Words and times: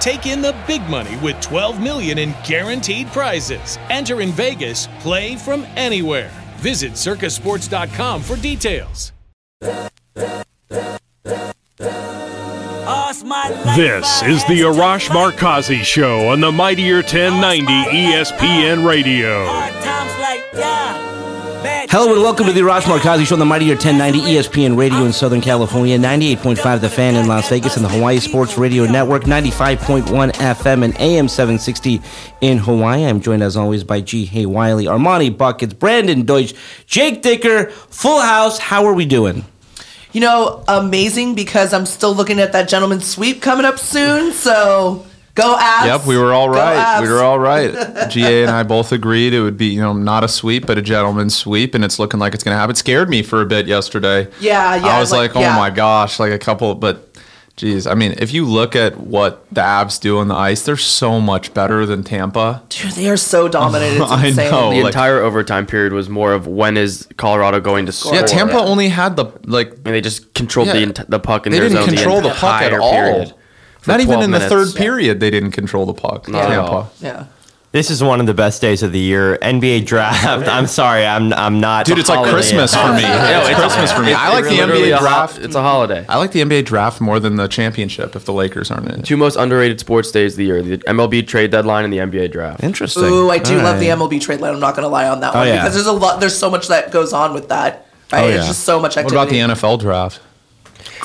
Take 0.00 0.26
in 0.26 0.40
the 0.42 0.54
big 0.66 0.82
money 0.88 1.16
with 1.16 1.40
12 1.40 1.80
million 1.80 2.18
in 2.18 2.34
guaranteed 2.46 3.08
prizes. 3.08 3.78
Enter 3.90 4.20
in 4.20 4.30
Vegas, 4.32 4.88
play 5.00 5.36
from 5.36 5.66
anywhere. 5.76 6.30
Visit 6.56 6.92
circasports.com 6.92 8.22
for 8.22 8.36
details. 8.36 9.12
This 13.76 14.22
is 14.22 14.44
the 14.44 14.60
Arash 14.60 15.08
Markazi 15.08 15.82
Show 15.82 16.28
on 16.28 16.40
the 16.40 16.52
Mightier 16.52 16.96
1090 16.96 17.64
ESPN 17.64 18.86
Radio. 18.86 19.44
Hello 21.90 22.12
and 22.12 22.22
welcome 22.22 22.46
to 22.46 22.52
the 22.52 22.60
Arash 22.60 22.82
Markazi 22.82 23.26
Show 23.26 23.34
on 23.34 23.38
the 23.38 23.44
Mightier 23.44 23.74
1090 23.74 24.20
ESPN 24.20 24.76
Radio 24.76 25.04
in 25.04 25.12
Southern 25.12 25.40
California, 25.40 25.98
98.5 25.98 26.80
The 26.80 26.88
Fan 26.88 27.14
in 27.14 27.28
Las 27.28 27.48
Vegas, 27.48 27.76
and 27.76 27.84
the 27.84 27.88
Hawaii 27.88 28.18
Sports 28.18 28.58
Radio 28.58 28.84
Network, 28.84 29.24
95.1 29.24 30.32
FM 30.32 30.84
and 30.84 30.98
AM 30.98 31.28
760 31.28 32.00
in 32.40 32.58
Hawaii. 32.58 33.04
I'm 33.04 33.20
joined 33.20 33.42
as 33.42 33.56
always 33.56 33.84
by 33.84 34.00
Ji 34.00 34.24
Hae 34.24 34.46
Wiley, 34.46 34.86
Armani 34.86 35.36
Buckets, 35.36 35.74
Brandon 35.74 36.24
Deutsch, 36.24 36.54
Jake 36.86 37.22
Dicker, 37.22 37.70
Full 37.70 38.20
House. 38.20 38.58
How 38.58 38.84
are 38.86 38.94
we 38.94 39.06
doing? 39.06 39.44
You 40.12 40.20
know, 40.20 40.64
amazing 40.68 41.34
because 41.34 41.72
I'm 41.72 41.86
still 41.86 42.14
looking 42.14 42.40
at 42.40 42.52
that 42.52 42.68
gentleman's 42.68 43.06
sweep 43.06 43.42
coming 43.42 43.66
up 43.66 43.78
soon. 43.78 44.32
So 44.32 45.06
go 45.34 45.56
Avs. 45.56 45.86
Yep, 45.86 46.06
we 46.06 46.16
were 46.16 46.32
all 46.32 46.48
right. 46.48 47.00
We 47.02 47.08
were 47.08 47.22
all 47.22 47.38
right. 47.38 47.72
Ji 48.10 48.20
Hae 48.20 48.42
and 48.42 48.50
I 48.50 48.62
both 48.62 48.92
agreed 48.92 49.34
it 49.34 49.40
would 49.40 49.56
be, 49.56 49.66
you 49.66 49.80
know, 49.80 49.92
not 49.92 50.24
a 50.24 50.28
sweep, 50.28 50.66
but 50.66 50.78
a 50.78 50.82
gentleman's 50.82 51.36
sweep, 51.36 51.74
and 51.74 51.84
it's 51.84 51.98
looking 51.98 52.20
like 52.20 52.34
it's 52.34 52.44
going 52.44 52.54
to 52.54 52.58
happen. 52.58 52.72
It 52.72 52.78
scared 52.78 53.08
me 53.08 53.22
for 53.22 53.40
a 53.40 53.46
bit 53.46 53.66
yesterday. 53.66 54.28
Yeah, 54.40 54.76
yeah, 54.76 54.86
I 54.86 55.00
was 55.00 55.10
like- 55.12 55.34
like, 55.34 55.36
oh 55.36 55.40
yeah. 55.40 55.56
my 55.56 55.70
gosh, 55.70 56.18
like 56.20 56.32
a 56.32 56.38
couple, 56.38 56.74
but 56.74 57.08
geez, 57.56 57.86
I 57.86 57.94
mean, 57.94 58.14
if 58.18 58.32
you 58.34 58.44
look 58.44 58.74
at 58.76 58.98
what 58.98 59.46
the 59.52 59.60
Avs 59.60 60.00
do 60.00 60.18
on 60.18 60.26
the 60.28 60.34
ice, 60.34 60.62
they're 60.64 60.76
so 60.76 61.20
much 61.20 61.54
better 61.54 61.86
than 61.86 62.02
Tampa. 62.02 62.62
Dude, 62.68 62.92
they 62.92 63.08
are 63.08 63.16
so 63.16 63.46
dominant. 63.48 64.00
It's 64.02 64.10
I 64.10 64.26
insane. 64.26 64.50
know. 64.50 64.70
the 64.70 64.76
like- 64.82 64.86
entire 64.86 65.20
overtime 65.20 65.64
period 65.66 65.92
was 65.92 66.08
more 66.08 66.32
of 66.32 66.46
when 66.46 66.76
is 66.76 67.08
Colorado 67.16 67.60
going 67.60 67.86
to 67.86 67.92
score? 67.92 68.14
Yeah, 68.14 68.22
Tampa 68.22 68.58
only 68.58 68.88
had 68.88 69.14
the 69.16 69.26
like. 69.46 69.70
And 69.70 69.94
they 69.94 70.00
just 70.00 70.34
controlled 70.34 70.68
Yeah. 70.68 70.84
the 70.86 71.06
the 71.08 71.18
puck 71.20 71.46
in 71.46 71.52
They 71.52 71.60
their 71.60 71.68
didn't 71.68 71.84
zone 71.86 71.94
control 71.94 72.20
the 72.20 72.30
puck 72.30 72.60
at 72.62 72.72
all. 72.74 72.90
period 72.92 73.28
for 73.28 73.34
Not 73.86 74.00
even 74.00 74.14
12 74.14 74.24
in 74.24 74.30
the 74.30 74.38
minutes. 74.40 74.52
third 74.72 74.76
period, 74.78 75.20
they 75.20 75.30
didn't 75.30 75.52
control 75.52 75.86
the 75.86 75.94
puck. 75.94 76.28
Not 76.28 76.50
at 76.50 76.58
all. 76.58 76.82
Tampa. 76.84 77.04
Yeah. 77.04 77.26
This 77.72 77.90
is 77.90 78.04
one 78.04 78.20
of 78.20 78.26
the 78.26 78.34
best 78.34 78.60
days 78.62 78.84
of 78.84 78.92
the 78.92 79.00
year. 79.00 79.36
NBA 79.42 79.84
draft. 79.84 80.46
I'm 80.48 80.68
sorry, 80.68 81.04
I'm 81.04 81.32
I'm 81.32 81.58
not. 81.58 81.86
Dude, 81.86 81.98
it's 81.98 82.08
like 82.08 82.30
Christmas 82.30 82.72
for 82.72 82.86
me. 82.94 83.02
No, 83.02 83.40
it's, 83.40 83.48
it's- 83.48 83.58
Christmas 83.60 83.90
for 83.92 84.02
me. 84.02 84.12
I 84.12 84.28
like 84.32 84.44
the 84.44 84.50
NBA 84.50 84.92
a 84.92 84.96
ho- 84.96 85.00
draft. 85.02 85.38
it's 85.38 85.56
a 85.56 85.60
holiday. 85.60 86.06
I 86.08 86.18
like 86.18 86.30
the 86.30 86.40
NBA 86.42 86.66
draft 86.66 87.00
more 87.00 87.18
than 87.18 87.34
the 87.34 87.48
championship 87.48 88.14
if 88.14 88.26
the 88.26 88.32
Lakers 88.32 88.70
aren't 88.70 88.88
in 88.92 89.00
it. 89.00 89.04
Two 89.06 89.16
most 89.16 89.34
underrated 89.34 89.80
sports 89.80 90.12
days 90.12 90.34
of 90.34 90.36
the 90.38 90.44
year: 90.44 90.62
the 90.62 90.78
MLB 90.78 91.26
trade 91.26 91.50
deadline 91.50 91.82
and 91.82 91.92
the 91.92 91.98
NBA 91.98 92.30
draft. 92.30 92.62
Interesting. 92.62 93.02
Ooh, 93.06 93.28
I 93.28 93.38
do 93.38 93.58
All 93.58 93.64
love 93.64 93.80
the. 93.80 93.86
MLB 93.88 94.20
trade 94.20 94.40
line. 94.40 94.54
I'm 94.54 94.60
not 94.60 94.76
going 94.76 94.84
to 94.84 94.88
lie 94.88 95.08
on 95.08 95.18
that 95.18 95.34
oh, 95.34 95.38
one 95.38 95.48
yeah. 95.48 95.56
because 95.56 95.74
there's 95.74 95.86
a 95.86 95.92
lot. 95.92 96.20
There's 96.20 96.38
so 96.38 96.48
much 96.48 96.68
that 96.68 96.92
goes 96.92 97.12
on 97.12 97.34
with 97.34 97.48
that. 97.48 97.88
Right? 98.12 98.22
Oh, 98.22 98.28
It's 98.28 98.36
yeah. 98.42 98.46
just 98.46 98.62
so 98.62 98.78
much 98.78 98.94
What 98.94 99.10
about 99.10 99.30
the 99.30 99.38
NFL 99.40 99.80
draft? 99.80 100.20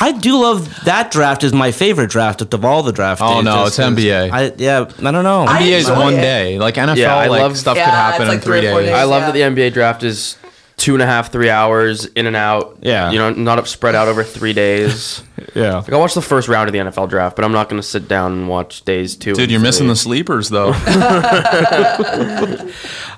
I 0.01 0.11
do 0.13 0.41
love 0.41 0.83
that 0.85 1.11
draft. 1.11 1.43
Is 1.43 1.51
my 1.53 1.71
favorite 1.71 2.09
draft 2.09 2.41
of 2.41 2.65
all 2.65 2.83
the 2.83 2.91
draft. 2.93 3.21
Oh, 3.23 3.35
days, 3.35 3.43
no, 3.45 3.51
just 3.65 3.67
it's 3.67 3.77
'cause 3.77 3.85
NBA. 3.97 4.29
I, 4.31 4.53
yeah, 4.57 4.79
I 5.07 5.11
don't 5.11 5.23
know. 5.23 5.45
NBA 5.47 5.77
is 5.77 5.89
one 5.89 6.13
it. 6.13 6.21
day. 6.21 6.57
Like 6.59 6.75
NFL, 6.75 6.95
Yeah, 6.97 7.15
I 7.15 7.27
like 7.27 7.41
love- 7.41 7.57
stuff 7.57 7.75
Yeah, 7.75 7.85
could 7.85 7.89
it's 7.89 7.97
happen 7.97 8.27
like 8.27 8.35
in 8.35 8.41
three 8.41 8.59
three 8.61 8.69
days. 8.69 8.85
days. 8.87 8.93
I 8.95 9.03
love 9.03 9.21
Yeah. 9.21 9.25
that 9.27 9.33
the 9.33 9.41
NBA 9.41 9.69
draft 9.73 10.03
is 10.03 10.37
two 10.79 10.93
and 10.93 11.01
a 11.01 11.05
half, 11.05 11.31
three 11.31 11.49
hours 11.49 12.05
in 12.05 12.25
and 12.25 12.35
out. 12.35 12.77
Yeah. 12.81 13.11
you 13.11 13.19
know, 13.19 13.31
not 13.31 13.67
spread 13.67 13.95
out 13.95 14.07
over 14.07 14.23
three 14.23 14.53
days. 14.53 15.21
yeah. 15.53 15.77
Like 15.77 15.93
I 15.93 15.97
watched 15.97 16.15
the 16.15 16.21
first 16.21 16.47
round 16.47 16.69
of 16.69 16.73
the 16.73 16.79
NFL 16.79 17.09
draft, 17.09 17.35
but 17.35 17.45
I'm 17.45 17.51
not 17.51 17.69
going 17.69 17.81
to 17.81 17.87
sit 17.87 18.07
down 18.07 18.31
and 18.31 18.49
watch 18.49 18.83
days 18.85 19.15
two. 19.15 19.33
Dude, 19.33 19.43
and 19.43 19.51
you're 19.51 19.61
missing 19.61 19.85
three. 19.85 19.89
the 19.89 19.95
sleepers 19.97 20.49
though. 20.49 20.67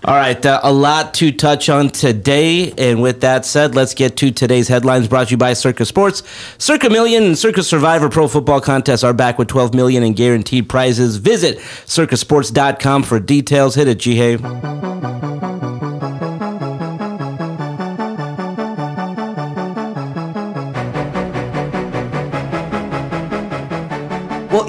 All 0.04 0.16
right, 0.16 0.44
uh, 0.44 0.60
a 0.64 0.74
lot 0.74 1.14
to 1.16 1.32
touch 1.32 1.70
on 1.70 1.90
today. 1.90 2.72
And 2.72 3.02
with 3.02 3.22
that 3.22 3.46
said, 3.46 3.76
let's 3.76 3.94
get 3.94 4.18
to 4.18 4.32
today's 4.32 4.68
headlines 4.68 5.08
brought 5.08 5.28
to 5.28 5.32
you 5.32 5.38
by 5.38 5.54
Circa 5.54 5.86
Sports. 5.86 6.24
Circa 6.58 6.90
Million 6.90 7.24
and 7.24 7.38
Circa 7.38 7.62
Survivor 7.62 8.10
Pro 8.10 8.28
Football 8.28 8.62
Contests 8.62 9.04
are 9.04 9.14
back 9.14 9.38
with 9.38 9.48
12 9.48 9.76
million 9.76 10.02
in 10.02 10.14
guaranteed 10.14 10.68
prizes. 10.68 11.18
Visit 11.18 11.60
circasports.com 11.86 13.04
for 13.04 13.20
details. 13.20 13.76
Hit 13.76 13.88
it, 13.88 14.00
G. 14.00 14.91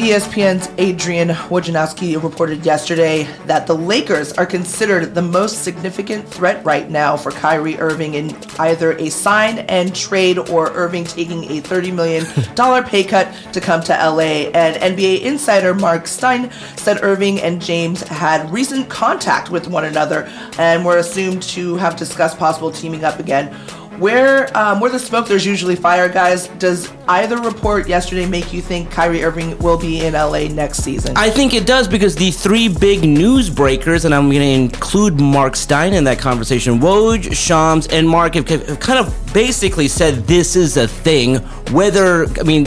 ESPN's 0.03 0.69
Adrian 0.79 1.29
Wojnarowski 1.29 2.21
reported 2.21 2.67
yesterday 2.67 3.23
that 3.47 3.69
the 3.69 3.77
Lakers 3.77 4.33
are 4.33 4.45
considered 4.45 5.15
the 5.15 5.23
most 5.23 5.63
significant 5.63 6.27
threat 6.27 6.65
right 6.65 6.91
now 6.91 7.17
for 7.17 7.31
Kyrie 7.31 7.79
Irving 7.79 8.15
in 8.15 8.37
either 8.59 8.95
a 8.99 9.11
sign 9.11 9.61
and 9.61 9.95
trade 9.95 10.39
or 10.39 10.73
Irving 10.73 11.05
taking 11.05 11.45
a 11.45 11.63
$30 11.63 11.95
million 11.95 12.85
pay 12.85 13.05
cut 13.05 13.33
to 13.53 13.61
come 13.61 13.81
to 13.85 13.93
LA. 13.93 14.51
And 14.53 14.75
NBA 14.97 15.21
insider 15.21 15.73
Marc 15.73 16.09
Stein 16.09 16.51
said 16.77 16.99
Irving 17.05 17.41
and 17.41 17.63
James 17.63 18.03
had 18.03 18.51
recent 18.53 18.89
contact 18.89 19.51
with 19.51 19.69
one 19.69 19.85
another 19.85 20.25
and 20.59 20.85
were 20.85 20.99
assumed 20.99 21.45
to 21.45 21.77
have 21.77 21.95
discussed 21.95 22.39
possible 22.39 22.73
teaming 22.73 23.05
up 23.05 23.21
again. 23.21 23.57
Where 23.99 24.57
um, 24.57 24.81
where 24.81 24.91
the 24.91 24.99
smoke, 24.99 25.27
there's 25.27 25.47
usually 25.47 25.77
fire, 25.77 26.09
guys. 26.09 26.49
Does 26.59 26.93
either 27.09 27.37
report 27.39 27.89
yesterday 27.89 28.27
make 28.27 28.53
you 28.53 28.63
think 28.63 28.91
Kyrie 28.91 29.23
Irving 29.23 29.59
will 29.59 29.79
be 29.79 30.05
in 30.05 30.15
LA 30.15 30.49
next 30.49 30.79
season? 30.79 31.17
I 31.17 31.31
think 31.31 31.55
it 31.55 31.67
does 31.67 31.89
because 31.89 32.15
the 32.15 32.31
three 32.31 32.69
big 32.69 33.03
news 33.03 33.51
breakers, 33.51 34.05
and 34.05 34.15
I'm 34.15 34.31
going 34.31 34.41
to 34.41 34.75
include 34.75 35.21
Marc 35.21 35.57
Stein 35.57 35.95
in 35.95 36.05
that 36.05 36.19
conversation, 36.19 36.81
Woj, 36.81 37.35
Shams, 37.35 37.87
and 37.89 38.09
Marc 38.09 38.35
have, 38.35 38.49
have 38.49 38.81
kind 38.81 38.99
of 38.99 39.15
basically 39.33 39.89
said 39.89 40.27
this 40.27 40.57
is 40.57 40.77
a 40.77 40.89
thing. 40.89 41.37
Whether, 41.73 42.27
I 42.41 42.43
mean, 42.45 42.67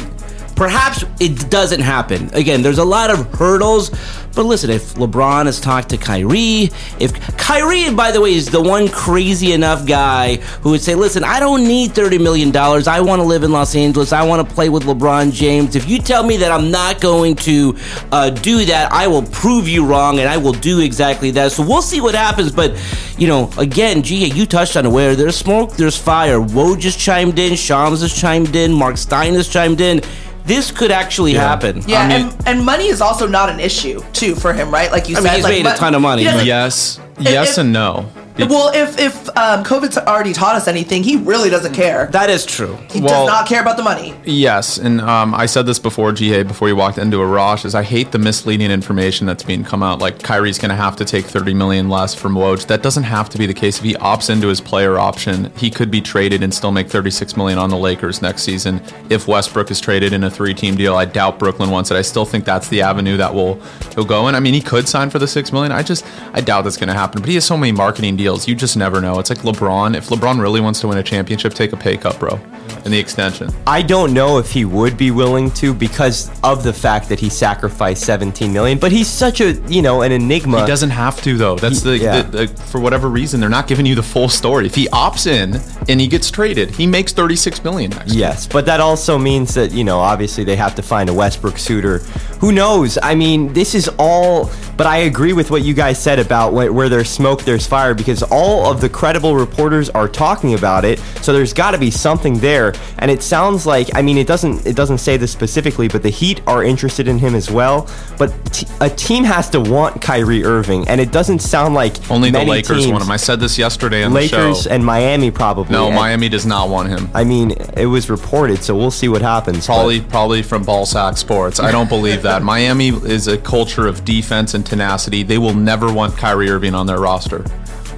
perhaps 0.56 1.04
it 1.20 1.50
doesn't 1.50 1.82
happen. 1.82 2.34
Again, 2.34 2.62
there's 2.62 2.78
a 2.78 2.86
lot 2.86 3.10
of 3.10 3.34
hurdles. 3.34 3.92
But 4.36 4.44
listen, 4.44 4.70
if 4.70 4.96
LeBron 4.96 5.46
has 5.46 5.62
talked 5.62 5.90
to 5.90 5.98
Kyrie, 5.98 6.70
if 7.00 7.14
Kyrie, 7.38 7.94
by 7.94 8.12
the 8.12 8.20
way, 8.20 8.34
is 8.34 8.48
the 8.48 8.62
one 8.62 8.90
crazy 8.90 9.54
enough 9.54 9.88
guy 9.88 10.36
who 10.62 10.72
would 10.72 10.82
say, 10.82 10.94
listen, 10.94 11.24
I 11.24 11.40
don't 11.40 11.64
need 11.64 11.92
$30 11.92 12.22
million. 12.22 12.56
I 12.56 13.00
want 13.00 13.22
to 13.22 13.24
live 13.24 13.44
in 13.44 13.54
Los 13.54 13.76
Angeles. 13.76 14.12
I 14.12 14.24
want 14.26 14.48
to 14.48 14.54
play 14.54 14.68
with 14.68 14.84
LeBron 14.84 15.32
James. 15.32 15.78
If 15.78 15.90
you 15.90 16.00
tell 16.00 16.24
me 16.24 16.36
that 16.38 16.52
I'm 16.52 16.70
not 16.70 17.00
going 17.00 17.36
to 17.38 17.78
uh, 18.12 18.30
do 18.30 18.66
that, 18.66 18.92
I 18.92 19.08
will 19.08 19.24
prove 19.24 19.70
you 19.70 19.86
wrong 19.86 20.20
and 20.20 20.28
I 20.28 20.36
will 20.36 20.54
do 20.54 20.82
exactly 20.82 21.32
that. 21.32 21.54
So 21.54 21.66
we'll 21.66 21.82
see 21.82 22.02
what 22.02 22.14
happens. 22.14 22.52
But, 22.52 22.78
you 23.18 23.30
know, 23.30 23.50
again, 23.58 24.04
G, 24.04 24.26
you 24.26 24.46
touched 24.46 24.76
on 24.76 24.92
where 24.92 25.16
there's 25.16 25.38
smoke, 25.38 25.78
there's 25.78 25.98
fire. 25.98 26.40
Woj 26.40 26.78
just 26.78 27.00
chimed 27.00 27.40
in, 27.40 27.56
Shams 27.56 28.02
has 28.02 28.14
chimed 28.14 28.54
in, 28.58 28.74
Marc 28.74 28.98
Stein 28.98 29.34
has 29.36 29.48
chimed 29.48 29.80
in. 29.80 30.02
This 30.46 30.72
could 30.72 30.92
actually 30.92 31.34
happen. 31.34 31.84
yeah, 31.88 32.02
I 32.02 32.08
mean- 32.08 32.28
and, 32.28 32.48
and 32.48 32.66
money 32.66 32.88
is 32.88 33.02
also 33.02 33.28
not 33.28 33.50
an 33.50 33.60
issue 33.60 34.02
too 34.14 34.36
for 34.36 34.54
him, 34.54 34.70
right? 34.72 34.92
Like 34.92 35.10
you 35.10 35.18
I 35.18 35.20
mean, 35.20 35.28
said, 35.28 35.36
he's 35.36 35.44
like, 35.44 35.64
made 35.64 35.66
a 35.66 35.76
ton 35.76 35.96
of 35.96 36.02
money, 36.02 36.24
yes, 36.24 37.00
If- 37.18 37.24
yes, 37.24 37.52
if- 37.54 37.58
and 37.60 37.74
no. 37.74 38.06
Well, 38.38 38.72
if 38.74 39.00
if 39.00 39.30
um, 39.38 39.64
COVID's 39.64 39.98
already 39.98 40.34
taught 40.34 40.56
us 40.56 40.68
anything, 40.68 41.04
he 41.04 41.16
really 41.18 41.50
doesn't 41.50 41.74
care. 41.74 42.08
That 42.08 42.30
is 42.30 42.46
true. 42.46 42.78
he 42.92 43.00
well- 43.00 43.26
does 43.26 43.28
not 43.28 43.48
care 43.48 43.62
about 43.62 43.78
the 43.78 43.84
money. 43.84 44.14
Yes, 44.26 44.78
and 44.78 45.00
um, 45.02 45.34
I 45.34 45.46
said 45.46 45.66
this 45.66 45.80
before, 45.80 46.12
Ji 46.12 46.30
Hae, 46.30 46.44
before 46.44 46.68
you 46.68 46.76
walked 46.76 46.98
into 46.98 47.22
a 47.22 47.26
Rosh, 47.26 47.64
is 47.64 47.76
I 47.76 47.84
hate 47.84 48.12
the 48.12 48.20
misleading 48.20 48.72
information 48.72 49.26
that's 49.26 49.44
being 49.44 49.64
come 49.64 49.82
out. 49.82 50.00
Like 50.00 50.22
Kyrie's 50.22 50.58
going 50.58 50.70
to 50.70 50.76
have 50.76 50.96
to 50.98 51.06
take 51.06 51.26
30 51.26 51.54
million 51.54 51.90
less 51.90 52.14
from 52.14 52.36
Woj. 52.36 52.68
That 52.68 52.84
doesn't 52.84 53.04
have 53.04 53.30
to 53.30 53.38
be 53.38 53.46
the 53.46 53.54
case. 53.54 53.78
If 53.78 53.84
he 53.84 53.94
opts 53.96 54.30
into 54.30 54.48
his 54.48 54.60
player 54.60 55.00
option, 55.00 55.52
he 55.58 55.70
could 55.70 55.90
be 55.90 56.02
traded 56.02 56.44
and 56.44 56.54
still 56.54 56.72
make 56.72 56.90
36 56.90 57.38
million 57.38 57.58
on 57.58 57.70
the 57.70 57.78
Lakers 57.78 58.22
next 58.22 58.44
season. 58.44 58.82
If 59.10 59.28
Westbrook 59.28 59.72
is 59.72 59.80
traded 59.80 60.12
in 60.12 60.24
a 60.24 60.30
three-team 60.30 60.76
deal, 60.76 60.96
I 60.96 61.06
doubt 61.06 61.40
Brooklyn 61.40 61.70
wants 61.70 61.92
it. 61.92 61.96
I 61.96 62.02
still 62.02 62.26
think 62.26 62.44
that's 62.44 62.68
the 62.68 62.82
avenue 62.82 63.18
that 63.18 63.34
will 63.34 63.62
he'll 63.94 64.06
go 64.06 64.28
in. 64.28 64.36
I 64.36 64.40
mean, 64.40 64.54
he 64.54 64.62
could 64.62 64.88
sign 64.90 65.10
for 65.10 65.20
the 65.20 65.28
six 65.28 65.54
million. 65.54 65.72
I 65.72 65.84
just 65.84 66.06
I 66.34 66.42
doubt 66.42 66.64
that's 66.64 66.78
going 66.78 66.90
to 66.90 66.94
happen. 66.94 67.22
But 67.22 67.30
he 67.30 67.36
has 67.36 67.46
so 67.46 67.56
many 67.56 67.72
marketing 67.72 68.18
deals. 68.18 68.25
You 68.26 68.56
just 68.56 68.76
never 68.76 69.02
know. 69.02 69.20
It's 69.20 69.30
like 69.30 69.40
LeBron. 69.40 69.96
If 69.96 70.10
LeBron 70.10 70.42
really 70.42 70.60
wants 70.62 70.80
to 70.82 70.88
win 70.88 70.98
a 70.98 71.04
championship, 71.04 71.54
take 71.54 71.74
a 71.74 71.78
pay 71.78 71.96
cut, 71.98 72.20
bro. 72.20 72.40
and 72.84 72.94
the 72.94 72.98
extension. 73.00 73.50
I 73.68 73.82
don't 73.82 74.14
know 74.14 74.38
if 74.40 74.52
he 74.52 74.66
would 74.66 74.98
be 74.98 75.12
willing 75.12 75.52
to 75.52 75.74
because 75.74 76.30
of 76.44 76.64
the 76.64 76.74
fact 76.74 77.10
that 77.10 77.20
he 77.20 77.30
sacrificed 77.30 78.04
17 78.04 78.52
million. 78.52 78.78
But 78.80 78.92
he's 78.92 79.08
such 79.08 79.42
a 79.42 79.54
you 79.68 79.82
know 79.82 80.02
an 80.02 80.12
enigma. 80.12 80.62
He 80.62 80.68
doesn't 80.68 80.90
have 80.92 81.22
to 81.24 81.38
though. 81.38 81.56
That's 81.56 81.84
He- 81.84 81.90
the, 81.92 81.98
yeah. 82.00 82.22
the, 82.24 82.46
the 82.46 82.62
for 82.64 82.80
whatever 82.80 83.10
reason 83.10 83.40
they're 83.40 83.50
not 83.50 83.68
giving 83.68 83.86
you 83.86 83.96
the 83.96 84.04
full 84.04 84.30
story. 84.30 84.66
If 84.66 84.76
he 84.76 84.88
opts 84.90 85.28
in 85.28 85.60
and 85.90 86.02
he 86.02 86.08
gets 86.08 86.30
traded, 86.32 86.72
he 86.72 86.88
makes 86.88 87.14
36 87.14 87.64
million 87.64 87.92
next 87.92 88.14
year. 88.14 88.22
Yes, 88.22 88.48
but 88.48 88.66
that 88.66 88.80
also 88.80 89.18
means 89.18 89.54
that, 89.54 89.72
you 89.72 89.84
know, 89.84 90.00
obviously 90.00 90.44
they 90.44 90.56
have 90.56 90.76
to 90.76 90.82
find 90.82 91.10
a 91.10 91.14
Westbrook 91.14 91.58
suitor. 91.58 92.00
Who 92.40 92.52
knows? 92.52 92.98
I 93.02 93.16
mean, 93.16 93.54
this 93.54 93.74
is 93.76 93.90
all, 93.98 94.52
but 94.78 94.86
I 94.88 94.98
agree 94.98 95.34
with 95.34 95.52
what 95.52 95.64
you 95.64 95.74
guys 95.74 96.02
said 96.02 96.20
about 96.20 96.52
wh- 96.52 96.74
where 96.74 96.90
there's 96.90 97.10
smoke, 97.10 97.44
there's 97.44 97.66
fire, 97.66 97.94
because 97.94 98.15
all 98.24 98.72
of 98.72 98.82
the 98.82 98.90
credible 98.90 99.36
reporters 99.36 99.90
are 99.92 100.08
talking 100.08 100.54
about 100.54 100.86
it. 100.86 101.00
So 101.22 101.34
there's 101.34 101.54
got 101.54 101.72
to 101.72 101.78
be 101.78 101.92
something 101.92 102.40
there. 102.40 102.74
And 103.00 103.10
it 103.12 103.22
sounds 103.24 103.66
like, 103.66 103.90
I 103.96 104.02
mean, 104.02 104.18
it 104.18 104.28
doesn't, 104.28 104.66
it 104.66 104.76
doesn't 104.76 105.00
say 105.00 105.18
this 105.18 105.32
specifically, 105.32 105.88
but 105.88 106.04
the 106.04 106.10
Heat 106.10 106.42
are 106.48 106.64
interested 106.64 107.08
in 107.08 107.18
him 107.20 107.36
as 107.36 107.50
well. 107.52 107.90
But 108.18 108.34
t- 108.54 108.68
a 108.82 108.90
team 108.90 109.24
has 109.24 109.50
to 109.52 109.60
want 109.62 110.02
Kyrie 110.02 110.44
Irving, 110.44 110.88
and 110.88 111.00
it 111.02 111.12
doesn't 111.12 111.40
sound 111.40 111.74
like 111.74 112.10
Only 112.12 112.32
the 112.32 112.44
Lakers 112.44 112.84
teams- 112.84 112.92
want 112.92 113.04
him. 113.04 113.12
I 113.12 113.18
said 113.18 113.40
this 113.40 113.58
yesterday 113.58 114.04
on 114.04 114.14
Lakers 114.14 114.64
the 114.64 114.70
show. 114.70 114.76
and 114.76 114.86
Miami 114.86 115.32
probably. 115.32 115.72
no, 115.74 115.88
And- 115.88 115.96
Miami 115.96 116.30
does 116.30 116.46
not 116.46 116.70
want 116.70 116.90
him. 116.90 117.10
I 117.14 117.24
mean, 117.24 117.52
it 117.78 117.86
was 117.88 118.10
reported, 118.10 118.64
so 118.64 118.76
we'll 118.76 118.92
see 118.92 119.08
what 119.10 119.22
happens. 119.22 119.68
but- 119.68 119.74
Probably, 119.76 120.02
probably 120.02 120.42
from 120.44 120.64
Ballsack 120.66 121.18
Sports. 121.18 121.60
I 121.60 121.72
don't 121.72 121.90
believe 121.90 122.22
that. 122.24 122.44
Miami 122.56 122.90
is 122.90 123.28
a 123.28 123.38
culture 123.38 123.88
of 123.88 124.06
defense 124.06 124.54
and 124.54 124.66
tenacity. 124.66 125.24
They 125.24 125.38
will 125.38 125.54
never 125.54 125.92
want 125.92 126.16
Kyrie 126.18 126.50
Irving 126.50 126.74
on 126.76 126.88
their 126.88 127.00
roster. 127.00 127.44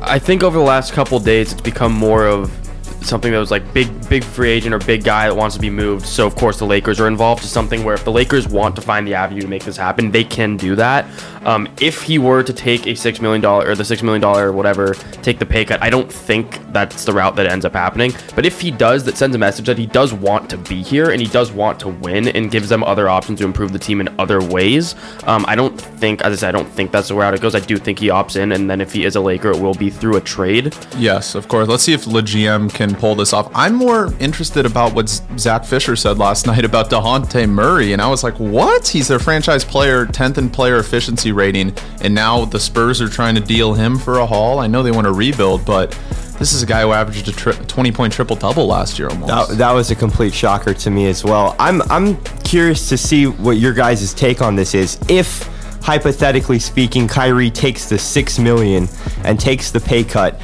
I 0.01 0.19
think 0.19 0.43
over 0.43 0.57
the 0.57 0.63
last 0.63 0.93
couple 0.93 1.19
days, 1.19 1.51
it's 1.51 1.61
become 1.61 1.91
more 1.91 2.25
of 2.27 2.66
something 3.07 3.31
that 3.31 3.39
was 3.39 3.51
like 3.51 3.73
big, 3.73 3.87
big 4.09 4.23
free 4.23 4.49
agent 4.49 4.73
or 4.73 4.79
big 4.79 5.03
guy 5.03 5.27
that 5.27 5.35
wants 5.35 5.55
to 5.55 5.61
be 5.61 5.69
moved. 5.69 6.05
So 6.05 6.27
of 6.27 6.35
course 6.35 6.59
the 6.59 6.65
Lakers 6.65 6.99
are 6.99 7.07
involved. 7.07 7.41
To 7.41 7.47
something 7.47 7.83
where 7.83 7.95
if 7.95 8.03
the 8.03 8.11
Lakers 8.11 8.47
want 8.47 8.75
to 8.75 8.81
find 8.81 9.07
the 9.07 9.13
avenue 9.13 9.41
to 9.41 9.47
make 9.47 9.63
this 9.63 9.77
happen, 9.77 10.11
they 10.11 10.23
can 10.23 10.57
do 10.57 10.75
that. 10.75 11.05
Um, 11.45 11.69
if 11.79 12.01
he 12.01 12.19
were 12.19 12.43
to 12.43 12.53
take 12.53 12.87
a 12.87 12.95
six 12.95 13.21
million 13.21 13.41
dollar 13.41 13.69
or 13.69 13.75
the 13.75 13.85
six 13.85 14.01
million 14.03 14.21
dollar 14.21 14.49
or 14.49 14.51
whatever, 14.53 14.93
take 15.21 15.39
the 15.39 15.45
pay 15.45 15.63
cut, 15.65 15.81
I 15.81 15.89
don't 15.89 16.11
think 16.11 16.59
that's 16.73 17.05
the 17.05 17.13
route 17.13 17.35
that 17.37 17.45
ends 17.45 17.63
up 17.65 17.73
happening. 17.73 18.11
But 18.35 18.45
if 18.45 18.59
he 18.59 18.71
does, 18.71 19.03
that 19.05 19.17
sends 19.17 19.35
a 19.35 19.39
message 19.39 19.65
that 19.67 19.77
he 19.77 19.85
does 19.85 20.13
want 20.13 20.49
to 20.49 20.57
be 20.57 20.81
here 20.81 21.11
and 21.11 21.21
he 21.21 21.27
does 21.27 21.51
want 21.51 21.79
to 21.81 21.89
win 21.89 22.27
and 22.29 22.51
gives 22.51 22.69
them 22.69 22.83
other 22.83 23.07
options 23.09 23.39
to 23.39 23.45
improve 23.45 23.71
the 23.71 23.79
team 23.79 24.01
in 24.01 24.09
other 24.19 24.41
ways. 24.43 24.95
Um, 25.25 25.45
I 25.47 25.55
don't 25.55 25.79
think, 25.79 26.21
as 26.21 26.33
I 26.33 26.35
said, 26.35 26.55
I 26.55 26.57
don't 26.57 26.69
think 26.69 26.91
that's 26.91 27.07
the 27.09 27.15
route 27.15 27.33
it 27.33 27.41
goes. 27.41 27.55
I 27.55 27.59
do 27.59 27.77
think 27.77 27.99
he 27.99 28.07
opts 28.07 28.35
in, 28.35 28.51
and 28.51 28.69
then 28.69 28.81
if 28.81 28.91
he 28.91 29.05
is 29.05 29.15
a 29.15 29.21
Laker, 29.21 29.51
it 29.51 29.59
will 29.59 29.73
be 29.73 29.89
through 29.89 30.17
a 30.17 30.21
trade. 30.21 30.75
Yes, 30.97 31.35
of 31.35 31.47
course. 31.47 31.67
Let's 31.67 31.83
see 31.83 31.93
if 31.93 32.05
LeGM 32.05 32.73
can 32.73 32.95
pull 32.97 33.15
this 33.15 33.33
off. 33.33 33.49
I'm 33.53 33.75
more 33.75 34.13
interested 34.19 34.65
about 34.65 34.93
what 34.93 35.09
Zach 35.37 35.65
Fisher 35.65 35.95
said 35.95 36.17
last 36.17 36.47
night 36.47 36.65
about 36.65 36.89
Dejounte 36.89 37.49
Murray, 37.49 37.93
and 37.93 38.01
I 38.01 38.09
was 38.09 38.23
like, 38.23 38.39
"What? 38.39 38.87
He's 38.87 39.07
their 39.07 39.19
franchise 39.19 39.63
player, 39.63 40.05
10th 40.05 40.37
in 40.37 40.49
player 40.49 40.77
efficiency 40.77 41.31
rating, 41.31 41.73
and 42.01 42.13
now 42.13 42.45
the 42.45 42.59
Spurs 42.59 43.01
are 43.01 43.09
trying 43.09 43.35
to 43.35 43.41
deal 43.41 43.73
him 43.73 43.97
for 43.97 44.19
a 44.19 44.25
haul. 44.25 44.59
I 44.59 44.67
know 44.67 44.83
they 44.83 44.91
want 44.91 45.05
to 45.05 45.13
rebuild, 45.13 45.65
but 45.65 45.91
this 46.39 46.53
is 46.53 46.61
a 46.61 46.65
guy 46.65 46.81
who 46.81 46.91
averaged 46.91 47.27
a 47.27 47.31
tri- 47.31 47.53
20 47.53 47.91
point 47.91 48.13
triple 48.13 48.35
double 48.35 48.67
last 48.67 48.99
year 48.99 49.09
almost. 49.09 49.49
That, 49.49 49.57
that 49.57 49.71
was 49.71 49.89
a 49.91 49.95
complete 49.95 50.33
shocker 50.33 50.73
to 50.73 50.89
me 50.91 51.07
as 51.07 51.23
well. 51.23 51.55
I'm 51.59 51.81
I'm 51.91 52.17
curious 52.43 52.89
to 52.89 52.97
see 52.97 53.25
what 53.25 53.57
your 53.57 53.73
guys' 53.73 54.13
take 54.13 54.41
on 54.41 54.55
this 54.55 54.73
is. 54.75 54.99
If 55.09 55.49
hypothetically 55.81 56.59
speaking, 56.59 57.07
Kyrie 57.07 57.49
takes 57.49 57.87
the 57.87 57.97
six 57.97 58.37
million 58.39 58.87
and 59.23 59.39
takes 59.39 59.71
the 59.71 59.79
pay 59.79 60.03
cut, 60.03 60.39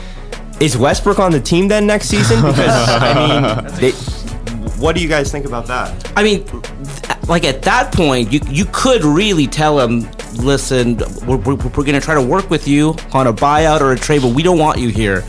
is 0.63 0.77
Westbrook 0.77 1.19
on 1.19 1.31
the 1.31 1.41
team 1.41 1.67
then 1.67 1.85
next 1.85 2.07
season? 2.07 2.37
Because 2.41 2.69
I 2.89 3.65
mean, 3.67 3.75
they, 3.81 3.91
what 4.81 4.95
do 4.95 5.01
you 5.01 5.09
guys 5.09 5.29
think 5.31 5.45
about 5.45 5.67
that? 5.67 6.11
I 6.15 6.23
mean, 6.23 6.45
th- 6.45 7.27
like 7.27 7.43
at 7.43 7.61
that 7.63 7.93
point, 7.93 8.31
you 8.31 8.39
you 8.47 8.65
could 8.71 9.03
really 9.03 9.45
tell 9.45 9.77
him, 9.79 10.09
listen, 10.37 10.97
we're, 11.27 11.37
we're, 11.37 11.55
we're 11.55 11.69
going 11.69 11.93
to 11.93 12.01
try 12.01 12.15
to 12.15 12.21
work 12.21 12.49
with 12.49 12.67
you 12.67 12.95
on 13.13 13.27
a 13.27 13.33
buyout 13.33 13.81
or 13.81 13.91
a 13.91 13.97
trade, 13.97 14.21
but 14.21 14.33
we 14.33 14.43
don't 14.43 14.57
want 14.59 14.79
you 14.79 14.89
here. 14.89 15.21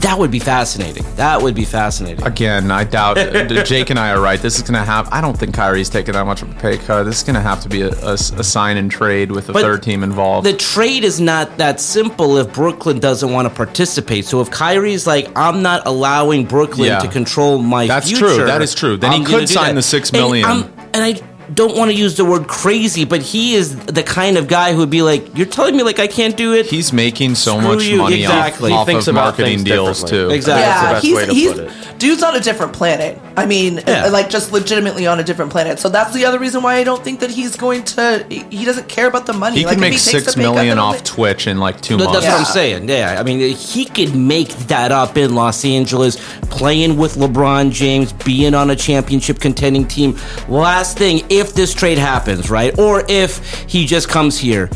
That 0.00 0.18
would 0.18 0.30
be 0.30 0.38
fascinating. 0.38 1.04
That 1.16 1.42
would 1.42 1.54
be 1.54 1.64
fascinating. 1.66 2.24
Again, 2.24 2.70
I 2.70 2.84
doubt 2.84 3.16
Jake 3.66 3.90
and 3.90 3.98
I 3.98 4.12
are 4.12 4.20
right. 4.20 4.40
This 4.40 4.56
is 4.56 4.62
going 4.62 4.74
to 4.80 4.84
have. 4.84 5.08
I 5.12 5.20
don't 5.20 5.36
think 5.38 5.54
Kyrie's 5.54 5.90
taking 5.90 6.14
that 6.14 6.24
much 6.24 6.40
of 6.42 6.50
a 6.50 6.54
pay 6.54 6.78
cut. 6.78 7.04
This 7.04 7.18
is 7.18 7.22
going 7.22 7.34
to 7.34 7.42
have 7.42 7.60
to 7.62 7.68
be 7.68 7.82
a 7.82 8.16
sign 8.16 8.78
and 8.78 8.90
trade 8.90 9.30
with 9.30 9.48
a 9.50 9.52
But 9.52 9.62
third 9.62 9.82
team 9.82 10.02
involved. 10.02 10.46
The 10.46 10.54
trade 10.54 11.04
is 11.04 11.20
not 11.20 11.58
that 11.58 11.80
simple 11.80 12.38
if 12.38 12.52
Brooklyn 12.52 12.98
doesn't 12.98 13.30
want 13.30 13.46
to 13.48 13.54
participate. 13.54 14.24
So 14.24 14.40
if 14.40 14.50
Kyrie's 14.50 15.06
like, 15.06 15.28
I'm 15.36 15.60
not 15.62 15.86
allowing 15.86 16.46
Brooklyn 16.46 16.88
Yeah. 16.88 17.00
to 17.00 17.08
control 17.08 17.58
my 17.58 17.86
That's 17.86 18.08
future. 18.08 18.34
true. 18.36 18.46
That 18.46 18.62
is 18.62 18.74
true. 18.74 18.96
Then 18.96 19.12
he 19.12 19.18
I'm 19.18 19.24
could 19.24 19.48
sign 19.48 19.68
that. 19.68 19.74
the 19.74 19.82
six 19.82 20.12
million. 20.12 20.48
And 20.48 20.70
And, 20.94 21.04
I 21.04 21.12
don't 21.54 21.76
want 21.76 21.90
to 21.90 21.96
use 21.96 22.16
the 22.16 22.24
word 22.24 22.46
crazy, 22.48 23.04
but 23.04 23.22
he 23.22 23.54
is 23.54 23.76
the 23.86 24.02
kind 24.02 24.36
of 24.36 24.48
guy 24.48 24.72
who 24.72 24.78
would 24.78 24.90
be 24.90 25.02
like, 25.02 25.36
"You're 25.36 25.46
telling 25.46 25.76
me 25.76 25.82
like 25.82 25.98
I 25.98 26.06
can't 26.06 26.36
do 26.36 26.54
it." 26.54 26.66
He's 26.66 26.92
making 26.92 27.34
so 27.34 27.58
Screw 27.58 27.68
much 27.76 27.84
you, 27.84 27.96
money 27.98 28.20
exactly. 28.22 28.70
off, 28.72 28.76
He 28.76 28.80
off 28.80 28.86
thinks 28.86 29.06
of 29.08 29.14
about 29.14 29.24
marketing 29.24 29.58
things 29.58 29.64
deals 29.64 30.02
differently. 30.02 30.28
too. 30.28 30.34
Exactly. 30.34 30.62
That's 30.62 30.80
the 30.80 30.86
yeah, 30.86 30.92
best 30.92 31.04
he's 31.04 31.16
way 31.16 31.26
to 31.26 31.32
he's 31.32 31.52
put 31.52 31.92
it. 31.92 31.98
dude's 31.98 32.22
on 32.22 32.36
a 32.36 32.40
different 32.40 32.72
planet. 32.72 33.20
I 33.36 33.46
mean, 33.46 33.80
Yeah. 33.86 34.04
uh, 34.06 34.10
like 34.10 34.28
just 34.30 34.52
legitimately 34.52 35.06
on 35.06 35.18
a 35.20 35.24
different 35.24 35.50
planet. 35.50 35.78
So 35.78 35.88
that's 35.88 36.12
the 36.12 36.24
other 36.26 36.38
reason 36.38 36.62
why 36.62 36.74
I 36.76 36.84
don't 36.84 37.02
think 37.02 37.20
that 37.20 37.30
he's 37.30 37.56
going 37.56 37.84
to. 37.84 38.26
He 38.28 38.44
he 38.50 38.64
doesn't 38.64 38.88
care 38.88 39.06
about 39.06 39.26
the 39.26 39.32
money. 39.32 39.58
He 39.58 39.64
like, 39.64 39.76
could 39.76 39.84
if 39.84 39.90
make 39.90 39.92
takes 39.92 40.02
six 40.02 40.34
the 40.34 40.40
million 40.42 40.78
off 40.78 40.96
I'll- 40.96 41.02
Twitch 41.02 41.46
in 41.46 41.58
like 41.58 41.80
two 41.80 41.96
months. 41.96 42.12
That's 42.12 42.26
what 42.26 42.38
I'm 42.40 42.44
saying. 42.44 42.88
Yeah, 42.88 43.16
I 43.18 43.22
mean, 43.22 43.40
he 43.56 43.84
could 43.84 44.14
make 44.14 44.48
that 44.68 44.92
up 44.92 45.16
in 45.16 45.34
Los 45.34 45.64
Angeles, 45.64 46.16
playing 46.50 46.96
with 46.96 47.14
LeBron 47.14 47.70
James, 47.72 48.12
being 48.12 48.54
on 48.54 48.70
a 48.70 48.76
championship 48.76 49.38
contending 49.40 49.86
team. 49.86 50.18
Last 50.48 50.98
thing, 50.98 51.22
if 51.40 51.52
this 51.54 51.74
trade 51.74 51.98
happens, 51.98 52.50
right, 52.50 52.78
or 52.78 53.02
if 53.08 53.64
he 53.68 53.86
just 53.86 54.08
comes 54.08 54.38
here. 54.38 54.70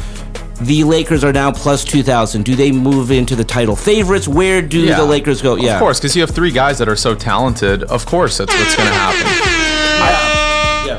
The 0.61 0.85
Lakers 0.85 1.25
are 1.25 1.33
now 1.33 1.51
plus 1.51 1.85
2,000. 1.85 2.45
Do 2.45 2.55
they 2.55 2.71
move 2.71 3.11
into 3.11 3.35
the 3.35 3.43
title 3.45 3.75
favorites? 3.75 4.29
Where 4.29 4.63
do 4.63 4.79
Yeah. 4.79 4.97
the 4.99 5.05
Lakers 5.05 5.43
go? 5.43 5.57
Yeah. 5.57 5.75
Of 5.75 5.81
course, 5.81 5.99
because 5.99 6.15
you 6.15 6.23
have 6.23 6.31
three 6.31 6.53
guys 6.53 6.79
that 6.79 6.89
are 6.89 6.95
so 6.97 7.15
talented. 7.15 7.83
Of 7.85 8.07
course, 8.07 8.39
that's 8.39 8.53
what's 8.57 8.77
going 8.77 8.89
to 8.89 8.95
happen. 8.95 9.51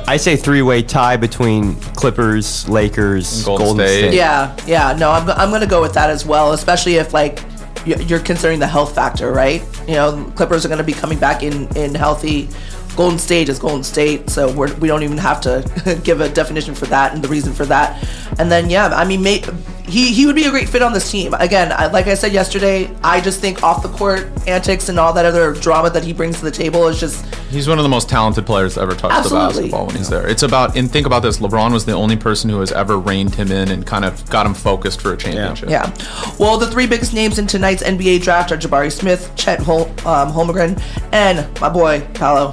I 0.07 0.17
say 0.17 0.35
three-way 0.35 0.83
tie 0.83 1.17
between 1.17 1.75
Clippers, 1.95 2.67
Lakers, 2.69 3.44
Golden 3.44 3.65
Golden, 3.65 3.88
State. 3.88 4.00
State. 4.09 4.13
Yeah, 4.13 4.56
yeah. 4.67 4.94
No, 4.97 5.09
I'm, 5.09 5.27
I'm 5.31 5.50
going 5.50 5.62
to 5.62 5.67
go 5.67 5.81
with 5.81 5.94
that 5.94 6.09
as 6.12 6.25
well, 6.25 6.53
especially 6.53 6.95
if 6.95 7.12
like 7.13 7.41
you're 7.85 8.19
considering 8.19 8.59
the 8.59 8.67
health 8.67 8.94
factor, 8.94 9.31
right? 9.31 9.63
You 9.88 9.95
know, 9.95 10.31
Clippers 10.35 10.63
are 10.63 10.67
going 10.67 10.77
to 10.79 10.83
be 10.83 10.94
coming 10.94 11.17
back 11.17 11.41
in 11.44 11.67
in 11.75 11.95
healthy. 11.95 12.50
Golden 12.95 13.19
State 13.19 13.50
is 13.50 13.59
Golden 13.59 13.83
State, 13.83 14.30
so 14.30 14.51
we're, 14.53 14.74
we 14.75 14.88
don't 14.88 15.03
even 15.03 15.18
have 15.18 15.42
to 15.42 16.00
give 16.03 16.21
a 16.21 16.30
definition 16.30 16.74
for 16.74 16.86
that 16.88 17.13
and 17.13 17.24
the 17.24 17.27
reason 17.27 17.53
for 17.53 17.65
that. 17.65 18.07
And 18.39 18.51
then 18.51 18.69
yeah, 18.69 18.88
I 18.88 19.06
mean, 19.06 19.21
may, 19.21 19.44
he 19.88 20.12
he 20.13 20.25
would 20.25 20.36
be 20.36 20.45
a 20.45 20.50
great 20.50 20.68
fit 20.68 20.81
on 20.81 20.94
this 20.94 21.09
team. 21.09 21.33
Again, 21.36 21.71
I, 21.71 21.88
like 21.88 22.07
I 22.07 22.15
said 22.15 22.33
yesterday, 22.33 22.89
I 23.03 23.22
just 23.22 23.39
think 23.39 23.63
off 23.63 23.84
the 23.84 23.89
court 23.89 24.27
antics 24.48 24.89
and 24.89 25.00
all 25.00 25.13
that 25.13 25.25
other 25.25 25.53
drama 25.53 25.89
that 25.91 26.03
he 26.03 26.13
brings 26.13 26.39
to 26.39 26.46
the 26.46 26.51
table 26.51 26.88
is 26.88 27.00
just 27.00 27.25
He's 27.50 27.67
one 27.67 27.77
of 27.77 27.84
the 27.84 27.89
most 27.89 28.10
talented 28.10 28.46
players 28.46 28.74
to 28.74 28.81
ever 28.81 28.96
touch 28.96 29.12
Absolutely. 29.12 29.46
the 29.46 29.53
basketball 29.53 29.86
when 29.88 29.96
he's 29.96 30.10
there. 30.10 30.27
It's 30.27 30.43
about 30.43 30.75
and 30.75 30.91
think 30.91 31.05
about 31.05 31.22
this: 31.22 31.38
LeBron 31.38 31.72
was 31.72 31.86
the 31.86 31.93
only 31.93 32.17
person 32.17 32.50
who 32.50 32.60
has 32.60 32.72
ever 32.72 32.98
reined 32.98 33.36
him 33.36 33.51
in 33.51 33.70
and 33.70 33.86
kind 33.86 34.05
of 34.05 34.27
got 34.29 34.46
him 34.46 34.53
focused 34.53 35.01
for 35.01 35.13
a 35.13 35.17
championship. 35.17 35.70
Yeah. 35.70 35.93
Well, 36.39 36.58
the 36.58 36.67
three 36.67 36.88
biggest 36.88 37.13
names 37.13 37.38
in 37.38 37.48
tonight's 37.48 37.84
NBA 37.84 38.22
draft 38.22 38.51
are 38.51 38.58
Jabari 38.58 38.91
Smith, 38.91 39.31
Chet 39.36 39.60
Hol- 39.60 39.86
um, 40.08 40.31
Holmgren, 40.31 40.81
and 41.12 41.48
my 41.62 41.70
boy 41.70 42.01
Paolo 42.13 42.51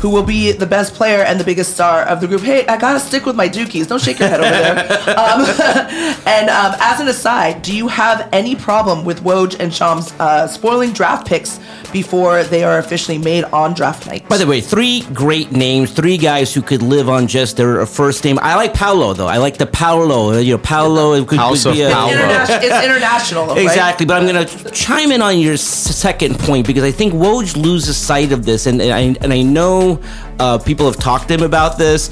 Who 0.00 0.10
will 0.10 0.22
be 0.22 0.52
the 0.52 0.66
best 0.66 0.94
player 0.94 1.22
and 1.22 1.38
the 1.38 1.44
biggest 1.44 1.74
star 1.74 2.02
of 2.02 2.20
the 2.20 2.26
group. 2.26 2.42
Hey, 2.42 2.66
I 2.66 2.76
gotta 2.76 3.00
stick 3.00 3.26
with 3.26 3.36
my 3.36 3.48
Dukies. 3.48 3.88
Don't 3.88 4.00
shake 4.00 4.18
your 4.18 4.28
head 4.28 4.40
over 4.40 4.50
there. 4.50 4.86
Um, 5.26 5.40
and 6.26 6.50
um, 6.50 6.74
as 6.78 7.00
an 7.00 7.08
aside, 7.08 7.62
do 7.62 7.74
you 7.74 7.88
have 7.88 8.28
any 8.32 8.54
problem 8.54 9.04
with 9.04 9.22
Woj 9.22 9.58
and 9.58 9.72
Shams 9.72 10.12
uh, 10.18 10.46
spoiling 10.46 10.92
draft 10.92 11.26
picks 11.26 11.58
before 11.92 12.44
they 12.44 12.64
are 12.64 12.78
officially 12.78 13.18
made 13.18 13.44
on 13.44 13.74
draft 13.74 14.06
night? 14.06 14.28
By 14.28 14.38
the 14.38 14.46
way, 14.46 14.60
three 14.60 15.02
great 15.12 15.52
names, 15.52 15.92
three 15.92 16.16
guys 16.16 16.52
who 16.52 16.62
could 16.62 16.82
live 16.82 17.08
on 17.08 17.26
just 17.26 17.56
their 17.56 17.84
first 17.86 18.24
name. 18.24 18.38
I 18.42 18.54
like 18.56 18.74
Paolo 18.74 19.12
though. 19.14 19.26
I 19.26 19.38
like 19.38 19.58
the 19.58 19.66
Paolo. 19.66 20.36
You 20.38 20.52
know, 20.54 20.58
Paolo 20.58 21.14
it 21.14 21.28
could, 21.28 21.38
House 21.38 21.64
would 21.64 21.72
of 21.72 21.76
be 21.76 21.82
a, 21.82 21.90
Paolo. 21.90 22.12
Interna- 22.12 22.62
it's 22.62 22.84
international, 22.84 23.46
right? 23.46 23.58
Exactly, 23.58 24.06
but 24.06 24.20
I'm 24.20 24.26
going 24.26 24.46
to 24.46 24.70
chime 24.70 25.12
in 25.12 25.22
on 25.22 25.38
your 25.38 25.56
second 25.56 26.38
point 26.38 26.66
because 26.66 26.84
I 26.84 26.90
think 26.92 27.12
Woj 27.12 27.56
loses 27.56 27.96
sight 27.96 28.32
of 28.32 28.44
this, 28.44 28.66
and, 28.66 28.80
and 28.80 28.92
I 28.92 29.00
and 29.22 29.32
I 29.32 29.42
know 29.42 30.00
uh, 30.38 30.58
people 30.58 30.86
have 30.86 30.96
talked 30.96 31.28
to 31.28 31.34
him 31.34 31.42
about 31.42 31.78
this. 31.78 32.10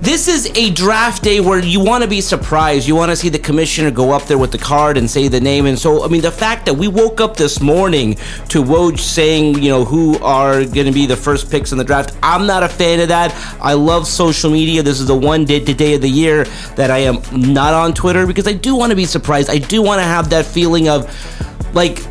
This 0.00 0.28
is 0.28 0.50
a 0.54 0.70
draft 0.70 1.22
day 1.22 1.40
where 1.40 1.58
you 1.58 1.80
want 1.80 2.02
to 2.02 2.08
be 2.08 2.20
surprised. 2.20 2.86
You 2.86 2.94
want 2.94 3.10
to 3.10 3.16
see 3.16 3.30
the 3.30 3.38
commissioner 3.38 3.90
go 3.90 4.10
up 4.10 4.24
there 4.24 4.36
with 4.36 4.52
the 4.52 4.58
card 4.58 4.98
and 4.98 5.10
say 5.10 5.28
the 5.28 5.40
name. 5.40 5.66
And 5.66 5.78
so, 5.78 6.04
I 6.04 6.08
mean, 6.08 6.20
the 6.20 6.30
fact 6.30 6.66
that 6.66 6.74
we 6.74 6.88
woke 6.88 7.20
up 7.20 7.36
this 7.36 7.60
morning 7.60 8.14
to 8.48 8.62
Woj 8.62 8.98
saying, 8.98 9.62
you 9.62 9.70
know, 9.70 9.84
who 9.84 10.18
are 10.18 10.64
going 10.64 10.86
to 10.86 10.92
be 10.92 11.06
the 11.06 11.16
first 11.16 11.50
picks 11.50 11.72
in 11.72 11.78
the 11.78 11.84
draft, 11.84 12.16
I'm 12.22 12.46
not 12.46 12.62
a 12.62 12.68
fan 12.68 13.00
of 13.00 13.08
that. 13.08 13.34
I 13.62 13.72
love 13.72 14.06
social 14.06 14.50
media. 14.50 14.82
This 14.82 15.00
is 15.00 15.06
the 15.06 15.16
one 15.16 15.46
day, 15.46 15.58
day 15.60 15.94
of 15.94 16.02
the 16.02 16.10
year 16.10 16.44
that 16.76 16.90
I 16.90 16.98
am 16.98 17.22
not 17.32 17.72
on 17.72 17.94
Twitter 17.94 18.26
because 18.26 18.46
I 18.46 18.52
do 18.52 18.76
want 18.76 18.90
to 18.90 18.96
be 18.96 19.06
surprised. 19.06 19.48
I 19.48 19.58
do 19.58 19.80
want 19.80 20.00
to 20.00 20.04
have 20.04 20.28
that 20.30 20.44
feeling 20.44 20.88
of, 20.88 21.08
like, 21.74 22.04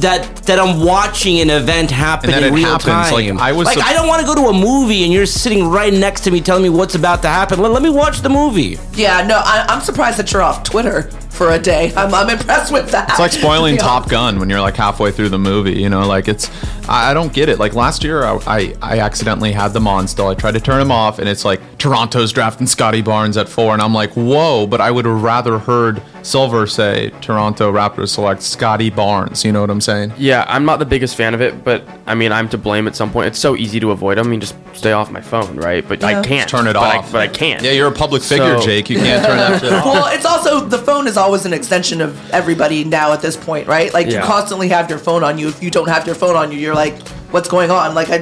that 0.00 0.36
that 0.46 0.58
I'm 0.58 0.84
watching 0.84 1.40
an 1.40 1.50
event 1.50 1.90
happen 1.90 2.30
And 2.30 2.44
in 2.44 2.52
it 2.52 2.56
real 2.56 2.66
happens. 2.66 3.12
Like, 3.12 3.26
time. 3.26 3.38
I 3.38 3.52
was 3.52 3.66
like 3.66 3.78
sup- 3.78 3.86
I 3.86 3.92
don't 3.92 4.08
want 4.08 4.20
to 4.20 4.26
go 4.26 4.34
to 4.34 4.48
a 4.48 4.52
movie 4.52 5.04
and 5.04 5.12
you're 5.12 5.26
sitting 5.26 5.68
right 5.68 5.92
next 5.92 6.22
to 6.22 6.30
me 6.30 6.40
telling 6.40 6.62
me 6.62 6.68
what's 6.68 6.94
about 6.94 7.22
to 7.22 7.28
happen. 7.28 7.60
Let, 7.60 7.70
let 7.72 7.82
me 7.82 7.90
watch 7.90 8.20
the 8.20 8.28
movie. 8.28 8.78
Yeah, 8.94 9.24
no, 9.26 9.36
I, 9.44 9.66
I'm 9.68 9.80
surprised 9.80 10.18
that 10.18 10.32
you're 10.32 10.42
off 10.42 10.64
Twitter 10.64 11.10
for 11.38 11.50
a 11.52 11.58
day. 11.58 11.92
I'm, 11.96 12.12
I'm 12.12 12.28
impressed 12.28 12.72
with 12.72 12.90
that. 12.90 13.08
It's 13.10 13.18
like 13.18 13.32
spoiling 13.32 13.74
Yeah. 13.76 13.80
Top 13.82 14.08
Gun 14.10 14.38
when 14.40 14.50
you're 14.50 14.60
like 14.60 14.76
halfway 14.76 15.12
through 15.12 15.28
the 15.30 15.38
movie. 15.38 15.80
You 15.80 15.88
know, 15.88 16.06
like 16.06 16.28
it's. 16.28 16.50
I, 16.88 17.10
I 17.10 17.14
don't 17.14 17.32
get 17.32 17.48
it. 17.48 17.58
Like 17.58 17.74
last 17.74 18.02
year, 18.02 18.24
I, 18.24 18.38
I 18.46 18.74
I 18.82 18.98
accidentally 19.00 19.52
had 19.52 19.68
them 19.72 19.86
on. 19.86 20.08
Still, 20.08 20.28
I 20.28 20.34
tried 20.34 20.52
to 20.52 20.60
turn 20.60 20.78
them 20.80 20.90
off, 20.90 21.18
and 21.18 21.28
it's 21.28 21.44
like 21.44 21.60
Toronto's 21.78 22.32
drafting 22.32 22.66
Scottie 22.66 23.02
Barnes 23.02 23.36
at 23.36 23.48
four, 23.48 23.72
and 23.72 23.80
I'm 23.80 23.94
like, 23.94 24.10
whoa! 24.12 24.66
But 24.66 24.80
I 24.80 24.90
would 24.90 25.04
have 25.06 25.22
rather 25.22 25.58
heard 25.58 26.02
Silver 26.22 26.66
say 26.66 27.10
Toronto 27.20 27.72
Raptors 27.72 28.08
select 28.08 28.42
Scottie 28.42 28.90
Barnes. 28.90 29.44
You 29.44 29.52
know 29.52 29.60
what 29.60 29.70
I'm 29.70 29.80
saying? 29.80 30.12
Yeah, 30.18 30.44
I'm 30.48 30.64
not 30.64 30.78
the 30.78 30.86
biggest 30.86 31.14
fan 31.16 31.34
of 31.34 31.40
it, 31.40 31.62
but 31.62 31.84
I 32.06 32.14
mean, 32.14 32.32
I'm 32.32 32.48
to 32.48 32.58
blame 32.58 32.88
at 32.88 32.96
some 32.96 33.12
point. 33.12 33.28
It's 33.28 33.38
so 33.38 33.54
easy 33.54 33.78
to 33.80 33.90
avoid. 33.92 34.18
I 34.18 34.22
mean, 34.22 34.40
just 34.40 34.56
stay 34.74 34.92
off 34.92 35.10
my 35.10 35.20
phone, 35.20 35.56
right? 35.56 35.86
But 35.86 36.00
Yeah. 36.00 36.20
I 36.20 36.22
can't 36.24 36.48
Turn 36.48 36.66
it 36.66 36.72
but 36.72 36.76
off. 36.96 37.08
I, 37.10 37.12
but 37.12 37.20
I 37.20 37.28
can't. 37.28 37.62
Yeah, 37.62 37.72
you're 37.72 37.88
a 37.88 37.92
public 37.92 38.22
figure, 38.22 38.58
So- 38.58 38.64
Jake. 38.64 38.88
You 38.90 38.98
can't 38.98 39.24
turn 39.24 39.36
that 39.36 39.60
shit 39.62 39.72
off. 39.72 39.84
Well, 39.84 40.06
it's 40.14 40.24
also 40.24 40.60
the 40.60 40.78
phone 40.78 41.06
is 41.06 41.16
always 41.18 41.27
an 41.46 41.52
extension 41.52 42.00
of 42.00 42.30
everybody 42.30 42.84
now 42.84 43.12
at 43.12 43.20
this 43.20 43.36
point, 43.36 43.66
right? 43.66 43.92
Like 43.92 44.06
you 44.20 44.26
constantly 44.26 44.68
have 44.68 44.88
your 44.90 44.98
phone 44.98 45.22
on 45.24 45.38
you. 45.38 45.48
If 45.48 45.62
you 45.62 45.70
don't 45.70 45.88
have 45.88 46.06
your 46.06 46.14
phone 46.14 46.36
on 46.36 46.52
you, 46.52 46.58
you're 46.58 46.74
like, 46.74 46.96
what's 47.30 47.48
going 47.48 47.70
on? 47.70 47.94
Like 47.94 48.10
I, 48.10 48.18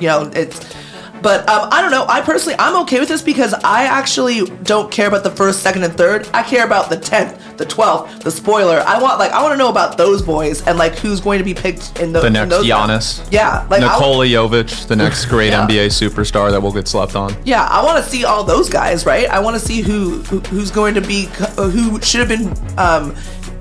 you 0.00 0.08
know, 0.08 0.30
it's. 0.34 0.74
But 1.22 1.48
um, 1.48 1.68
I 1.72 1.80
don't 1.82 1.90
know. 1.90 2.04
I 2.08 2.20
personally, 2.20 2.56
I'm 2.58 2.76
okay 2.82 3.00
with 3.00 3.08
this 3.08 3.22
because 3.22 3.52
I 3.64 3.84
actually 3.84 4.44
don't 4.62 4.90
care 4.90 5.08
about 5.08 5.24
the 5.24 5.30
first, 5.30 5.62
second, 5.62 5.82
and 5.84 5.92
third. 5.96 6.28
I 6.32 6.42
care 6.42 6.64
about 6.64 6.90
the 6.90 6.96
tenth, 6.96 7.56
the 7.56 7.64
twelfth, 7.64 8.20
the 8.22 8.30
spoiler. 8.30 8.80
I 8.86 9.00
want 9.00 9.18
like 9.18 9.32
I 9.32 9.42
want 9.42 9.52
to 9.52 9.58
know 9.58 9.68
about 9.70 9.96
those 9.98 10.22
boys 10.22 10.66
and 10.66 10.78
like 10.78 10.94
who's 10.98 11.20
going 11.20 11.38
to 11.38 11.44
be 11.44 11.54
picked 11.54 11.98
in, 12.00 12.12
the, 12.12 12.20
The 12.20 12.26
in 12.28 12.32
next 12.34 12.50
those 12.50 12.66
Giannis. 12.66 13.26
Yeah, 13.32 13.66
like 13.70 13.80
Nikola 13.80 14.26
Jovic, 14.26 14.86
the 14.86 14.96
next 15.04 15.24
great 15.26 15.48
Yeah. 15.50 15.66
NBA 15.66 15.86
superstar 15.86 16.50
that 16.50 16.60
will 16.60 16.72
get 16.72 16.86
slept 16.88 17.16
on. 17.16 17.34
Yeah, 17.44 17.64
I 17.66 17.82
want 17.84 18.02
to 18.04 18.08
see 18.10 18.24
all 18.24 18.44
those 18.44 18.68
guys, 18.68 19.06
right? 19.06 19.28
I 19.28 19.40
want 19.40 19.54
to 19.58 19.60
see 19.64 19.80
who, 19.80 20.22
who 20.24 20.40
who's 20.40 20.70
going 20.70 20.94
to 20.94 21.00
be 21.00 21.24
who 21.56 22.00
should 22.02 22.20
have 22.20 22.28
been 22.28 22.78
um, 22.78 23.14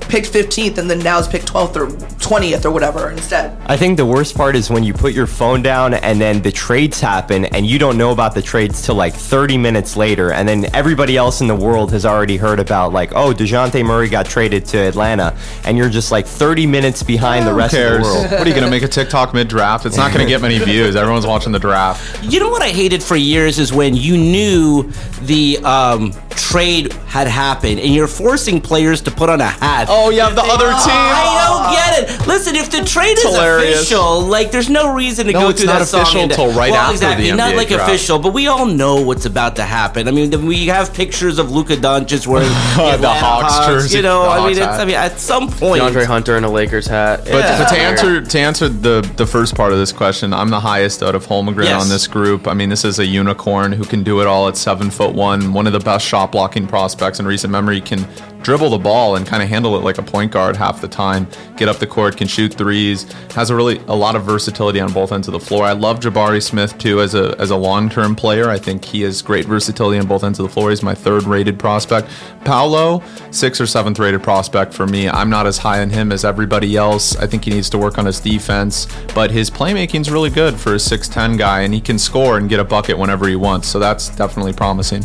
picked 0.09 0.31
15th 0.31 0.77
and 0.77 0.89
then 0.89 0.99
now 0.99 1.19
is 1.19 1.27
picked 1.27 1.47
12th 1.51 1.75
or 1.75 1.87
20th 2.17 2.65
or 2.65 2.71
whatever 2.71 3.09
instead. 3.11 3.57
I 3.67 3.77
think 3.77 3.97
the 3.97 4.05
worst 4.05 4.35
part 4.35 4.55
is 4.55 4.69
when 4.69 4.83
you 4.83 4.93
put 4.93 5.13
your 5.13 5.27
phone 5.27 5.61
down 5.61 5.93
and 5.93 6.19
then 6.19 6.41
the 6.41 6.51
trades 6.51 6.99
happen 6.99 7.45
and 7.45 7.65
you 7.65 7.77
don't 7.79 7.97
know 7.97 8.11
about 8.11 8.33
the 8.33 8.41
trades 8.41 8.81
till 8.81 8.95
like 8.95 9.13
30 9.13 9.57
minutes 9.57 9.95
later, 9.95 10.31
and 10.31 10.47
then 10.47 10.65
everybody 10.75 11.17
else 11.17 11.41
in 11.41 11.47
the 11.47 11.55
world 11.55 11.91
has 11.91 12.05
already 12.05 12.37
heard 12.37 12.59
about 12.59 12.93
like, 12.93 13.11
oh, 13.13 13.33
Dejounte 13.33 13.85
Murray 13.85 14.09
got 14.09 14.25
traded 14.25 14.65
to 14.67 14.77
Atlanta, 14.77 15.35
and 15.65 15.77
you're 15.77 15.89
just 15.89 16.11
like 16.11 16.25
30 16.25 16.65
minutes 16.67 17.03
behind 17.03 17.45
the 17.45 17.51
Who 17.51 17.57
rest 17.57 17.73
cares? 17.75 17.97
of 17.97 18.03
the 18.03 18.09
world. 18.09 18.31
What 18.31 18.41
are 18.41 18.49
you 18.49 18.55
gonna 18.55 18.69
make 18.71 18.83
a 18.83 18.87
TikTok 18.87 19.33
mid 19.33 19.47
draft? 19.47 19.85
It's 19.85 19.97
not 19.97 20.11
gonna 20.11 20.25
get 20.25 20.41
many 20.41 20.57
views. 20.59 20.95
Everyone's 20.95 21.27
watching 21.27 21.51
the 21.51 21.59
draft. 21.59 22.23
You 22.23 22.39
know 22.39 22.49
what 22.49 22.61
I 22.61 22.69
hated 22.69 23.01
for 23.03 23.15
years 23.15 23.59
is 23.59 23.71
when 23.73 23.95
you 23.95 24.17
knew 24.17 24.91
the 25.23 25.57
um, 25.63 26.13
trade 26.31 26.93
had 27.07 27.27
happened 27.27 27.79
and 27.79 27.93
you're 27.93 28.07
forcing 28.07 28.59
players 28.61 29.01
to 29.01 29.11
put 29.11 29.29
on 29.29 29.41
a 29.41 29.45
hat. 29.47 29.87
Oh, 29.89 29.94
Oh, 29.97 30.09
you 30.09 30.19
have 30.19 30.35
the 30.35 30.43
other 30.43 30.75
team. 30.83 31.54
I 31.67 31.75
get 31.75 32.09
it. 32.21 32.27
Listen, 32.27 32.55
if 32.55 32.69
the 32.71 32.83
trade 32.83 33.17
is 33.17 33.23
hilarious. 33.23 33.81
official, 33.81 34.21
like 34.21 34.51
there's 34.51 34.69
no 34.69 34.93
reason 34.93 35.27
to 35.27 35.33
No, 35.33 35.39
go 35.41 35.51
through 35.51 35.67
that 35.67 35.87
song 35.87 36.01
official 36.01 36.21
and- 36.21 36.31
till 36.31 36.51
right 36.53 36.71
well, 36.71 36.81
after 36.81 36.97
the 36.99 37.05
exactly, 37.11 37.31
not 37.31 37.55
like 37.55 37.67
draft. 37.69 37.83
official, 37.89 38.19
but 38.19 38.33
we 38.33 38.47
all 38.47 38.65
know 38.65 39.01
what's 39.01 39.25
about 39.25 39.55
to 39.57 39.63
happen. 39.63 40.07
I 40.07 40.11
mean, 40.11 40.45
we 40.45 40.67
have 40.67 40.93
pictures 40.93 41.39
of 41.39 41.51
Luka 41.51 41.75
Doncic 41.75 42.27
wearing 42.27 42.47
the, 42.49 42.55
The 42.75 42.81
Atlanta 42.95 43.19
Hawks 43.19 43.65
jersey, 43.67 43.97
You 43.97 44.03
know, 44.03 44.23
I 44.29 44.47
mean, 44.47 44.57
it's. 44.57 44.65
I 44.65 44.85
mean, 44.85 44.95
at 44.95 45.19
some 45.19 45.49
point, 45.49 45.81
DeAndre 45.83 46.05
Hunter 46.05 46.37
in 46.37 46.43
a 46.43 46.49
Lakers 46.49 46.87
hat. 46.87 47.21
But, 47.25 47.31
but 47.57 47.69
to 47.69 47.77
answer 47.77 48.21
to 48.21 48.39
answer 48.39 48.69
the 48.69 49.01
the 49.17 49.25
first 49.25 49.55
part 49.55 49.71
of 49.71 49.77
this 49.79 49.91
question, 49.91 50.33
I'm 50.33 50.49
the 50.49 50.59
highest 50.59 51.01
out 51.03 51.15
of 51.15 51.25
Holmgren 51.27 51.65
Yes. 51.65 51.81
on 51.83 51.89
this 51.89 52.07
group. 52.07 52.47
I 52.47 52.53
mean, 52.53 52.69
this 52.69 52.85
is 52.85 52.99
a 52.99 53.05
unicorn 53.05 53.71
who 53.71 53.83
can 53.85 54.03
do 54.03 54.21
it 54.21 54.27
all 54.27 54.47
at 54.47 54.57
seven 54.57 54.89
foot 54.89 55.13
one. 55.15 55.53
One 55.53 55.67
of 55.67 55.73
the 55.73 55.79
best 55.79 56.05
shot 56.05 56.31
blocking 56.31 56.67
prospects 56.67 57.19
in 57.19 57.25
recent 57.25 57.51
memory. 57.51 57.81
Can 57.81 58.05
dribble 58.41 58.69
the 58.69 58.77
ball 58.77 59.15
and 59.15 59.25
kind 59.25 59.41
of 59.41 59.49
handle 59.49 59.75
it 59.75 59.83
like 59.83 59.97
a 59.97 60.03
point 60.03 60.31
guard 60.31 60.55
half 60.55 60.79
the 60.79 60.87
time. 60.87 61.27
Get 61.57 61.69
up 61.69 61.77
the 61.77 61.87
court, 61.87 62.17
can 62.17 62.27
shoot 62.27 62.53
threes. 62.53 63.03
Has 63.31 63.49
a 63.49 63.55
really 63.55 63.77
a 63.87 63.95
lot 63.95 64.15
of 64.15 64.23
versatility 64.23 64.79
on 64.79 64.91
both 64.91 65.11
ends 65.11 65.27
of 65.27 65.33
the 65.33 65.39
floor. 65.39 65.63
I 65.63 65.71
love 65.71 65.99
Jabari 65.99 66.43
Smith 66.43 66.77
too 66.77 67.01
as 67.01 67.15
a 67.15 67.35
as 67.39 67.51
a 67.51 67.55
long 67.55 67.89
term 67.89 68.15
player. 68.15 68.49
I 68.49 68.57
think 68.57 68.83
he 68.83 69.01
has 69.01 69.21
great 69.21 69.45
versatility 69.45 69.99
on 69.99 70.05
both 70.07 70.23
ends 70.23 70.39
of 70.39 70.43
the 70.43 70.51
floor. 70.51 70.69
He's 70.71 70.83
my 70.83 70.95
third 70.95 71.23
rated 71.23 71.57
prospect. 71.57 72.09
Paolo, 72.43 73.01
sixth 73.31 73.61
or 73.61 73.67
seventh 73.67 73.99
rated 73.99 74.21
prospect 74.21 74.73
for 74.73 74.85
me. 74.85 75.07
I'm 75.09 75.29
not 75.29 75.47
as 75.47 75.57
high 75.57 75.81
on 75.81 75.89
him 75.89 76.11
as 76.11 76.25
everybody 76.25 76.75
else. 76.75 77.15
I 77.15 77.27
think 77.27 77.45
he 77.45 77.51
needs 77.51 77.69
to 77.71 77.77
work 77.77 77.97
on 77.97 78.05
his 78.05 78.19
defense, 78.19 78.87
but 79.13 79.31
his 79.31 79.49
playmaking's 79.49 80.11
really 80.11 80.29
good 80.29 80.55
for 80.55 80.73
a 80.73 80.77
6'10 80.77 81.37
guy, 81.37 81.61
and 81.61 81.73
he 81.73 81.81
can 81.81 81.97
score 81.97 82.37
and 82.37 82.49
get 82.49 82.59
a 82.59 82.63
bucket 82.63 82.97
whenever 82.97 83.27
he 83.27 83.35
wants. 83.35 83.67
So 83.67 83.79
that's 83.79 84.09
definitely 84.15 84.53
promising. 84.53 85.03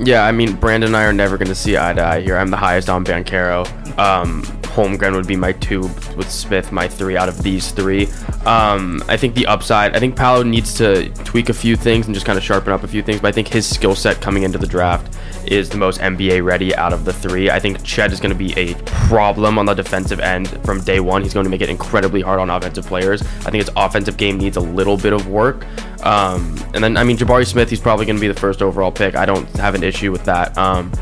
Yeah, 0.00 0.24
I 0.24 0.32
mean, 0.32 0.56
Brandon 0.56 0.88
and 0.88 0.96
I 0.96 1.04
are 1.04 1.12
never 1.12 1.38
going 1.38 1.48
to 1.48 1.54
see 1.54 1.76
eye 1.76 1.92
to 1.92 2.04
eye 2.04 2.20
here. 2.20 2.36
I'm 2.36 2.50
the 2.50 2.56
highest 2.56 2.88
on 2.88 3.04
Banchero. 3.04 3.66
Um, 3.98 4.42
Holmgren 4.72 5.14
would 5.14 5.26
be 5.26 5.36
my 5.36 5.52
two, 5.52 5.82
with 6.16 6.30
Smith 6.30 6.72
my 6.72 6.88
three 6.88 7.16
out 7.16 7.28
of 7.28 7.42
these 7.42 7.70
three. 7.70 8.06
Um, 8.46 9.02
I 9.08 9.16
think 9.16 9.34
the 9.34 9.46
upside, 9.46 9.94
I 9.94 10.00
think 10.00 10.16
Paolo 10.16 10.42
needs 10.42 10.74
to 10.74 11.10
tweak 11.24 11.48
a 11.48 11.54
few 11.54 11.76
things 11.76 12.06
and 12.06 12.14
just 12.14 12.24
kind 12.24 12.38
of 12.38 12.44
sharpen 12.44 12.72
up 12.72 12.82
a 12.82 12.88
few 12.88 13.02
things, 13.02 13.20
but 13.20 13.28
I 13.28 13.32
think 13.32 13.48
his 13.48 13.68
skill 13.68 13.94
set 13.94 14.20
coming 14.20 14.44
into 14.44 14.58
the 14.58 14.66
draft 14.66 15.14
is 15.46 15.68
the 15.68 15.76
most 15.76 16.00
NBA 16.00 16.44
ready 16.44 16.74
out 16.74 16.92
of 16.92 17.04
the 17.04 17.12
three. 17.12 17.50
I 17.50 17.58
think 17.58 17.82
Chet 17.82 18.12
is 18.12 18.20
going 18.20 18.32
to 18.32 18.38
be 18.38 18.56
a 18.58 18.74
problem 18.84 19.58
on 19.58 19.66
the 19.66 19.74
defensive 19.74 20.20
end 20.20 20.48
from 20.64 20.80
day 20.80 21.00
one. 21.00 21.22
He's 21.22 21.34
going 21.34 21.44
to 21.44 21.50
make 21.50 21.60
it 21.60 21.68
incredibly 21.68 22.22
hard 22.22 22.40
on 22.40 22.48
offensive 22.48 22.86
players. 22.86 23.22
I 23.22 23.50
think 23.50 23.64
his 23.64 23.70
offensive 23.76 24.16
game 24.16 24.38
needs 24.38 24.56
a 24.56 24.60
little 24.60 24.96
bit 24.96 25.12
of 25.12 25.28
work. 25.28 25.66
Um, 26.04 26.56
and 26.74 26.82
then, 26.82 26.96
I 26.96 27.04
mean, 27.04 27.16
Jabari 27.16 27.46
Smith, 27.46 27.70
he's 27.70 27.80
probably 27.80 28.06
going 28.06 28.16
to 28.16 28.20
be 28.20 28.28
the 28.28 28.40
first 28.40 28.62
overall 28.62 28.90
pick. 28.90 29.14
I 29.14 29.26
don't 29.26 29.48
have 29.56 29.74
an 29.74 29.84
issue 29.84 30.10
with 30.10 30.24
that. 30.24 30.56
Um, 30.56 30.92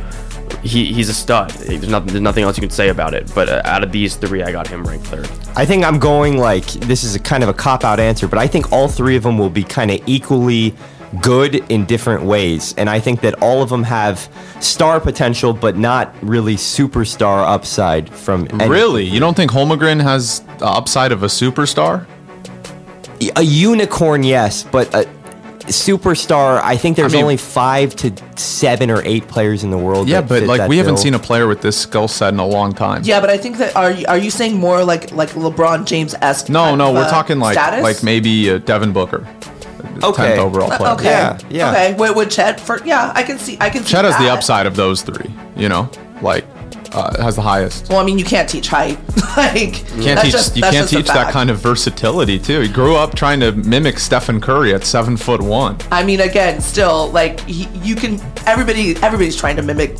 he, 0.62 0.92
he's 0.92 1.08
a 1.08 1.14
stud. 1.14 1.50
There's 1.50 1.88
nothing, 1.88 2.08
there's 2.08 2.20
nothing 2.20 2.44
else 2.44 2.56
you 2.56 2.60
can 2.62 2.70
say 2.70 2.88
about 2.88 3.14
it. 3.14 3.32
But 3.34 3.48
uh, 3.48 3.62
out 3.64 3.82
of 3.82 3.92
these 3.92 4.16
three, 4.16 4.42
I 4.42 4.52
got 4.52 4.66
him 4.66 4.84
ranked 4.86 5.06
third. 5.06 5.28
I 5.56 5.64
think 5.64 5.84
I'm 5.84 5.98
going 5.98 6.38
like 6.38 6.66
this 6.66 7.04
is 7.04 7.14
a 7.14 7.18
kind 7.20 7.42
of 7.42 7.48
a 7.48 7.54
cop 7.54 7.84
out 7.84 8.00
answer, 8.00 8.28
but 8.28 8.38
I 8.38 8.46
think 8.46 8.72
all 8.72 8.88
three 8.88 9.16
of 9.16 9.22
them 9.22 9.38
will 9.38 9.50
be 9.50 9.64
kind 9.64 9.90
of 9.90 10.00
equally 10.06 10.74
good 11.20 11.56
in 11.70 11.84
different 11.86 12.22
ways. 12.24 12.74
And 12.78 12.88
I 12.88 13.00
think 13.00 13.20
that 13.22 13.34
all 13.42 13.62
of 13.62 13.68
them 13.68 13.82
have 13.82 14.28
star 14.60 15.00
potential, 15.00 15.52
but 15.52 15.76
not 15.76 16.14
really 16.22 16.54
superstar 16.54 17.44
upside 17.46 18.08
from 18.08 18.46
any- 18.60 18.68
Really? 18.70 19.04
You 19.04 19.18
don't 19.18 19.36
think 19.36 19.50
Holmgren 19.50 20.00
has 20.02 20.40
the 20.58 20.66
upside 20.66 21.12
of 21.12 21.22
a 21.22 21.26
superstar? 21.26 22.06
a 23.36 23.42
unicorn, 23.42 24.22
yes, 24.22 24.62
but 24.62 24.94
a 24.94 25.06
superstar. 25.70 26.60
I 26.62 26.76
think 26.76 26.96
there's 26.96 27.12
I 27.14 27.16
mean- 27.16 27.24
only 27.24 27.36
five 27.36 27.94
to 27.96 28.12
seven 28.36 28.90
or 28.90 29.02
eight 29.04 29.26
players 29.28 29.64
in 29.64 29.70
the 29.70 29.78
world. 29.78 30.08
Yeah, 30.08 30.20
that 30.20 30.28
but 30.28 30.40
fit 30.40 30.48
like 30.48 30.58
that 30.58 30.68
we 30.68 30.78
haven't 30.78 30.98
seen 30.98 31.14
a 31.14 31.18
player 31.18 31.46
with 31.46 31.62
this 31.62 31.76
skill 31.76 32.08
set 32.08 32.32
in 32.34 32.40
a 32.40 32.46
long 32.46 32.72
time. 32.72 33.02
Yeah, 33.04 33.20
but 33.20 33.30
I 33.30 33.36
think 33.38 33.58
that 33.58 33.74
are 33.76 33.90
you, 33.90 34.04
are 34.06 34.18
you 34.18 34.30
saying 34.30 34.56
more 34.56 34.84
like 34.84 35.12
like 35.12 35.30
LeBron 35.30 35.84
James 35.86 36.14
esque? 36.20 36.48
No, 36.48 36.74
no, 36.74 36.92
we're 36.92 37.08
talking 37.08 37.38
like 37.38 37.54
status? 37.54 37.82
like 37.82 38.02
maybe 38.02 38.50
uh, 38.50 38.58
Devin 38.58 38.92
Booker, 38.92 39.26
Okay. 40.02 40.36
10th 40.36 40.38
overall 40.38 40.68
player. 40.70 40.90
Uh, 40.90 40.94
Okay. 40.94 41.04
Yeah, 41.04 41.38
yeah. 41.50 41.70
Okay. 41.70 41.94
With, 41.94 42.16
with 42.16 42.30
Chet 42.30 42.60
for 42.60 42.82
yeah, 42.84 43.12
I 43.14 43.22
can 43.22 43.38
see 43.38 43.56
I 43.60 43.70
can 43.70 43.82
see 43.84 43.90
Chet 43.90 44.04
has 44.04 44.16
the 44.18 44.28
upside 44.30 44.66
of 44.66 44.76
those 44.76 45.02
three. 45.02 45.30
You 45.56 45.68
know, 45.68 45.90
like 46.22 46.44
uh, 46.92 47.22
has 47.22 47.36
the 47.36 47.42
highest. 47.42 47.88
Well, 47.88 47.98
I 47.98 48.04
mean, 48.04 48.18
you 48.18 48.24
can't 48.24 48.48
teach 48.48 48.68
height. 48.68 48.98
like 49.36 49.78
You 49.96 50.02
can't 50.02 50.04
that's 50.04 50.22
teach. 50.22 50.32
just- 50.32 50.56
you 50.56 50.62
can't 50.62 50.88
teach 50.88 51.06
that 51.06 51.32
kind 51.32 51.50
of 51.50 51.58
versatility 51.58 52.38
too. 52.38 52.60
He 52.60 52.68
grew 52.68 52.96
up 52.96 53.14
trying 53.14 53.40
to 53.40 53.52
mimic 53.52 53.98
Stephen 53.98 54.40
Curry 54.40 54.74
at 54.74 54.84
seven 54.84 55.16
foot 55.16 55.40
one. 55.40 55.76
I 55.90 56.02
mean, 56.04 56.20
again, 56.20 56.60
still 56.60 57.10
like 57.10 57.40
he, 57.42 57.66
you 57.82 57.94
can. 57.94 58.20
Everybody, 58.46 58.96
everybody's 59.02 59.36
trying 59.36 59.56
to 59.56 59.62
mimic 59.62 59.96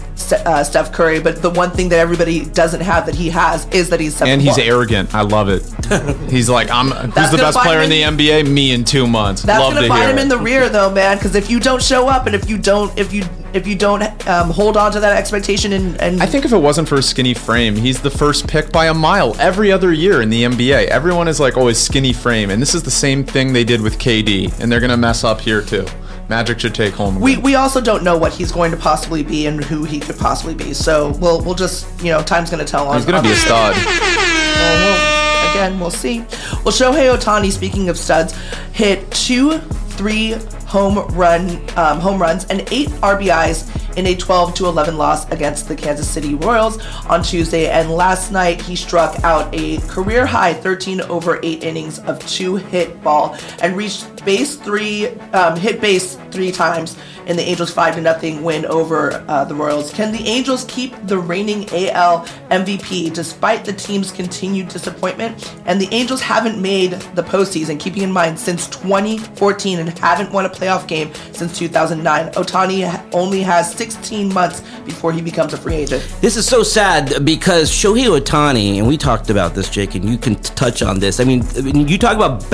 uh, 0.47 0.64
Steph 0.64 0.92
Curry, 0.92 1.20
but 1.20 1.42
the 1.42 1.50
one 1.50 1.70
thing 1.70 1.88
that 1.90 1.99
everybody 1.99 2.47
doesn't 2.47 2.80
have 2.80 3.06
that 3.06 3.14
he 3.14 3.28
has 3.30 3.66
is 3.68 3.90
that 3.90 4.00
he's 4.00 4.16
seven 4.16 4.32
And 4.35 4.42
he's 4.42 4.56
foot. 4.56 4.64
arrogant. 4.64 5.14
I 5.14 5.20
love 5.23 5.49
it. 5.49 5.62
he's 6.30 6.49
like, 6.49 6.70
I'm. 6.70 6.90
Who's 6.90 7.14
That's 7.14 7.30
the 7.30 7.37
best 7.38 7.59
player 7.59 7.80
in 7.82 7.90
the 7.90 8.02
NBA? 8.02 8.49
Me 8.49 8.73
in 8.73 8.85
two 8.85 9.06
months. 9.06 9.42
That's 9.42 9.61
love 9.61 9.75
gonna 9.75 9.82
to 9.87 9.88
find 9.88 10.02
hear 10.02 10.11
him 10.12 10.18
it. 10.18 10.23
in 10.23 10.28
the 10.28 10.38
rear, 10.38 10.68
though, 10.68 10.90
man. 10.90 11.16
Because 11.18 11.35
if 11.35 11.50
you 11.50 11.61
don't 11.61 11.82
show 11.82 12.09
up 12.09 12.26
and 12.26 12.35
if 12.35 12.49
you 12.49 12.59
don't, 12.59 12.97
if 12.99 13.12
you 13.12 13.25
if 13.54 13.66
you 13.66 13.75
don't 13.76 14.02
um, 14.28 14.50
hold 14.50 14.76
on 14.76 14.92
to 14.92 15.00
that 15.00 15.16
expectation 15.16 15.73
and, 15.73 16.00
and 16.00 16.23
I 16.23 16.26
think 16.26 16.45
if 16.45 16.52
it 16.52 16.59
wasn't 16.59 16.88
for 16.88 16.97
his 16.97 17.09
skinny 17.09 17.35
frame, 17.35 17.75
he's 17.76 18.00
the 18.00 18.11
first 18.11 18.47
pick 18.49 18.71
by 18.73 18.87
a 18.87 18.95
mile 18.95 19.35
every 19.38 19.73
other 19.73 19.92
year 19.92 20.23
in 20.23 20.30
the 20.30 20.45
NBA. 20.45 20.87
Everyone 20.87 21.28
is 21.28 21.40
like, 21.40 21.57
oh, 21.57 21.66
his 21.69 21.80
skinny 21.83 22.12
frame. 22.12 22.50
And 22.50 22.61
this 22.61 22.75
is 22.75 22.83
the 22.83 22.90
same 22.90 23.25
thing 23.25 23.52
they 23.52 23.64
did 23.64 23.80
with 23.80 23.99
KD. 23.99 24.59
And 24.61 24.71
they're 24.71 24.80
going 24.80 24.90
to 24.90 24.97
mess 24.97 25.25
up 25.25 25.40
here 25.40 25.62
too. 25.62 25.87
Magic 26.28 26.61
should 26.61 26.75
take 26.76 26.95
home. 26.95 27.19
we, 27.19 27.38
we 27.38 27.57
also 27.57 27.80
don't 27.80 28.04
know 28.04 28.16
what 28.16 28.33
he's 28.33 28.52
going 28.52 28.71
to 28.71 28.76
possibly 28.76 29.25
be 29.25 29.47
and 29.47 29.64
who 29.64 29.83
he 29.85 29.99
could 29.99 30.16
possibly 30.16 30.54
be. 30.54 30.73
So 30.73 31.11
we'll 31.19 31.42
we'll 31.42 31.57
just 31.57 31.88
you 32.04 32.12
know 32.12 32.23
time's 32.23 32.50
gonna 32.50 32.64
tell. 32.64 32.87
On, 32.87 32.95
he's 32.95 33.04
going 33.04 33.16
on 33.16 33.25
to 33.25 33.28
be 33.28 33.35
a 33.35 33.37
stud. 33.37 33.75
Well, 33.75 34.95
we'll- 34.95 35.50
again, 35.50 35.80
we'll 35.80 35.90
see. 35.90 36.21
Well, 36.64 36.73
Shohei 36.73 37.12
Ohtani, 37.12 37.50
speaking 37.50 37.88
of 37.88 37.99
studs, 37.99 38.33
hit 38.73 39.11
two, 39.11 39.59
three 39.59 40.35
home 40.71 41.05
run 41.17 41.61
um, 41.77 41.99
home 41.99 42.23
runs 42.23 42.45
and 42.45 42.61
eight 42.71 42.89
RBIs 43.03 43.67
in 43.97 44.07
a 44.07 44.15
12 44.15 44.55
to 44.55 44.67
11 44.67 44.97
loss 44.97 45.29
against 45.33 45.67
the 45.67 45.75
Kansas 45.75 46.09
City 46.09 46.35
Royals 46.35 46.79
on 47.07 47.25
Tuesday. 47.25 47.69
And 47.69 47.91
last 47.91 48.31
night, 48.31 48.62
he 48.62 48.77
struck 48.77 49.19
out 49.25 49.53
a 49.53 49.79
career 49.89 50.25
high 50.25 50.55
13 50.55 51.00
over 51.03 51.41
8 51.43 51.65
innings 51.65 51.99
of 52.00 52.25
two 52.29 52.55
hit 52.55 53.03
ball 53.03 53.37
and 53.62 53.77
reached 53.77 54.25
base 54.25 54.55
three, 54.55 55.09
um, 55.33 55.57
hit 55.59 55.81
base 55.81 56.17
three 56.31 56.53
times 56.53 56.97
in 57.27 57.37
the 57.37 57.43
Angels' 57.43 57.73
5 57.73 57.97
to 57.97 58.00
nothing 58.00 58.43
win 58.43 58.65
over 58.67 59.25
uh, 59.29 59.45
the 59.45 59.55
Royals. 59.55 59.93
Can 59.93 60.12
the 60.12 60.27
Angels 60.27 60.65
keep 60.69 60.95
the 61.07 61.19
reigning 61.19 61.69
AL 61.73 62.27
MVP 62.50 63.12
despite 63.12 63.65
the 63.65 63.73
team's 63.73 64.11
continued 64.11 64.69
disappointment? 64.69 65.55
And 65.67 65.81
the 65.81 65.89
Angels 65.93 66.21
haven't 66.21 66.61
made 66.61 66.93
the 67.15 67.23
postseason, 67.23 67.79
keeping 67.79 68.03
in 68.03 68.12
mind 68.12 68.39
since 68.39 68.67
2014 68.69 69.79
and 69.79 69.99
haven't 69.99 70.33
won 70.33 70.47
a 70.47 70.50
playoff 70.50 70.87
game 70.87 71.12
since 71.33 71.57
2009. 71.59 72.33
Ohtani 72.33 73.09
only 73.12 73.43
has 73.43 73.73
16 73.75 74.33
months 74.33 74.62
before 74.85 75.12
he 75.12 75.21
becomes 75.23 75.53
a 75.53 75.57
free 75.57 75.75
agent. 75.75 76.03
This 76.21 76.37
is 76.37 76.47
so 76.47 76.62
sad 76.62 77.25
because 77.25 77.71
Shohei 77.71 78.19
Ohtani, 78.19 78.79
and 78.79 78.87
we 78.87 78.97
talked 78.97 79.31
about 79.31 79.55
this, 79.55 79.69
Jake, 79.71 79.95
and 79.95 80.09
you 80.09 80.19
can 80.19 80.37
t- 80.37 80.53
touch 80.55 80.83
on 80.83 80.99
this. 80.99 81.21
I 81.21 81.25
mean, 81.25 81.45
I 81.57 81.61
mean, 81.61 81.89
you 81.89 81.99
talk 81.99 82.17
about 82.17 82.49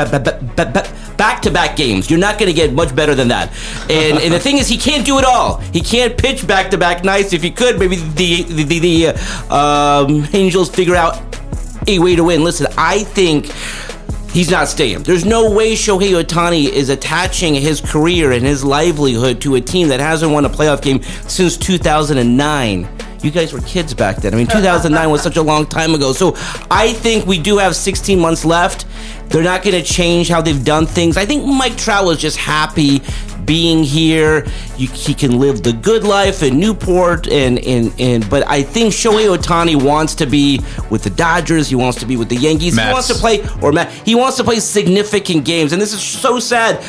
back 1.16 1.42
to 1.42 1.50
back 1.50 1.76
games. 1.76 2.10
You're 2.10 2.18
not 2.18 2.38
going 2.38 2.48
to 2.48 2.54
get 2.54 2.72
much 2.72 2.94
better 2.94 3.14
than 3.14 3.28
that. 3.28 3.52
And, 3.90 4.18
and 4.18 4.32
the 4.32 4.40
thing 4.40 4.55
is, 4.56 4.68
he 4.68 4.76
can't 4.76 5.04
do 5.04 5.18
it 5.18 5.24
all. 5.24 5.58
He 5.72 5.80
can't 5.80 6.16
pitch 6.16 6.46
back 6.46 6.70
to 6.70 6.78
back 6.78 7.04
nice. 7.04 7.32
If 7.32 7.42
he 7.42 7.50
could, 7.50 7.78
maybe 7.78 7.96
the 7.96 8.42
the, 8.42 8.62
the, 8.64 8.78
the 8.78 9.54
um, 9.54 10.26
Angels 10.32 10.70
figure 10.70 10.94
out 10.94 11.22
a 11.86 11.98
way 11.98 12.16
to 12.16 12.24
win. 12.24 12.44
Listen, 12.44 12.66
I 12.76 13.04
think 13.04 13.46
he's 14.36 14.50
not 14.50 14.68
staying. 14.68 15.02
There's 15.02 15.24
no 15.24 15.50
way 15.50 15.72
Shohei 15.72 16.22
Ohtani 16.22 16.68
is 16.68 16.88
attaching 16.88 17.54
his 17.54 17.80
career 17.80 18.32
and 18.32 18.44
his 18.44 18.64
livelihood 18.64 19.40
to 19.42 19.54
a 19.54 19.60
team 19.60 19.88
that 19.88 20.00
hasn't 20.00 20.32
won 20.32 20.44
a 20.44 20.50
playoff 20.50 20.82
game 20.82 21.02
since 21.26 21.56
2009. 21.56 22.88
You 23.22 23.30
guys 23.30 23.52
were 23.52 23.60
kids 23.62 23.94
back 23.94 24.16
then. 24.16 24.34
I 24.34 24.36
mean, 24.36 24.46
2009 24.46 25.10
was 25.10 25.22
such 25.22 25.36
a 25.36 25.42
long 25.42 25.66
time 25.66 25.94
ago. 25.94 26.12
So 26.12 26.34
I 26.70 26.92
think 26.92 27.26
we 27.26 27.38
do 27.38 27.58
have 27.58 27.74
16 27.74 28.20
months 28.20 28.44
left. 28.44 28.84
They're 29.30 29.42
not 29.42 29.62
going 29.62 29.82
to 29.82 29.82
change 29.82 30.28
how 30.28 30.42
they've 30.42 30.64
done 30.64 30.86
things. 30.86 31.16
I 31.16 31.24
think 31.24 31.44
Mike 31.44 31.76
Trout 31.76 32.04
was 32.04 32.18
just 32.18 32.36
happy 32.36 33.00
being 33.46 33.84
here. 33.84 34.46
You, 34.76 34.88
he 34.88 35.14
can 35.14 35.38
live 35.38 35.62
the 35.62 35.72
good 35.72 36.04
life 36.04 36.42
in 36.42 36.58
Newport, 36.58 37.28
and, 37.28 37.58
and 37.60 37.92
and 37.98 38.28
but 38.28 38.46
I 38.48 38.62
think 38.62 38.92
Shohei 38.92 39.34
Ohtani 39.34 39.82
wants 39.82 40.14
to 40.16 40.26
be 40.26 40.60
with 40.90 41.02
the 41.02 41.10
Dodgers. 41.10 41.68
He 41.68 41.74
wants 41.76 41.98
to 42.00 42.06
be 42.06 42.16
with 42.16 42.28
the 42.28 42.36
Yankees. 42.36 42.74
Mets. 42.74 42.88
He 42.88 42.92
wants 42.92 43.08
to 43.08 43.14
play 43.14 43.44
or 43.62 43.72
Matt, 43.72 43.90
he 43.90 44.14
wants 44.14 44.36
to 44.38 44.44
play 44.44 44.60
significant 44.60 45.44
games, 45.44 45.72
and 45.72 45.80
this 45.80 45.92
is 45.92 46.02
so 46.02 46.38
sad. 46.38 46.84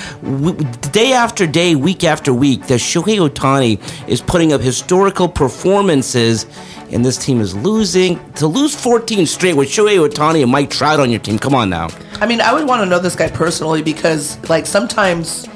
Day 0.92 1.14
after 1.14 1.48
day, 1.48 1.76
week 1.76 2.04
after 2.04 2.34
week, 2.34 2.68
that 2.68 2.80
Shohei 2.80 3.28
Ohtani 3.28 3.80
is 4.08 4.22
putting 4.22 4.54
up 4.54 4.62
historical 4.62 5.30
performances 5.30 6.46
and 6.92 7.04
this 7.04 7.18
team 7.18 7.42
is 7.42 7.56
losing. 7.56 8.20
To 8.34 8.48
lose 8.48 8.76
14 8.76 9.26
straight 9.26 9.56
with 9.56 9.70
Shohei 9.70 10.08
Ohtani 10.08 10.44
and 10.44 10.52
Mike 10.52 10.70
Trout 10.70 11.00
on 11.00 11.10
your 11.10 11.20
team, 11.20 11.38
come 11.38 11.54
on 11.54 11.70
now. 11.70 11.90
I 12.20 12.26
mean, 12.26 12.42
I 12.42 12.54
would 12.54 12.68
want 12.68 12.82
to 12.82 12.86
know 12.86 13.00
this 13.00 13.16
guy 13.16 13.30
personally 13.30 13.82
because, 13.82 14.38
like, 14.50 14.66
sometimes, 14.66 15.48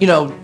you 0.00 0.06
know, 0.06 0.36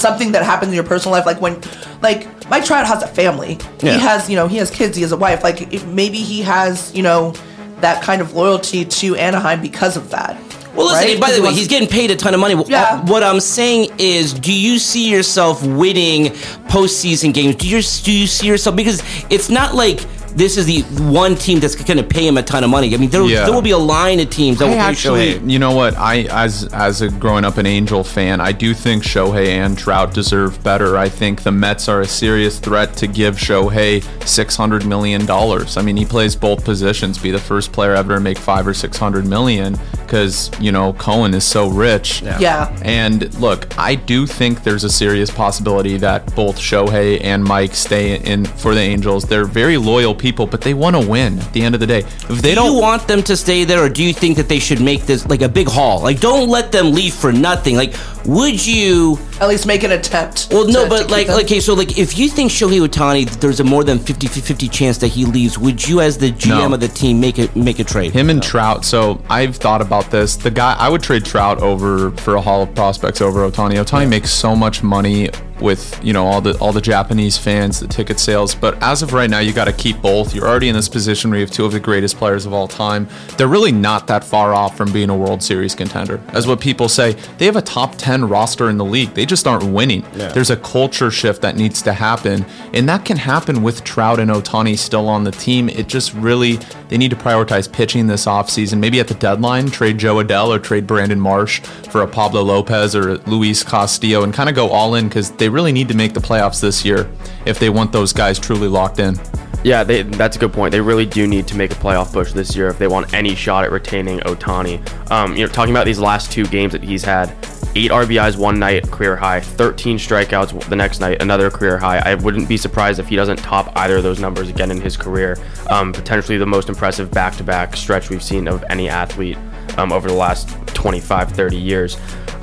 something 0.00 0.32
that 0.32 0.42
happens 0.42 0.70
in 0.70 0.74
your 0.74 0.84
personal 0.84 1.16
life, 1.16 1.26
like 1.26 1.40
when, 1.40 1.60
like 2.02 2.26
my 2.48 2.60
child 2.60 2.86
has 2.86 3.02
a 3.02 3.06
family. 3.06 3.58
Yeah. 3.80 3.94
He 3.94 3.98
has, 4.00 4.28
you 4.28 4.36
know, 4.36 4.48
he 4.48 4.56
has 4.56 4.70
kids. 4.70 4.96
He 4.96 5.02
has 5.02 5.12
a 5.12 5.16
wife. 5.16 5.44
Like 5.44 5.84
maybe 5.86 6.18
he 6.18 6.42
has, 6.42 6.94
you 6.94 7.02
know, 7.02 7.34
that 7.80 8.02
kind 8.02 8.20
of 8.20 8.34
loyalty 8.34 8.84
to 8.84 9.16
Anaheim 9.16 9.60
because 9.62 9.96
of 9.96 10.10
that. 10.10 10.36
Well, 10.74 10.86
listen. 10.86 11.08
Right? 11.08 11.20
By 11.20 11.32
the 11.32 11.42
way, 11.42 11.52
he's 11.52 11.68
getting 11.68 11.88
paid 11.88 12.10
a 12.10 12.16
ton 12.16 12.32
of 12.34 12.40
money. 12.40 12.54
Yeah. 12.68 13.04
What 13.06 13.22
I'm 13.22 13.40
saying 13.40 13.92
is, 13.98 14.32
do 14.32 14.52
you 14.52 14.78
see 14.78 15.10
yourself 15.10 15.64
winning 15.66 16.26
postseason 16.68 17.34
games? 17.34 17.56
Do 17.56 17.68
you 17.68 17.82
do 17.82 18.12
you 18.12 18.26
see 18.26 18.46
yourself 18.46 18.76
because 18.76 19.02
it's 19.30 19.50
not 19.50 19.74
like 19.74 20.06
this 20.34 20.56
is 20.56 20.66
the 20.66 20.82
one 21.10 21.34
team 21.34 21.60
that's 21.60 21.74
going 21.74 21.96
to 21.96 22.04
pay 22.04 22.26
him 22.26 22.36
a 22.36 22.42
ton 22.42 22.64
of 22.64 22.70
money. 22.70 22.94
I 22.94 22.96
mean, 22.96 23.10
there, 23.10 23.24
yeah. 23.24 23.44
there 23.44 23.54
will 23.54 23.62
be 23.62 23.70
a 23.70 23.78
line 23.78 24.20
of 24.20 24.30
teams 24.30 24.58
that 24.58 24.66
I 24.66 24.70
will 24.70 24.80
actually, 24.80 25.34
Shohei. 25.34 25.50
You 25.50 25.58
know 25.58 25.74
what? 25.74 25.96
I 25.96 26.22
as 26.30 26.68
as 26.72 27.02
a 27.02 27.08
growing 27.08 27.44
up 27.44 27.58
an 27.58 27.66
Angel 27.66 28.04
fan, 28.04 28.40
I 28.40 28.52
do 28.52 28.74
think 28.74 29.02
Shohei 29.02 29.48
and 29.48 29.76
Trout 29.76 30.14
deserve 30.14 30.62
better. 30.62 30.96
I 30.96 31.08
think 31.08 31.42
the 31.42 31.52
Mets 31.52 31.88
are 31.88 32.00
a 32.00 32.06
serious 32.06 32.58
threat 32.58 32.94
to 32.96 33.06
give 33.06 33.36
Shohei 33.36 34.02
six 34.26 34.56
hundred 34.56 34.86
million 34.86 35.26
dollars. 35.26 35.76
I 35.76 35.82
mean, 35.82 35.96
he 35.96 36.04
plays 36.04 36.36
both 36.36 36.64
positions. 36.64 37.18
Be 37.18 37.30
the 37.30 37.38
first 37.38 37.72
player 37.72 37.94
ever 37.94 38.14
to 38.14 38.20
make 38.20 38.38
five 38.38 38.66
or 38.66 38.74
six 38.74 38.96
hundred 38.96 39.26
million 39.26 39.78
because 40.10 40.50
you 40.60 40.72
know 40.72 40.92
Cohen 40.94 41.34
is 41.34 41.44
so 41.44 41.68
rich. 41.68 42.22
Yeah. 42.22 42.38
yeah. 42.38 42.80
And 42.82 43.32
look, 43.40 43.78
I 43.78 43.94
do 43.94 44.26
think 44.26 44.62
there's 44.62 44.84
a 44.84 44.90
serious 44.90 45.30
possibility 45.30 45.96
that 45.98 46.34
both 46.34 46.58
Shohei 46.58 47.22
and 47.22 47.44
Mike 47.44 47.74
stay 47.74 48.18
in 48.18 48.44
for 48.44 48.74
the 48.74 48.80
Angels. 48.80 49.24
They're 49.24 49.44
very 49.44 49.76
loyal 49.76 50.14
people, 50.20 50.46
but 50.46 50.60
they 50.60 50.74
want 50.74 50.94
to 50.94 51.06
win 51.06 51.38
at 51.38 51.52
the 51.52 51.62
end 51.62 51.74
of 51.74 51.80
the 51.80 51.86
day. 51.86 52.00
If 52.00 52.42
they 52.42 52.50
do 52.50 52.56
don't 52.56 52.80
want 52.80 53.08
them 53.08 53.22
to 53.24 53.36
stay 53.36 53.64
there, 53.64 53.82
or 53.82 53.88
do 53.88 54.04
you 54.04 54.12
think 54.12 54.36
that 54.36 54.48
they 54.48 54.60
should 54.60 54.80
make 54.80 55.06
this 55.06 55.26
like 55.26 55.42
a 55.42 55.48
big 55.48 55.68
haul? 55.68 56.00
Like, 56.00 56.20
don't 56.20 56.48
let 56.48 56.70
them 56.70 56.92
leave 56.92 57.14
for 57.14 57.32
nothing. 57.32 57.74
Like, 57.74 57.94
would 58.26 58.64
you 58.64 59.18
at 59.40 59.48
least 59.48 59.66
make 59.66 59.82
an 59.82 59.92
attempt? 59.92 60.48
Well, 60.50 60.68
no, 60.68 60.84
to, 60.84 60.90
but 60.90 61.02
to 61.04 61.10
like, 61.10 61.28
okay, 61.28 61.58
so 61.58 61.74
like, 61.74 61.98
if 61.98 62.18
you 62.18 62.28
think 62.28 62.50
Shohei 62.50 62.86
Ohtani, 62.86 63.28
there's 63.40 63.60
a 63.60 63.64
more 63.64 63.82
than 63.82 63.98
50-50 63.98 64.70
chance 64.70 64.98
that 64.98 65.08
he 65.08 65.24
leaves, 65.24 65.58
would 65.58 65.86
you, 65.86 66.00
as 66.00 66.18
the 66.18 66.30
GM 66.30 66.68
no. 66.68 66.74
of 66.74 66.80
the 66.80 66.88
team, 66.88 67.18
make 67.18 67.38
it 67.38 67.56
make 67.56 67.78
a 67.78 67.84
trade? 67.84 68.12
Him 68.12 68.30
and 68.30 68.40
no. 68.40 68.46
Trout. 68.46 68.84
So 68.84 69.20
I've 69.28 69.56
thought 69.56 69.80
about 69.80 70.10
this. 70.10 70.36
The 70.36 70.50
guy 70.50 70.76
I 70.78 70.88
would 70.88 71.02
trade 71.02 71.24
Trout 71.24 71.62
over 71.62 72.10
for 72.12 72.36
a 72.36 72.40
haul 72.40 72.62
of 72.62 72.74
prospects 72.74 73.20
over 73.20 73.48
Ohtani. 73.50 73.82
Ohtani 73.82 74.02
yeah. 74.02 74.08
makes 74.08 74.30
so 74.30 74.54
much 74.54 74.82
money 74.82 75.30
with 75.60 75.98
you 76.02 76.12
know 76.12 76.26
all 76.26 76.40
the 76.40 76.56
all 76.58 76.72
the 76.72 76.80
Japanese 76.80 77.36
fans, 77.38 77.80
the 77.80 77.88
ticket 77.88 78.18
sales. 78.18 78.54
But 78.54 78.80
as 78.82 79.02
of 79.02 79.12
right 79.12 79.28
now, 79.28 79.38
you 79.38 79.52
got 79.52 79.66
to 79.66 79.72
keep 79.72 80.00
both. 80.00 80.34
You're 80.34 80.46
already 80.46 80.68
in 80.68 80.74
this 80.74 80.88
position 80.88 81.30
where 81.30 81.38
you 81.38 81.46
have 81.46 81.54
two 81.54 81.64
of 81.64 81.72
the 81.72 81.80
greatest 81.80 82.16
players 82.16 82.46
of 82.46 82.52
all 82.52 82.68
time. 82.68 83.08
They're 83.36 83.48
really 83.48 83.72
not 83.72 84.06
that 84.08 84.24
far 84.24 84.54
off 84.54 84.76
from 84.76 84.92
being 84.92 85.10
a 85.10 85.16
World 85.16 85.42
Series 85.42 85.74
contender, 85.74 86.20
as 86.28 86.46
what 86.46 86.60
people 86.60 86.88
say. 86.88 87.12
They 87.38 87.46
have 87.46 87.56
a 87.56 87.62
top 87.62 87.96
ten 87.96 88.28
roster 88.28 88.68
in 88.68 88.76
the 88.76 88.84
league. 88.84 89.14
They 89.14 89.26
just 89.26 89.46
aren't 89.46 89.64
winning. 89.64 90.04
Yeah. 90.14 90.28
There's 90.28 90.50
a 90.50 90.56
culture 90.56 91.10
shift 91.10 91.42
that 91.42 91.56
needs 91.56 91.82
to 91.82 91.92
happen, 91.92 92.44
and 92.72 92.88
that 92.88 93.04
can 93.04 93.16
happen 93.16 93.62
with 93.62 93.84
Trout 93.84 94.20
and 94.20 94.30
Ohtani 94.30 94.78
still 94.78 95.08
on 95.08 95.24
the 95.24 95.32
team. 95.32 95.68
It 95.68 95.86
just 95.86 96.14
really 96.14 96.58
they 96.90 96.98
need 96.98 97.10
to 97.10 97.16
prioritize 97.16 97.70
pitching 97.72 98.08
this 98.08 98.26
offseason. 98.26 98.80
Maybe 98.80 98.98
at 98.98 99.06
the 99.06 99.14
deadline, 99.14 99.70
trade 99.70 99.96
Jo 99.96 100.16
Adell 100.16 100.48
or 100.48 100.58
trade 100.58 100.88
Brandon 100.88 101.20
Marsh 101.20 101.60
for 101.60 102.02
a 102.02 102.06
Pablo 102.06 102.42
Lopez 102.42 102.96
or 102.96 103.18
Luis 103.18 103.62
Castillo, 103.62 104.24
and 104.24 104.34
kind 104.34 104.48
of 104.48 104.56
go 104.56 104.68
all 104.70 104.96
in 104.96 105.08
because 105.08 105.30
they 105.30 105.48
really 105.48 105.72
need 105.72 105.88
to 105.88 105.94
make 105.94 106.14
the 106.14 106.20
playoffs 106.20 106.60
this 106.60 106.84
year 106.84 107.08
if 107.46 107.60
they 107.60 107.70
want 107.70 107.92
those 107.92 108.12
guys 108.12 108.38
truly 108.40 108.68
locked 108.68 108.98
in. 108.98 109.14
Yeah, 109.62 109.84
they, 109.84 110.02
that's 110.02 110.36
a 110.36 110.38
good 110.38 110.52
point. 110.52 110.72
They 110.72 110.80
really 110.80 111.04
do 111.04 111.26
need 111.26 111.46
to 111.48 111.56
make 111.56 111.72
a 111.72 111.74
playoff 111.74 112.12
push 112.12 112.32
this 112.32 112.56
year 112.56 112.68
if 112.68 112.78
they 112.78 112.86
want 112.86 113.12
any 113.12 113.34
shot 113.34 113.64
at 113.64 113.72
retaining 113.72 114.20
Ohtani. 114.20 114.80
Um, 115.10 115.36
you 115.36 115.46
know, 115.46 115.52
talking 115.52 115.74
about 115.74 115.84
these 115.84 115.98
last 115.98 116.32
two 116.32 116.46
games 116.46 116.72
that 116.72 116.82
he's 116.82 117.04
had, 117.04 117.28
eight 117.76 117.90
RBIs 117.90 118.36
one 118.36 118.58
night, 118.58 118.90
career 118.90 119.16
high, 119.16 119.40
13 119.40 119.98
strikeouts 119.98 120.68
the 120.68 120.76
next 120.76 121.00
night, 121.00 121.20
another 121.20 121.50
career 121.50 121.76
high. 121.78 121.98
I 121.98 122.14
wouldn't 122.14 122.48
be 122.48 122.56
surprised 122.56 122.98
if 122.98 123.08
he 123.08 123.16
doesn't 123.16 123.36
top 123.36 123.70
either 123.76 123.98
of 123.98 124.02
those 124.02 124.18
numbers 124.18 124.48
again 124.48 124.70
in 124.70 124.80
his 124.80 124.96
career. 124.96 125.36
Um, 125.68 125.92
potentially 125.92 126.38
the 126.38 126.46
most 126.46 126.68
impressive 126.70 127.10
back-to-back 127.10 127.76
stretch 127.76 128.08
we've 128.08 128.22
seen 128.22 128.48
of 128.48 128.64
any 128.70 128.88
athlete 128.88 129.36
um, 129.76 129.92
over 129.92 130.08
the 130.08 130.14
last 130.14 130.48
25, 130.68 131.32
30 131.32 131.56
years. 131.56 131.98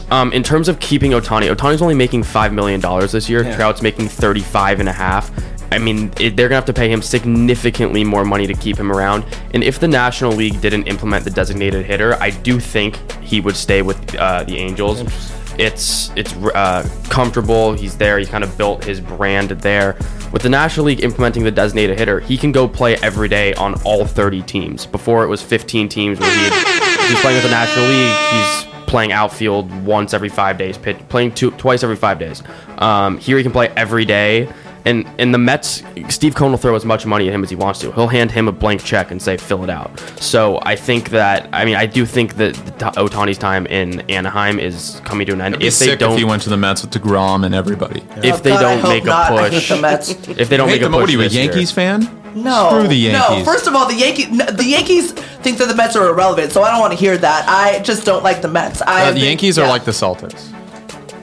Um, 0.10 0.32
in 0.32 0.43
terms 0.43 0.69
of 0.69 0.80
keeping 0.80 1.12
Ohtani, 1.12 1.53
Ohtani's 1.53 1.82
only 1.82 1.95
making 1.95 2.23
five 2.23 2.53
million 2.53 2.80
dollars 2.80 3.12
this 3.12 3.30
year. 3.30 3.43
Yeah. 3.43 3.56
Trout's 3.58 3.82
making 3.82 4.08
thirty-five 4.08 4.80
and 4.80 4.88
a 4.88 4.93
half. 4.93 5.30
I 5.71 5.80
mean, 5.80 6.12
it, 6.19 6.36
they're 6.36 6.47
gonna 6.47 6.56
have 6.56 6.65
to 6.65 6.73
pay 6.73 6.89
him 6.89 7.01
significantly 7.01 8.03
more 8.03 8.23
money 8.23 8.47
to 8.47 8.53
keep 8.53 8.77
him 8.77 8.91
around. 8.91 9.25
And 9.53 9.63
if 9.63 9.80
the 9.80 9.88
National 9.88 10.32
League 10.32 10.60
didn't 10.62 10.88
implement 10.88 11.23
the 11.23 11.32
designated 11.32 11.86
hitter, 11.86 12.15
I 12.15 12.30
do 12.30 12.60
think 12.60 12.97
he 13.21 13.41
would 13.41 13.56
stay 13.56 13.82
with 13.82 14.15
uh, 14.15 14.43
the 14.43 14.58
Angels. 14.58 15.01
It's 15.58 16.12
it's 16.15 16.34
uh, 16.36 16.88
comfortable. 17.10 17.73
He's 17.73 17.97
there. 17.97 18.19
He's 18.19 18.30
kind 18.30 18.43
of 18.43 18.56
built 18.58 18.84
his 18.84 19.01
brand 19.01 19.49
there. 19.49 19.97
With 20.32 20.43
the 20.43 20.49
National 20.49 20.86
League 20.86 21.03
implementing 21.03 21.43
the 21.43 21.51
designated 21.51 21.97
hitter, 21.97 22.19
he 22.19 22.38
can 22.38 22.51
go 22.51 22.67
play 22.67 22.95
every 22.97 23.27
day 23.27 23.53
on 23.56 23.73
all 23.84 24.06
30 24.06 24.43
teams. 24.43 24.86
Before 24.86 25.23
it 25.23 25.27
was 25.27 25.41
15 25.41 25.89
teams 25.89 26.19
where 26.19 26.30
he 26.30 26.43
he's 27.08 27.19
playing 27.21 27.38
with 27.38 27.43
the 27.43 27.49
National 27.49 27.88
League. 27.88 28.15
He's 28.32 28.67
playing 28.88 29.12
outfield 29.12 29.69
once 29.86 30.13
every 30.13 30.30
five 30.30 30.58
days, 30.58 30.77
pitch, 30.77 30.97
playing 31.10 31.34
two, 31.34 31.51
twice 31.51 31.84
every 31.84 31.95
five 31.95 32.19
days. 32.19 32.41
Um, 32.77 33.17
here 33.17 33.38
he 33.38 33.43
can 33.43 33.51
play 33.51 33.69
every 33.69 34.06
day. 34.06 34.47
And 34.85 35.07
in 35.19 35.31
the 35.31 35.37
Mets, 35.37 35.83
Steve 36.09 36.35
Cohen 36.35 36.51
will 36.51 36.57
throw 36.57 36.75
as 36.75 36.85
much 36.85 37.05
money 37.05 37.27
at 37.27 37.33
him 37.33 37.43
as 37.43 37.49
he 37.49 37.55
wants 37.55 37.79
to. 37.79 37.91
He'll 37.91 38.07
hand 38.07 38.31
him 38.31 38.47
a 38.47 38.51
blank 38.51 38.83
check 38.83 39.11
and 39.11 39.21
say, 39.21 39.37
fill 39.37 39.63
it 39.63 39.69
out. 39.69 39.99
So 40.19 40.59
I 40.63 40.75
think 40.75 41.09
that, 41.09 41.49
I 41.51 41.65
mean, 41.65 41.75
I 41.75 41.85
do 41.85 42.05
think 42.05 42.35
that 42.35 42.53
Ohtani's 42.95 43.37
time 43.37 43.65
in 43.67 44.01
Anaheim 44.09 44.59
is 44.59 45.01
coming 45.03 45.25
to 45.27 45.33
an 45.33 45.41
end. 45.41 45.55
It'd 45.55 45.67
if 45.67 45.79
they 45.79 45.95
don't, 45.95 46.13
if 46.13 46.19
he 46.19 46.23
went 46.23 46.43
to 46.43 46.49
the 46.49 46.57
Mets 46.57 46.83
with 46.83 46.91
Degrom 46.91 47.45
and 47.45 47.53
everybody. 47.53 48.01
If 48.17 48.35
oh, 48.35 48.37
they 48.37 48.49
God, 48.51 48.81
don't 48.81 48.89
make 48.89 49.05
a 49.05 49.49
push, 49.49 49.69
the 49.69 49.81
Mets. 49.81 50.09
if 50.29 50.49
they 50.49 50.57
don't 50.57 50.67
make 50.67 50.81
a 50.81 50.85
push, 50.87 50.95
what 50.95 51.09
are 51.09 51.11
you, 51.11 51.21
a 51.21 51.25
Yankees 51.25 51.75
year. 51.75 51.99
fan? 51.99 52.23
No, 52.35 52.69
Screw 52.69 52.87
the 52.87 52.95
Yankees. 52.95 53.39
No, 53.39 53.43
first 53.45 53.67
of 53.67 53.75
all, 53.75 53.87
the 53.87 53.95
Yankees, 53.95 54.29
the 54.29 54.65
Yankees 54.65 55.11
think 55.11 55.57
that 55.57 55.67
the 55.67 55.75
Mets 55.75 55.95
are 55.95 56.07
irrelevant, 56.07 56.51
so 56.51 56.61
I 56.61 56.71
don't 56.71 56.79
want 56.79 56.93
to 56.93 56.99
hear 56.99 57.17
that. 57.17 57.45
I 57.47 57.81
just 57.81 58.05
don't 58.05 58.23
like 58.23 58.41
the 58.41 58.47
Mets. 58.47 58.81
I 58.81 59.07
uh, 59.07 59.11
the 59.11 59.21
Yankees 59.21 59.57
yeah. 59.57 59.63
are 59.63 59.69
like 59.69 59.85
the 59.85 59.91
Celtics. 59.91 60.53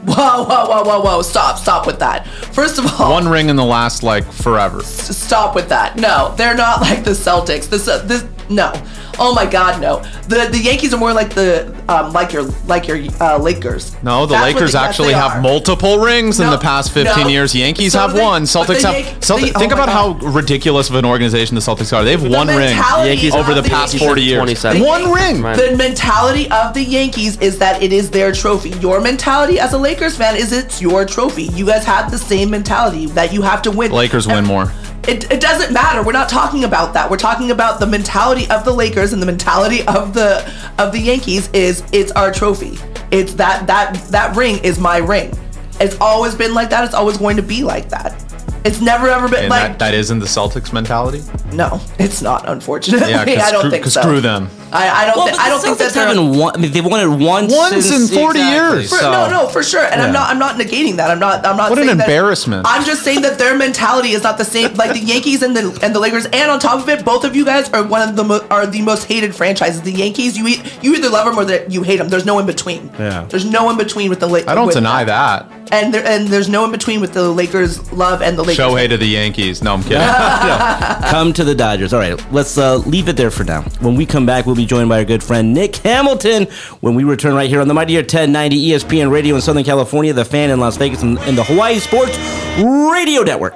Whoa, 0.15 0.45
whoa, 0.45 0.67
whoa, 0.69 0.83
whoa, 0.85 1.01
whoa! 1.01 1.23
Stop, 1.23 1.59
stop 1.59 1.87
with 1.87 1.99
that. 2.01 2.27
First 2.53 2.79
of 2.79 3.01
all, 3.01 3.13
One 3.13 3.27
ring 3.27 3.49
in 3.49 3.57
the 3.57 3.65
last 3.65 4.03
like 4.03 4.31
forever. 4.31 4.81
S- 4.81 5.17
stop 5.17 5.55
with 5.55 5.71
that. 5.71 5.97
No, 5.97 6.35
they're 6.37 6.55
not 6.55 6.83
like 6.83 7.05
the 7.05 7.13
Celtics. 7.13 7.69
This, 7.71 7.89
uh, 7.89 7.99
this, 8.05 8.23
no. 8.49 8.73
Oh 9.19 9.33
my 9.35 9.47
God, 9.47 9.81
no. 9.81 10.01
The 10.29 10.49
the 10.51 10.59
Yankees 10.59 10.93
are 10.93 10.97
more 10.97 11.13
like 11.13 11.35
the 11.35 11.73
um, 11.89 12.13
like 12.13 12.33
your 12.33 12.43
like 12.67 12.89
your 12.89 12.99
uh, 13.21 13.39
Lakers. 13.39 13.95
No, 14.03 14.27
the 14.27 14.35
That's 14.35 14.55
Lakers 14.55 14.73
they- 14.73 14.79
actually 14.79 15.09
they 15.09 15.15
have 15.15 15.33
are. 15.33 15.41
multiple 15.41 15.99
rings 15.99 16.41
in 16.41 16.51
the 16.51 16.59
past 16.59 16.91
15 16.93 17.23
no. 17.25 17.29
years. 17.29 17.55
Yankees 17.55 17.93
So 17.93 18.01
have 18.01 18.15
they- 18.15 18.21
one. 18.23 18.43
Celtics 18.43 18.83
have. 18.83 18.95
Yan- 19.07 19.21
Celtic, 19.23 19.53
the- 19.53 19.59
think 19.61 19.73
oh 19.73 19.77
my 19.77 19.83
about 19.85 19.89
how 19.89 20.13
ridiculous 20.29 20.91
of 20.91 20.97
an 20.97 21.05
organization 21.05 21.55
the 21.55 21.61
Celtics 21.61 21.97
are. 21.97 22.03
They 22.03 22.11
have 22.13 22.23
The 22.23 22.31
one 22.31 22.49
ring 22.49 22.77
Yankees 22.77 23.35
over 23.35 23.55
the 23.55 23.63
past 23.63 23.93
Yankees- 23.95 24.07
40 24.09 24.23
years. 24.23 24.39
27. 24.39 24.83
One 24.83 25.13
ring. 25.13 25.43
Right. 25.43 25.57
The 25.57 25.77
mentality 25.77 26.51
of 26.51 26.75
the 26.75 26.83
Yankees 26.83 27.39
is 27.39 27.59
that 27.59 27.83
it 27.83 27.93
is 27.93 28.11
their 28.11 28.33
trophy. 28.33 28.71
Your 28.81 29.01
mentality 29.01 29.61
as 29.61 29.73
a 29.75 29.79
Lakers 29.79 30.17
fan 30.17 30.35
is 30.37 30.51
it's 30.53 30.81
your 30.83 31.05
trophy. 31.05 31.45
You 31.45 31.67
guys 31.67 31.85
have 31.85 32.11
the 32.11 32.19
same 32.19 32.51
mentality 32.51 33.07
that 33.07 33.33
you 33.33 33.43
have 33.43 33.63
to 33.63 33.71
win. 33.71 33.93
Lakers 33.93 34.27
win 34.27 34.45
more. 34.45 34.73
It, 35.09 35.31
it 35.31 35.41
doesn't 35.41 35.73
matter. 35.73 36.03
We're 36.03 36.13
not 36.13 36.29
talking 36.29 36.65
about 36.65 36.95
that. 36.95 37.11
We're 37.11 37.17
talking 37.17 37.51
about 37.51 37.81
the 37.81 37.87
mentality 37.87 38.49
of 38.51 38.65
the 38.65 38.73
Lakers 38.73 39.13
and 39.13 39.21
the 39.21 39.27
mentality 39.27 39.87
of 39.87 40.15
the 40.15 40.51
of 40.79 40.93
the 40.93 41.01
Yankees 41.01 41.49
is 41.53 41.83
it's 41.93 42.13
our 42.13 42.33
trophy. 42.33 42.79
It's 43.11 43.35
that 43.35 43.67
that 43.67 43.95
that 44.11 44.35
ring 44.37 44.59
is 44.65 44.79
my 44.79 44.99
ring. 44.99 45.33
It's 45.81 45.97
always 46.01 46.35
been 46.35 46.55
like 46.55 46.71
that. 46.71 46.85
It's 46.85 46.95
always 46.95 47.17
going 47.19 47.37
to 47.37 47.43
be 47.43 47.63
like 47.65 47.89
that. 47.91 48.21
It's 48.65 48.81
never 48.81 49.09
ever 49.09 49.29
been 49.29 49.41
And 49.41 49.51
like 49.51 49.73
that, 49.73 49.79
that 49.81 49.95
isn't 49.95 50.21
the 50.21 50.27
Celtics 50.27 50.73
mentality. 50.73 51.23
no. 51.53 51.81
It's 51.99 52.23
not. 52.23 52.49
Unfortunately, 52.49 53.11
Yeah, 53.11 53.21
I 53.45 53.51
don't 53.53 53.71
think 53.71 53.85
so. 53.85 54.01
screw 54.01 54.21
them. 54.23 54.49
I, 54.75 55.03
I 55.03 55.07
don't. 55.07 55.17
Well, 55.17 55.27
thi- 55.27 55.33
but 55.33 55.41
I 55.41 55.49
don't 55.49 55.61
think 55.61 55.79
that's 55.79 55.93
Celtics 55.93 55.95
they're 55.95 56.07
haven't 56.09 56.39
won. 56.39 56.55
I 56.55 56.59
mean, 56.59 56.73
they've 56.73 56.85
won 56.85 57.01
it 57.01 57.25
once. 57.25 57.53
Once 57.55 57.87
since- 57.87 58.11
in 58.11 58.17
40 58.17 58.39
exactly, 58.41 58.77
years. 58.79 58.91
For, 58.91 58.97
so- 58.97 59.13
no, 59.13 59.31
no, 59.31 59.49
for 59.49 59.63
sure, 59.63 59.85
and 59.85 60.03
I'm 60.03 60.13
not. 60.13 60.29
I'm 60.31 60.39
not 60.39 60.57
negating 60.57 60.97
that. 60.97 61.11
I'm 61.11 61.19
not. 61.19 61.47
I'm 61.47 61.57
not. 61.57 61.71
What 61.71 61.79
an 61.79 61.87
saying 61.87 61.99
that- 61.99 62.09
embarrassment. 62.09 62.67
I'm 62.69 62.85
just 62.85 63.03
saying 63.03 63.23
that 63.23 63.39
their 63.39 63.57
mentality 63.57 64.11
is 64.11 64.23
not 64.23 64.37
the 64.39 64.45
same. 64.45 64.75
Like 64.75 64.93
the 64.93 65.01
Yankees 65.01 65.43
and 65.43 65.57
the 65.57 65.79
and 65.83 65.95
the 65.95 66.01
Lakers, 66.01 66.27
and 66.27 66.51
on 66.51 66.59
top 66.59 66.81
of 66.83 66.89
it, 66.89 67.05
both 67.05 67.25
of 67.25 67.37
you 67.37 67.45
guys 67.45 67.71
are 67.71 67.85
one 67.85 68.09
of 68.09 68.17
the 68.17 68.25
mo- 68.25 68.47
are 68.51 68.67
the 68.67 68.83
most 68.83 69.05
hated 69.05 69.35
franchises. 69.35 69.83
The 69.83 69.93
Yankees, 69.93 70.37
you 70.37 70.47
eat, 70.49 70.79
you 70.83 70.95
either 70.95 71.09
love 71.09 71.27
them 71.27 71.39
or 71.39 71.45
that 71.45 71.71
you 71.71 71.83
hate 71.83 71.99
them. 71.99 72.09
There's 72.09 72.27
no 72.27 72.39
in 72.39 72.47
between. 72.47 72.91
Yeah. 72.99 73.25
There's 73.29 73.45
no 73.45 73.71
in 73.71 73.77
between 73.79 74.11
with 74.11 74.21
the 74.21 74.27
Lakers. 74.27 74.49
I 74.49 74.55
don't 74.55 74.73
deny 74.73 75.05
that. 75.05 75.51
And 75.73 75.95
there 75.95 76.05
and 76.05 76.29
there's 76.29 76.49
no 76.49 76.65
in 76.65 76.73
between 76.73 77.01
with 77.01 77.15
the 77.15 77.29
Lakers 77.31 77.93
love 77.93 78.23
and 78.23 78.37
the 78.37 78.43
Lakers. 78.43 78.65
Shohei 78.65 78.89
to 78.89 78.97
the 78.97 79.07
Yankees. 79.07 79.63
No, 79.63 79.75
I'm 79.75 79.83
kidding. 79.83 79.99
Come 81.11 81.33
to 81.33 81.45
the 81.45 81.55
Dodgers. 81.55 81.93
All 81.93 82.01
right, 82.01 82.33
let's 82.33 82.59
uh, 82.59 82.77
leave 82.79 83.09
it 83.09 83.17
there 83.17 83.31
for 83.31 83.45
now. 83.45 83.63
When 83.81 83.95
we 83.95 84.05
come 84.07 84.27
back, 84.27 84.47
we'll 84.47 84.55
be 84.57 84.64
joined 84.65 84.89
by 84.89 84.99
our 84.99 85.05
good 85.05 85.23
friend 85.23 85.55
Nick 85.55 85.77
Hamilton 85.77 86.45
when 86.81 86.95
we 86.95 87.05
return 87.05 87.35
right 87.35 87.49
here 87.49 87.61
on 87.61 87.69
the 87.69 87.75
Mighty 87.75 87.97
1090 87.97 88.69
ESPN 88.69 89.11
Radio 89.11 89.35
in 89.35 89.41
Southern 89.41 89.65
California, 89.65 90.13
the 90.13 90.25
fan 90.25 90.51
in 90.51 90.61
Las 90.61 90.77
Vegas, 90.77 91.03
and, 91.03 91.19
and 91.21 91.37
the 91.37 91.45
Hawaii 91.45 91.79
Sports 91.79 92.17
Radio 92.59 93.23
Network. 93.23 93.55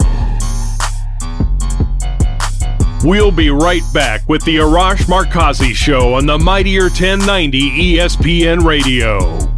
We'll 3.05 3.31
be 3.31 3.51
right 3.51 3.83
back 3.94 4.29
with 4.29 4.44
the 4.44 4.57
Arash 4.57 5.07
Markazi 5.07 5.73
Show 5.75 6.14
on 6.14 6.27
the 6.27 6.38
Mightier 6.38 6.85
1090 6.85 7.97
ESPN 7.97 8.64
Radio. 8.64 9.58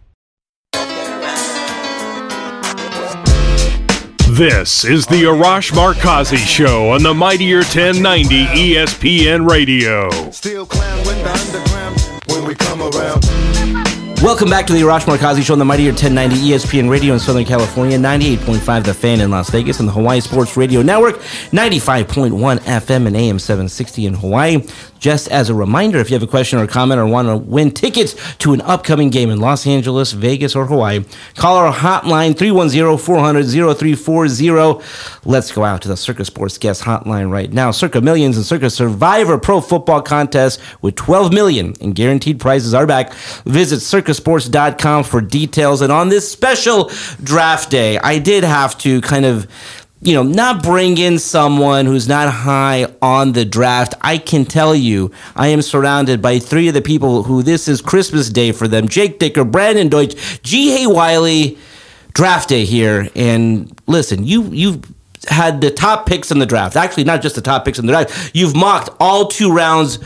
This 4.41 4.83
is 4.85 5.05
the 5.05 5.21
Arash 5.25 5.71
Markazi 5.71 6.35
Show 6.35 6.89
on 6.89 7.03
the 7.03 7.13
Mightier 7.13 7.57
1090 7.57 8.45
ESPN 8.45 9.47
Radio. 9.47 10.09
Still 10.31 10.65
clown 10.65 10.97
with 11.05 11.21
the 11.21 11.31
underground 11.31 12.23
when 12.25 12.45
we 12.45 12.55
come 12.55 12.81
around. 12.81 13.23
Welcome 14.23 14.49
back 14.49 14.65
to 14.65 14.73
the 14.73 14.81
Arash 14.81 15.01
Markazi 15.01 15.43
Show 15.43 15.53
on 15.53 15.59
the 15.59 15.65
Mightier 15.65 15.91
1090 15.91 16.37
ESPN 16.37 16.89
Radio 16.89 17.13
in 17.13 17.19
Southern 17.19 17.45
California, 17.45 17.99
98.5 17.99 18.83
The 18.83 18.93
Fan 18.95 19.21
in 19.21 19.29
Las 19.29 19.51
Vegas, 19.51 19.79
and 19.79 19.87
the 19.87 19.93
Hawaii 19.93 20.19
Sports 20.21 20.57
Radio 20.57 20.81
Network, 20.81 21.17
95.1 21.51 22.31
FM 22.61 23.05
and 23.05 23.15
AM 23.15 23.37
760 23.37 24.07
in 24.07 24.15
Hawaii. 24.15 24.57
Just 25.01 25.27
as 25.29 25.49
a 25.49 25.55
reminder, 25.55 25.97
if 25.97 26.11
you 26.11 26.13
have 26.13 26.21
a 26.21 26.27
question 26.27 26.59
or 26.59 26.67
comment 26.67 27.01
or 27.01 27.07
want 27.07 27.27
to 27.27 27.35
win 27.35 27.71
tickets 27.71 28.13
to 28.37 28.53
an 28.53 28.61
upcoming 28.61 29.09
game 29.09 29.31
in 29.31 29.39
Los 29.39 29.65
Angeles, 29.65 30.11
Vegas, 30.11 30.55
or 30.55 30.67
Hawaii, 30.67 31.03
call 31.35 31.57
our 31.57 31.73
hotline 31.73 32.33
310-400-0340. 32.33 35.25
Let's 35.25 35.51
go 35.51 35.63
out 35.63 35.81
to 35.81 35.87
the 35.87 35.97
Circa 35.97 36.23
Sports 36.23 36.59
Guest 36.59 36.83
Hotline 36.83 37.31
right 37.31 37.51
now. 37.51 37.71
Circa 37.71 37.99
Millions 37.99 38.37
and 38.37 38.45
Circa 38.45 38.69
Survivor 38.69 39.39
Pro 39.39 39.59
Football 39.59 40.03
Contest 40.03 40.61
with 40.83 40.93
12 40.95 41.33
million 41.33 41.73
in 41.81 41.93
guaranteed 41.93 42.39
prizes 42.39 42.75
are 42.75 42.85
back. 42.85 43.11
Visit 43.45 43.79
circasports.com 43.79 45.03
for 45.03 45.19
details. 45.19 45.81
And 45.81 45.91
on 45.91 46.09
this 46.09 46.31
special 46.31 46.91
draft 47.23 47.71
day, 47.71 47.97
I 47.97 48.19
did 48.19 48.43
have 48.43 48.77
to 48.79 49.01
kind 49.01 49.25
of 49.25 49.47
you 50.03 50.15
know, 50.15 50.23
not 50.23 50.63
bring 50.63 50.97
in 50.97 51.19
someone 51.19 51.85
who's 51.85 52.07
not 52.07 52.33
high 52.33 52.87
on 53.01 53.33
the 53.33 53.45
draft. 53.45 53.93
I 54.01 54.17
can 54.17 54.45
tell 54.45 54.73
you, 54.73 55.11
I 55.35 55.49
am 55.49 55.61
surrounded 55.61 56.21
by 56.21 56.39
three 56.39 56.67
of 56.67 56.73
the 56.73 56.81
people 56.81 57.23
who 57.23 57.43
this 57.43 57.67
is 57.67 57.81
Christmas 57.81 58.29
Day 58.29 58.51
for 58.51 58.67
them 58.67 58.87
Jake 58.87 59.19
Dicker, 59.19 59.43
Brandon 59.43 59.89
Deutsch, 59.89 60.41
Ji 60.41 60.75
Hae 60.75 60.87
Wiley, 60.87 61.57
draft 62.13 62.49
day 62.49 62.65
here. 62.65 63.09
And 63.15 63.79
listen, 63.85 64.25
you, 64.25 64.43
you've 64.45 64.83
had 65.27 65.61
the 65.61 65.69
top 65.69 66.07
picks 66.07 66.31
in 66.31 66.39
the 66.39 66.47
draft. 66.47 66.75
Actually, 66.75 67.03
not 67.03 67.21
just 67.21 67.35
the 67.35 67.41
top 67.41 67.63
picks 67.63 67.77
in 67.77 67.85
the 67.85 67.93
draft, 67.93 68.31
you've 68.35 68.55
mocked 68.55 68.89
all 68.99 69.27
two 69.27 69.53
rounds. 69.53 69.99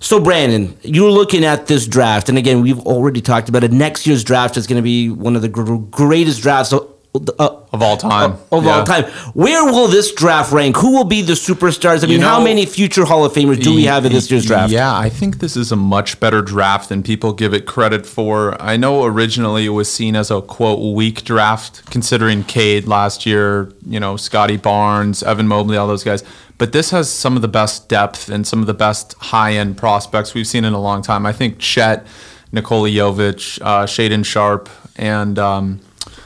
So, 0.00 0.18
Brandon, 0.18 0.76
you're 0.82 1.12
looking 1.12 1.44
at 1.44 1.68
this 1.68 1.86
draft, 1.86 2.28
and 2.28 2.36
again, 2.36 2.60
we've 2.60 2.80
already 2.80 3.20
talked 3.20 3.48
about 3.48 3.62
it. 3.62 3.70
Next 3.70 4.04
year's 4.04 4.24
draft 4.24 4.56
is 4.56 4.66
going 4.66 4.78
to 4.78 4.82
be 4.82 5.10
one 5.10 5.36
of 5.36 5.42
the 5.42 5.48
greatest 5.48 6.42
drafts 6.42 6.72
uh, 7.14 7.48
of 7.72 7.82
all 7.82 7.96
time. 7.98 8.38
of 8.50 8.64
Yeah. 8.64 8.70
all 8.78 8.84
time. 8.84 9.04
Where 9.34 9.64
will 9.66 9.86
this 9.88 10.12
draft 10.12 10.50
rank? 10.50 10.76
Who 10.78 10.92
will 10.96 11.04
be 11.04 11.20
the 11.20 11.34
superstars? 11.34 12.02
I 12.02 12.06
mean, 12.06 12.20
You 12.20 12.26
how 12.26 12.42
many 12.42 12.64
future 12.64 13.04
Hall 13.04 13.24
of 13.24 13.32
Famers 13.34 13.62
do 13.62 13.74
we 13.74 13.84
have 13.84 14.06
in 14.06 14.12
this 14.12 14.30
year's 14.30 14.46
draft? 14.46 14.72
Yeah, 14.72 14.96
I 14.96 15.10
think 15.10 15.38
this 15.40 15.54
is 15.56 15.70
a 15.72 15.76
much 15.76 16.20
better 16.20 16.40
draft 16.40 16.88
than 16.88 17.02
people 17.02 17.32
give 17.34 17.52
it 17.52 17.66
credit 17.66 18.06
for. 18.06 18.60
I 18.60 18.76
know 18.78 19.04
originally 19.04 19.66
it 19.66 19.70
was 19.70 19.92
seen 19.92 20.16
as 20.16 20.30
a 20.30 20.40
quote 20.40 20.94
weak 20.94 21.22
draft, 21.24 21.84
considering 21.90 22.44
Cade 22.44 22.86
last 22.88 23.26
year, 23.26 23.70
you 23.86 24.00
know, 24.00 24.16
Scottie 24.16 24.56
Barnes, 24.56 25.22
Evan 25.22 25.46
Mobley, 25.48 25.76
all 25.76 25.86
those 25.88 26.04
guys. 26.04 26.24
But 26.56 26.72
this 26.72 26.90
has 26.92 27.10
some 27.10 27.36
of 27.36 27.42
the 27.42 27.48
best 27.48 27.88
depth 27.88 28.28
and 28.30 28.46
some 28.46 28.60
of 28.60 28.66
the 28.66 28.74
best 28.74 29.14
high 29.18 29.52
end 29.54 29.76
prospects 29.76 30.32
we've 30.32 30.46
seen 30.46 30.64
in 30.64 30.72
a 30.72 30.80
long 30.80 31.02
time. 31.02 31.26
I 31.26 31.32
think 31.32 31.58
Chet, 31.58 32.06
Nikola 32.52 32.88
Jovic, 32.88 33.60
uh, 33.60 33.84
Shaedon 33.84 34.24
Sharpe, 34.24 34.70
and 34.96 35.38
um, 35.38 35.80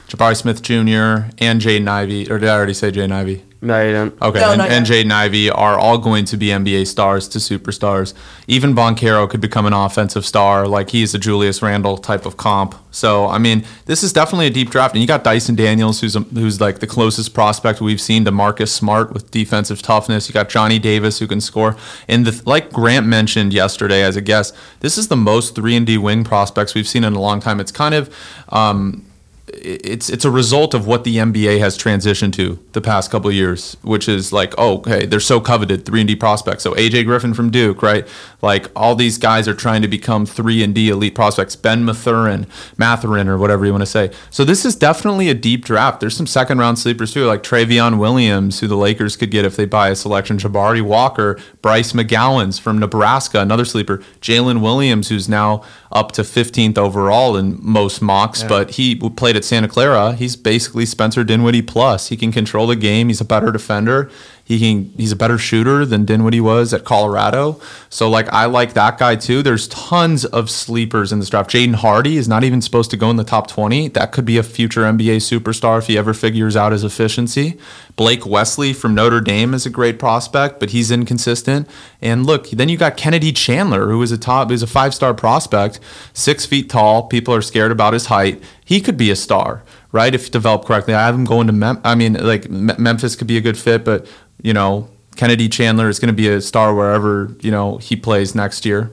Jabari 0.09 0.37
Smith 0.37 0.63
Jr. 0.63 1.31
and 1.39 1.61
Jay 1.61 1.85
Ivey. 1.85 2.31
Or 2.31 2.39
did 2.39 2.49
I 2.49 2.55
already 2.55 2.75
say 2.75 2.91
Jay 2.91 3.11
Ivey? 3.11 3.43
No, 3.63 3.83
you 3.83 3.93
didn't. 3.93 4.23
Okay, 4.23 4.39
No, 4.39 4.51
and, 4.53 4.59
not 4.59 4.71
and 4.71 4.89
yet. 4.89 5.07
Jaden 5.07 5.11
Ivey 5.11 5.51
are 5.51 5.79
all 5.79 5.99
going 5.99 6.25
to 6.27 6.37
be 6.37 6.49
NBA 6.49 6.87
stars 6.87 7.27
to 7.29 7.39
superstars. 7.39 8.15
Even 8.47 8.75
Banchero 8.75 9.29
could 9.29 9.41
become 9.41 9.67
an 9.67 9.73
offensive 9.73 10.27
star, 10.27 10.69
like 10.69 10.91
he's 10.91 11.15
a 11.15 11.19
Julius 11.19 11.63
Randle 11.63 11.97
type 11.97 12.27
of 12.27 12.37
comp. 12.37 12.75
So, 12.91 13.27
I 13.27 13.39
mean, 13.39 13.65
this 13.87 14.03
is 14.03 14.13
definitely 14.13 14.47
a 14.47 14.51
deep 14.51 14.71
draft, 14.71 14.95
and 14.95 15.01
you 15.01 15.09
got 15.09 15.25
Dyson 15.25 15.55
Daniels, 15.55 16.01
who's 16.01 16.15
a, 16.15 16.21
who's 16.21 16.61
like 16.61 16.79
the 16.79 16.87
closest 16.87 17.35
prospect 17.35 17.81
we've 17.81 18.01
seen 18.01 18.25
to 18.27 18.31
Marcus 18.31 18.73
Smart 18.73 19.13
with 19.13 19.31
defensive 19.31 19.83
toughness. 19.83 20.29
You 20.29 20.33
got 20.33 20.49
Johnny 20.49 20.79
Davis, 20.79 21.19
who 21.19 21.27
can 21.27 21.41
score. 21.41 21.77
And 22.09 22.27
the, 22.27 22.43
like 22.49 22.73
Grant 22.73 23.07
mentioned 23.07 23.53
yesterday 23.53 24.03
as 24.03 24.17
a 24.17 24.21
guest, 24.21 24.55
this 24.81 24.97
is 24.97 25.09
the 25.09 25.17
most 25.17 25.55
three 25.55 25.75
and 25.75 25.87
D 25.87 25.99
wing 25.99 26.25
prospects 26.25 26.75
we've 26.75 26.89
seen 26.89 27.05
in 27.05 27.15
a 27.15 27.21
long 27.21 27.41
time. 27.41 27.59
It's 27.59 27.73
kind 27.73 27.95
of. 27.95 28.15
Um, 28.51 29.07
it's 29.49 30.11
it's 30.11 30.25
a 30.25 30.31
result 30.31 30.75
of 30.75 30.87
what 30.87 31.05
the 31.05 31.17
NBA 31.17 31.61
has 31.61 31.79
transitioned 31.79 32.33
to 32.35 32.59
the 32.73 32.81
past 32.81 33.11
couple 33.11 33.31
of 33.31 33.37
years, 33.37 33.77
which 33.83 34.09
is 34.09 34.33
like, 34.33 34.55
oh, 34.59 34.79
okay, 34.79 35.07
they're 35.07 35.21
so 35.21 35.41
coveted, 35.41 35.87
three 35.87 36.01
and 36.01 36.09
D 36.09 36.17
prospects. 36.17 36.65
So 36.65 36.75
AJ 36.75 37.05
Griffin 37.05 37.33
from 37.33 37.51
Duke, 37.51 37.81
right? 37.81 38.07
Like 38.43 38.67
all 38.75 38.97
these 38.97 39.19
guys 39.19 39.47
are 39.47 39.55
trying 39.55 39.83
to 39.83 39.89
become 39.89 40.27
three 40.27 40.65
and 40.65 40.75
D 40.75 40.89
elite 40.89 41.15
prospects. 41.15 41.55
Ben 41.55 41.85
Mathurin, 41.85 42.47
Mathurin, 42.77 43.29
or 43.29 43.39
whatever 43.39 43.65
you 43.65 43.73
want 43.73 43.83
to 43.83 43.87
say. 43.87 44.11
So 44.31 44.45
this 44.45 44.65
is 44.65 44.75
definitely 44.75 45.29
a 45.29 45.35
deep 45.35 45.65
draft. 45.65 46.01
There's 46.01 46.17
some 46.17 46.27
second 46.27 46.59
round 46.59 46.79
sleepers 46.79 47.13
too, 47.13 47.27
like 47.27 47.45
Trevion 47.45 47.99
Williams, 47.99 48.59
who 48.61 48.67
the 48.67 48.77
Lakers 48.77 49.17
could 49.17 49.31
get 49.31 49.45
if 49.45 49.55
they 49.55 49.65
buy 49.65 49.91
a 49.91 49.97
selection. 49.97 50.39
Jabari 50.39 50.83
Walker, 50.83 51.39
Bryce 51.63 51.93
McGowens 51.93 52.61
from 52.61 52.79
Nebraska, 52.79 53.41
another 53.41 53.65
sleeper. 53.65 53.99
Jalen 54.21 54.61
Williams, 54.61 55.09
who's 55.09 55.29
now 55.29 55.63
up 55.93 56.13
to 56.13 56.23
15th 56.23 56.77
overall 56.77 57.37
in 57.37 57.59
most 57.63 58.03
mocks, 58.03 58.43
but 58.43 58.73
he 58.73 58.97
played 58.97 59.36
at 59.37 59.45
Santa 59.45 59.69
Clara. 59.69 60.15
He's 60.15 60.35
basically 60.35 60.87
Spencer 60.87 61.23
Dinwiddie 61.23 61.63
plus. 61.63 62.09
He 62.09 62.17
can 62.17 62.33
control 62.33 62.67
the 62.67 62.77
game. 62.77 63.09
He's 63.09 63.21
a 63.21 63.25
better 63.25 63.53
defender. 63.53 64.11
He 64.47 64.61
can 64.61 64.93
he's 64.97 65.11
a 65.11 65.17
better 65.17 65.39
shooter 65.39 65.85
than 65.85 66.05
Dinwiddie 66.05 66.41
was 66.41 66.73
at 66.73 66.85
Colorado. 66.85 67.61
So 67.89 68.09
like 68.09 68.33
I 68.33 68.45
like 68.45 68.75
that 68.75 68.97
guy 68.97 69.17
too. 69.17 69.43
There's 69.43 69.67
tons 69.67 70.25
of 70.25 70.51
sleepers 70.51 71.11
in 71.11 71.19
this 71.19 71.29
draft. 71.29 71.51
Jaden 71.51 71.75
Hardy 71.75 72.17
is 72.17 72.29
not 72.29 72.45
even 72.45 72.63
supposed 72.63 72.93
to 72.93 72.97
go 72.97 73.11
in 73.11 73.17
the 73.17 73.25
top 73.25 73.49
20. 73.49 73.89
That 73.89 74.13
could 74.13 74.25
be 74.25 74.39
a 74.39 74.45
future 74.45 74.83
NBA 74.83 75.17
superstar 75.17 75.79
if 75.79 75.89
he 75.89 75.99
ever 75.99 76.15
figures 76.15 76.55
out 76.55 76.71
his 76.71 76.85
efficiency. 76.85 77.59
Blake 77.97 78.25
Wesley 78.25 78.73
from 78.73 78.95
Notre 78.95 79.21
Dame 79.21 79.53
is 79.53 79.67
a 79.67 79.71
great 79.71 79.99
prospect, 79.99 80.61
but 80.61 80.71
he's 80.71 80.93
inconsistent. 80.93 81.69
And 82.01 82.25
look, 82.25 82.49
then 82.51 82.69
you 82.69 82.77
got 82.77 82.97
Kennedy 82.97 83.33
Chandler, 83.33 83.89
who 83.89 84.01
is 84.03 84.13
a 84.13 84.19
top, 84.19 84.51
who's 84.51 84.63
a 84.63 84.67
five-star 84.69 85.15
prospect, 85.15 85.81
six 86.13 86.47
feet 86.47 86.71
tall. 86.71 87.05
People 87.05 87.35
are 87.35 87.43
scared 87.43 87.73
about 87.73 87.95
his 87.95 88.07
height. 88.07 88.41
He 88.65 88.81
could 88.81 88.99
be 88.99 89.11
a 89.11 89.17
star, 89.17 89.63
right? 89.93 90.15
If 90.15 90.31
developed 90.31 90.67
correctly. 90.67 90.93
I 90.93 91.07
have 91.07 91.15
him 91.15 91.25
going 91.25 91.47
to 91.47 91.53
Mem- 91.53 91.81
I 91.83 91.95
mean, 91.95 92.15
like 92.15 92.51
Me- 92.51 92.75
Memphis 92.79 93.17
could 93.17 93.27
be 93.27 93.39
a 93.39 93.41
good 93.41 93.57
fit, 93.57 93.85
but 93.85 94.07
you 94.47 94.55
know, 94.55 94.89
Kennedy 95.17 95.49
Chandler 95.49 95.89
is 95.89 95.99
going 95.99 96.13
to 96.15 96.21
be 96.23 96.29
a 96.29 96.41
star 96.41 96.75
wherever 96.75 97.35
you 97.41 97.51
know 97.51 97.79
he 97.79 97.97
plays 97.97 98.35
next 98.35 98.65
year. 98.65 98.91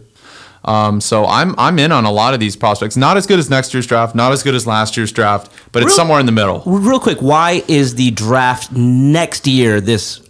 Um, 0.66 1.02
so 1.02 1.26
I'm 1.26 1.54
I'm 1.60 1.78
in 1.78 1.92
on 1.92 2.06
a 2.06 2.12
lot 2.12 2.34
of 2.34 2.40
these 2.40 2.56
prospects. 2.56 2.96
Not 2.98 3.18
as 3.18 3.28
good 3.28 3.38
as 3.38 3.50
next 3.50 3.74
year's 3.74 3.86
draft, 3.86 4.16
not 4.16 4.32
as 4.32 4.42
good 4.44 4.56
as 4.56 4.66
last 4.66 4.96
year's 4.98 5.12
draft, 5.12 5.52
but 5.72 5.84
it's 5.84 5.96
somewhere 5.96 6.20
in 6.20 6.26
the 6.26 6.32
middle. 6.32 6.64
Real 6.66 7.00
quick, 7.00 7.20
why 7.22 7.62
is 7.68 7.96
the 7.96 8.12
draft 8.12 8.72
next 8.72 9.46
year 9.46 9.82
this 9.82 10.22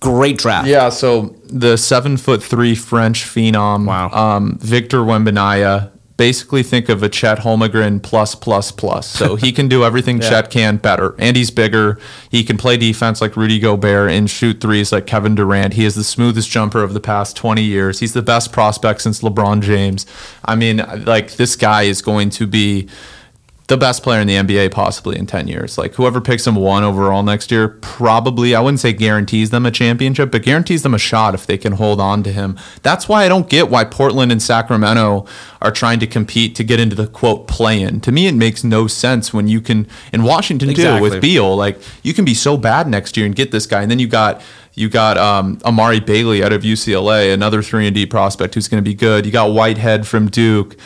great 0.00 0.38
draft? 0.38 0.66
Yeah, 0.66 0.88
so 0.90 1.34
the 1.46 1.76
seven 1.76 2.16
foot 2.16 2.42
three 2.42 2.74
French 2.74 3.22
phenom, 3.24 3.86
Wow. 3.86 4.10
um, 4.10 4.58
Victor 4.60 4.98
Wembanyama. 4.98 5.90
Basically, 6.20 6.62
think 6.62 6.90
of 6.90 7.02
a 7.02 7.08
Chet 7.08 7.38
Holmgren 7.38 8.02
plus 8.02 8.34
plus 8.34 8.70
plus. 8.70 9.06
So 9.06 9.36
he 9.36 9.52
can 9.52 9.68
do 9.68 9.84
everything 9.84 10.20
Chet 10.28 10.50
can 10.50 10.76
better, 10.76 11.14
and 11.18 11.34
he's 11.34 11.50
bigger. 11.50 11.98
He 12.30 12.44
can 12.44 12.58
play 12.58 12.76
defense 12.76 13.22
like 13.22 13.38
Rudy 13.38 13.58
Gobert 13.58 14.10
and 14.10 14.28
shoot 14.28 14.60
threes 14.60 14.92
like 14.92 15.06
Kevin 15.06 15.34
Durant. 15.34 15.72
He 15.72 15.86
is 15.86 15.94
the 15.94 16.04
smoothest 16.04 16.50
jumper 16.50 16.82
of 16.82 16.92
the 16.92 17.00
past 17.00 17.38
20 17.38 17.62
years. 17.62 18.00
He's 18.00 18.12
the 18.12 18.20
best 18.20 18.52
prospect 18.52 19.00
since 19.00 19.22
LeBron 19.22 19.62
James. 19.62 20.04
I 20.44 20.56
mean, 20.56 20.84
like 21.06 21.36
this 21.36 21.56
guy 21.56 21.84
is 21.84 22.02
going 22.02 22.28
to 22.28 22.46
be 22.46 22.90
the 23.70 23.76
best 23.76 24.02
player 24.02 24.20
in 24.20 24.26
the 24.26 24.34
NBA 24.34 24.72
possibly 24.72 25.16
in 25.16 25.26
10 25.26 25.46
years. 25.46 25.78
Like 25.78 25.94
whoever 25.94 26.20
picks 26.20 26.44
him 26.44 26.56
one 26.56 26.82
overall 26.82 27.22
next 27.22 27.52
year 27.52 27.68
probably 27.68 28.52
I 28.52 28.60
wouldn't 28.60 28.80
say 28.80 28.92
guarantees 28.92 29.50
them 29.50 29.64
a 29.64 29.70
championship, 29.70 30.32
but 30.32 30.42
guarantees 30.42 30.82
them 30.82 30.92
a 30.92 30.98
shot 30.98 31.34
if 31.34 31.46
they 31.46 31.56
can 31.56 31.74
hold 31.74 32.00
on 32.00 32.24
to 32.24 32.32
him. 32.32 32.58
That's 32.82 33.08
why 33.08 33.24
I 33.24 33.28
don't 33.28 33.48
get 33.48 33.70
why 33.70 33.84
Portland 33.84 34.32
and 34.32 34.42
Sacramento 34.42 35.24
are 35.62 35.70
trying 35.70 36.00
to 36.00 36.08
compete 36.08 36.56
to 36.56 36.64
get 36.64 36.80
into 36.80 36.96
the 36.96 37.06
quote 37.06 37.46
play 37.46 37.80
in. 37.80 38.00
To 38.00 38.10
me 38.10 38.26
it 38.26 38.34
makes 38.34 38.64
no 38.64 38.88
sense 38.88 39.32
when 39.32 39.46
you 39.46 39.60
can 39.60 39.86
in 40.12 40.24
Washington 40.24 40.74
too 40.74 41.00
with 41.00 41.20
Beal, 41.20 41.56
like 41.56 41.80
you 42.02 42.12
can 42.12 42.24
be 42.24 42.34
so 42.34 42.56
bad 42.56 42.88
next 42.88 43.16
year 43.16 43.24
and 43.24 43.36
get 43.36 43.52
this 43.52 43.66
guy 43.66 43.82
and 43.82 43.90
then 43.90 44.00
you 44.00 44.08
got 44.08 44.42
you 44.74 44.88
got 44.88 45.16
um, 45.16 45.60
Amari 45.64 46.00
Bailey 46.00 46.42
out 46.42 46.52
of 46.52 46.62
UCLA, 46.62 47.32
another 47.32 47.62
three 47.62 47.86
and 47.86 47.94
D 47.94 48.04
prospect 48.04 48.54
who's 48.54 48.66
going 48.66 48.82
to 48.82 48.88
be 48.88 48.94
good. 48.94 49.26
You 49.26 49.32
got 49.32 49.52
Whitehead 49.52 50.08
from 50.08 50.28
Duke. 50.28 50.76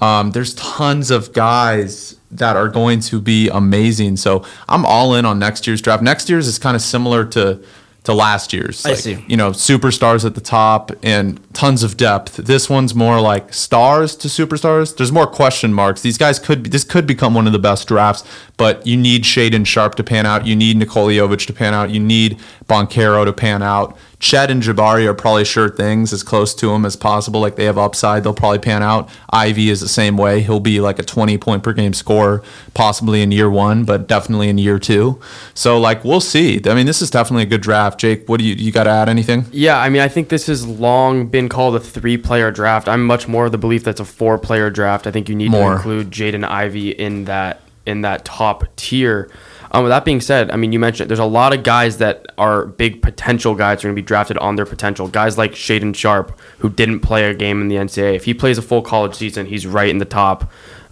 Um, 0.00 0.32
there's 0.32 0.54
tons 0.54 1.10
of 1.10 1.32
guys 1.32 2.16
that 2.34 2.56
are 2.56 2.68
going 2.68 3.00
to 3.00 3.20
be 3.20 3.48
amazing. 3.48 4.16
So 4.16 4.44
I'm 4.68 4.84
all 4.84 5.14
in 5.14 5.24
on 5.24 5.38
next 5.38 5.66
year's 5.66 5.80
draft. 5.80 6.02
Next 6.02 6.28
year's 6.28 6.46
is 6.46 6.58
kind 6.58 6.76
of 6.76 6.82
similar 6.82 7.24
to 7.26 7.64
to 8.04 8.12
last 8.12 8.52
year's. 8.52 8.84
I 8.84 8.90
Like, 8.90 8.98
see. 8.98 9.24
You 9.26 9.36
know, 9.36 9.50
superstars 9.50 10.24
at 10.26 10.34
the 10.34 10.40
top 10.40 10.92
and 11.02 11.40
tons 11.54 11.82
of 11.82 11.96
depth. 11.96 12.36
This 12.36 12.68
one's 12.68 12.94
more 12.94 13.18
like 13.20 13.52
stars 13.54 14.14
to 14.16 14.28
superstars. 14.28 14.94
There's 14.94 15.10
more 15.10 15.26
question 15.26 15.72
marks. 15.72 16.02
These 16.02 16.18
guys 16.18 16.38
could 16.38 16.64
be, 16.64 16.70
this 16.70 16.84
could 16.84 17.06
become 17.06 17.34
one 17.34 17.46
of 17.46 17.54
the 17.54 17.58
best 17.58 17.88
drafts, 17.88 18.22
but 18.58 18.86
you 18.86 18.98
need 18.98 19.22
Shaedon 19.24 19.66
Sharpe 19.66 19.94
to 19.94 20.04
pan 20.04 20.26
out. 20.26 20.46
You 20.46 20.54
need 20.54 20.76
Nikola 20.76 21.12
Jovic 21.12 21.46
to 21.46 21.54
pan 21.54 21.72
out. 21.72 21.90
You 21.90 22.00
need 22.00 22.38
Banchero 22.66 23.24
to 23.24 23.32
pan 23.32 23.62
out. 23.62 23.96
Chet 24.24 24.50
and 24.50 24.62
Jabari 24.62 25.04
are 25.04 25.12
probably 25.12 25.44
sure 25.44 25.68
things 25.68 26.10
as 26.10 26.22
close 26.22 26.54
to 26.54 26.72
him 26.72 26.86
as 26.86 26.96
possible. 26.96 27.42
Like 27.42 27.56
they 27.56 27.66
have 27.66 27.76
upside, 27.76 28.24
they'll 28.24 28.32
probably 28.32 28.58
pan 28.58 28.82
out. 28.82 29.10
Ivey 29.30 29.68
is 29.68 29.82
the 29.82 29.88
same 29.88 30.16
way. 30.16 30.40
He'll 30.40 30.60
be 30.60 30.80
like 30.80 30.98
a 30.98 31.02
20 31.02 31.36
point 31.36 31.62
per 31.62 31.74
game 31.74 31.92
scorer, 31.92 32.42
possibly 32.72 33.20
in 33.20 33.32
year 33.32 33.50
one, 33.50 33.84
but 33.84 34.06
definitely 34.06 34.48
in 34.48 34.56
year 34.56 34.78
two. 34.78 35.20
So 35.52 35.78
like 35.78 36.04
we'll 36.04 36.22
see. 36.22 36.58
I 36.64 36.72
mean, 36.72 36.86
this 36.86 37.02
is 37.02 37.10
definitely 37.10 37.42
a 37.42 37.46
good 37.46 37.60
draft. 37.60 38.00
Jake, 38.00 38.26
what 38.26 38.38
do 38.38 38.46
you 38.46 38.54
you 38.54 38.72
got 38.72 38.84
to 38.84 38.90
add 38.90 39.10
anything? 39.10 39.44
Yeah, 39.52 39.78
I 39.78 39.90
mean, 39.90 40.00
I 40.00 40.08
think 40.08 40.30
this 40.30 40.46
has 40.46 40.66
long 40.66 41.26
been 41.26 41.50
called 41.50 41.76
a 41.76 41.80
three-player 41.80 42.50
draft. 42.50 42.88
I'm 42.88 43.04
much 43.04 43.28
more 43.28 43.44
of 43.44 43.52
the 43.52 43.58
belief 43.58 43.84
that's 43.84 44.00
a 44.00 44.06
four-player 44.06 44.70
draft. 44.70 45.06
I 45.06 45.10
think 45.10 45.28
you 45.28 45.34
need 45.34 45.50
More. 45.50 45.72
to 45.72 45.76
include 45.76 46.10
Jaden 46.10 46.48
Ivey 46.48 46.92
in 46.92 47.26
that 47.26 47.60
in 47.84 48.00
that 48.00 48.24
top 48.24 48.64
tier. 48.76 49.30
Um, 49.74 49.82
with 49.82 49.90
that 49.90 50.04
being 50.04 50.20
said, 50.20 50.52
I 50.52 50.56
mean, 50.56 50.70
you 50.70 50.78
mentioned 50.78 51.10
there's 51.10 51.18
a 51.18 51.24
lot 51.24 51.52
of 51.52 51.64
guys 51.64 51.98
that 51.98 52.26
are 52.38 52.64
big 52.64 53.02
potential 53.02 53.56
guys 53.56 53.82
who 53.82 53.88
are 53.88 53.90
going 53.90 53.96
to 53.96 54.02
be 54.02 54.06
drafted 54.06 54.38
on 54.38 54.54
their 54.54 54.66
potential. 54.66 55.08
Guys 55.08 55.36
like 55.36 55.50
Shaedon 55.50 55.96
Sharpe, 55.96 56.38
who 56.58 56.70
didn't 56.70 57.00
play 57.00 57.28
a 57.28 57.34
game 57.34 57.60
in 57.60 57.66
the 57.66 57.74
NCAA. 57.74 58.14
If 58.14 58.24
he 58.24 58.34
plays 58.34 58.56
a 58.56 58.62
full 58.62 58.82
college 58.82 59.16
season, 59.16 59.46
he's 59.46 59.66
right 59.66 59.88
in 59.88 59.98
the 59.98 60.04
top, 60.04 60.48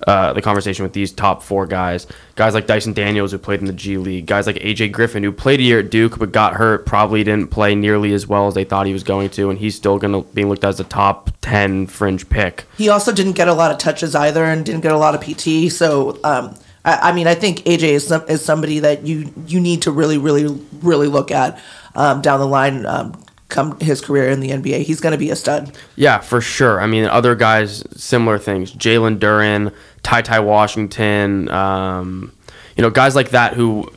uh, 0.08 0.32
the 0.32 0.42
conversation 0.42 0.82
with 0.82 0.94
these 0.94 1.12
top 1.12 1.44
four 1.44 1.64
guys. 1.64 2.08
Guys 2.34 2.54
like 2.54 2.66
Dyson 2.66 2.92
Daniels, 2.92 3.30
who 3.30 3.38
played 3.38 3.60
in 3.60 3.66
the 3.66 3.72
G 3.72 3.98
League. 3.98 4.26
Guys 4.26 4.48
like 4.48 4.56
AJ 4.56 4.90
Griffin, 4.90 5.22
who 5.22 5.30
played 5.30 5.60
a 5.60 5.62
year 5.62 5.78
at 5.78 5.92
Duke 5.92 6.18
but 6.18 6.32
got 6.32 6.54
hurt, 6.54 6.84
probably 6.84 7.22
didn't 7.22 7.52
play 7.52 7.76
nearly 7.76 8.12
as 8.12 8.26
well 8.26 8.48
as 8.48 8.54
they 8.54 8.64
thought 8.64 8.86
he 8.86 8.92
was 8.92 9.04
going 9.04 9.30
to, 9.30 9.48
and 9.48 9.60
he's 9.60 9.76
still 9.76 9.96
going 9.96 10.12
to 10.12 10.28
be 10.32 10.42
looked 10.44 10.64
at 10.64 10.70
as 10.70 10.80
a 10.80 10.84
top 10.84 11.30
10 11.42 11.86
fringe 11.86 12.28
pick. 12.28 12.64
He 12.76 12.88
also 12.88 13.12
didn't 13.12 13.34
get 13.34 13.46
a 13.46 13.54
lot 13.54 13.70
of 13.70 13.78
touches 13.78 14.16
either, 14.16 14.42
and 14.42 14.66
didn't 14.66 14.80
get 14.80 14.90
a 14.90 14.98
lot 14.98 15.14
of 15.14 15.20
PT. 15.20 15.70
So, 15.70 16.18
um, 16.24 16.56
I, 16.84 17.10
I 17.10 17.12
mean, 17.12 17.26
I 17.26 17.34
think 17.34 17.58
AJ 17.60 17.82
is 17.82 18.06
some, 18.06 18.24
is 18.28 18.44
somebody 18.44 18.80
that 18.80 19.06
you 19.06 19.32
you 19.46 19.60
need 19.60 19.82
to 19.82 19.90
really, 19.90 20.18
really, 20.18 20.46
really 20.82 21.08
look 21.08 21.30
at 21.30 21.60
um, 21.94 22.20
down 22.22 22.40
the 22.40 22.46
line. 22.46 22.86
Um, 22.86 23.22
come 23.48 23.78
his 23.80 24.00
career 24.00 24.30
in 24.30 24.40
the 24.40 24.50
NBA, 24.50 24.80
he's 24.80 24.98
going 24.98 25.12
to 25.12 25.18
be 25.18 25.30
a 25.30 25.36
stud. 25.36 25.76
Yeah, 25.94 26.18
for 26.18 26.40
sure. 26.40 26.80
I 26.80 26.86
mean, 26.86 27.04
other 27.04 27.34
guys, 27.34 27.84
similar 27.94 28.38
things. 28.38 28.72
Jalen 28.72 29.18
Duren, 29.18 29.74
Ty 30.02 30.22
Ty 30.22 30.40
Washington, 30.40 31.50
um, 31.50 32.32
you 32.76 32.82
know, 32.82 32.90
guys 32.90 33.14
like 33.14 33.30
that 33.30 33.52
who 33.52 33.92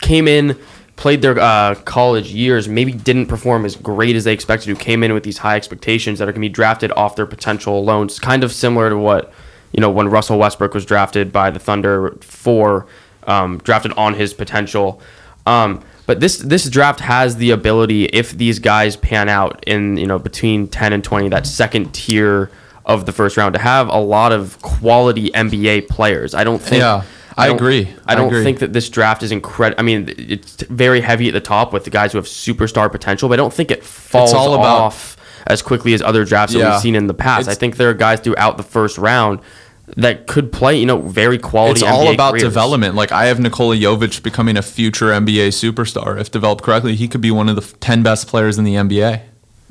came 0.00 0.28
in, 0.28 0.56
played 0.96 1.22
their 1.22 1.38
uh, 1.38 1.74
college 1.84 2.32
years, 2.32 2.68
maybe 2.68 2.92
didn't 2.92 3.26
perform 3.26 3.64
as 3.64 3.74
great 3.74 4.14
as 4.16 4.24
they 4.24 4.32
expected 4.32 4.66
to, 4.66 4.82
came 4.82 5.02
in 5.02 5.12
with 5.12 5.24
these 5.24 5.38
high 5.38 5.56
expectations 5.56 6.18
that 6.18 6.28
are 6.28 6.32
going 6.32 6.42
to 6.42 6.48
be 6.48 6.48
drafted 6.48 6.92
off 6.92 7.16
their 7.16 7.26
potential 7.26 7.78
alone. 7.78 8.06
It's 8.06 8.18
kind 8.18 8.44
of 8.44 8.52
similar 8.52 8.90
to 8.90 8.96
what, 8.96 9.32
you 9.72 9.80
know, 9.80 9.90
when 9.90 10.08
Russell 10.08 10.38
Westbrook 10.38 10.74
was 10.74 10.84
drafted 10.84 11.32
by 11.32 11.50
the 11.50 11.58
Thunder 11.58 12.16
for, 12.20 12.86
um, 13.26 13.58
drafted 13.58 13.92
on 13.92 14.14
his 14.14 14.34
potential. 14.34 15.00
Um, 15.46 15.82
but 16.06 16.20
this 16.20 16.38
this 16.38 16.68
draft 16.68 17.00
has 17.00 17.36
the 17.36 17.50
ability, 17.52 18.06
if 18.06 18.32
these 18.32 18.58
guys 18.58 18.96
pan 18.96 19.28
out 19.28 19.62
in 19.66 19.96
you 19.96 20.06
know 20.06 20.18
between 20.18 20.66
ten 20.68 20.92
and 20.92 21.04
twenty, 21.04 21.28
that 21.28 21.46
second 21.46 21.92
tier 21.94 22.50
of 22.84 23.06
the 23.06 23.12
first 23.12 23.36
round, 23.36 23.54
to 23.54 23.60
have 23.60 23.88
a 23.88 23.98
lot 23.98 24.32
of 24.32 24.60
quality 24.62 25.30
NBA 25.30 25.88
players. 25.88 26.34
I 26.34 26.42
don't 26.42 26.60
think. 26.60 26.80
Yeah, 26.80 27.02
I 27.36 27.46
don't- 27.46 27.56
agree. 27.56 27.88
I 28.06 28.12
I 28.12 28.14
don't 28.16 28.26
agree. 28.26 28.42
think 28.42 28.58
that 28.58 28.72
this 28.72 28.88
draft 28.88 29.22
is 29.22 29.30
incredible. 29.30 29.78
I 29.78 29.82
mean, 29.84 30.12
it's 30.18 30.62
very 30.64 31.00
heavy 31.00 31.28
at 31.28 31.34
the 31.34 31.40
top 31.40 31.72
with 31.72 31.84
the 31.84 31.90
guys 31.90 32.10
who 32.12 32.18
have 32.18 32.26
superstar 32.26 32.90
potential, 32.90 33.28
but 33.28 33.34
I 33.34 33.36
don't 33.36 33.52
think 33.54 33.70
it 33.70 33.84
falls 33.84 34.32
off 34.34 35.16
as 35.46 35.62
quickly 35.62 35.94
as 35.94 36.02
other 36.02 36.24
drafts 36.24 36.54
that 36.54 36.60
we've 36.72 36.80
seen 36.80 36.96
in 36.96 37.06
the 37.06 37.14
past. 37.14 37.48
I 37.48 37.54
think 37.54 37.76
there 37.76 37.88
are 37.90 37.94
guys 37.94 38.18
throughout 38.20 38.56
the 38.56 38.62
first 38.64 38.98
round 38.98 39.38
that 39.96 40.26
could 40.26 40.52
play, 40.52 40.78
you 40.78 40.86
know, 40.86 41.00
very 41.00 41.38
quality. 41.38 41.80
It's 41.80 41.82
all 41.82 42.12
about 42.12 42.32
careers. 42.32 42.44
development. 42.44 42.94
Like 42.94 43.12
I 43.12 43.26
have 43.26 43.40
Nikola 43.40 43.76
Jovic 43.76 44.22
becoming 44.22 44.56
a 44.56 44.62
future 44.62 45.06
NBA 45.06 45.48
superstar. 45.48 46.20
If 46.20 46.30
developed 46.30 46.62
correctly, 46.62 46.96
he 46.96 47.08
could 47.08 47.20
be 47.20 47.30
one 47.30 47.48
of 47.48 47.56
the 47.56 47.62
10 47.78 48.02
best 48.02 48.28
players 48.28 48.58
in 48.58 48.64
the 48.64 48.74
NBA. 48.74 49.22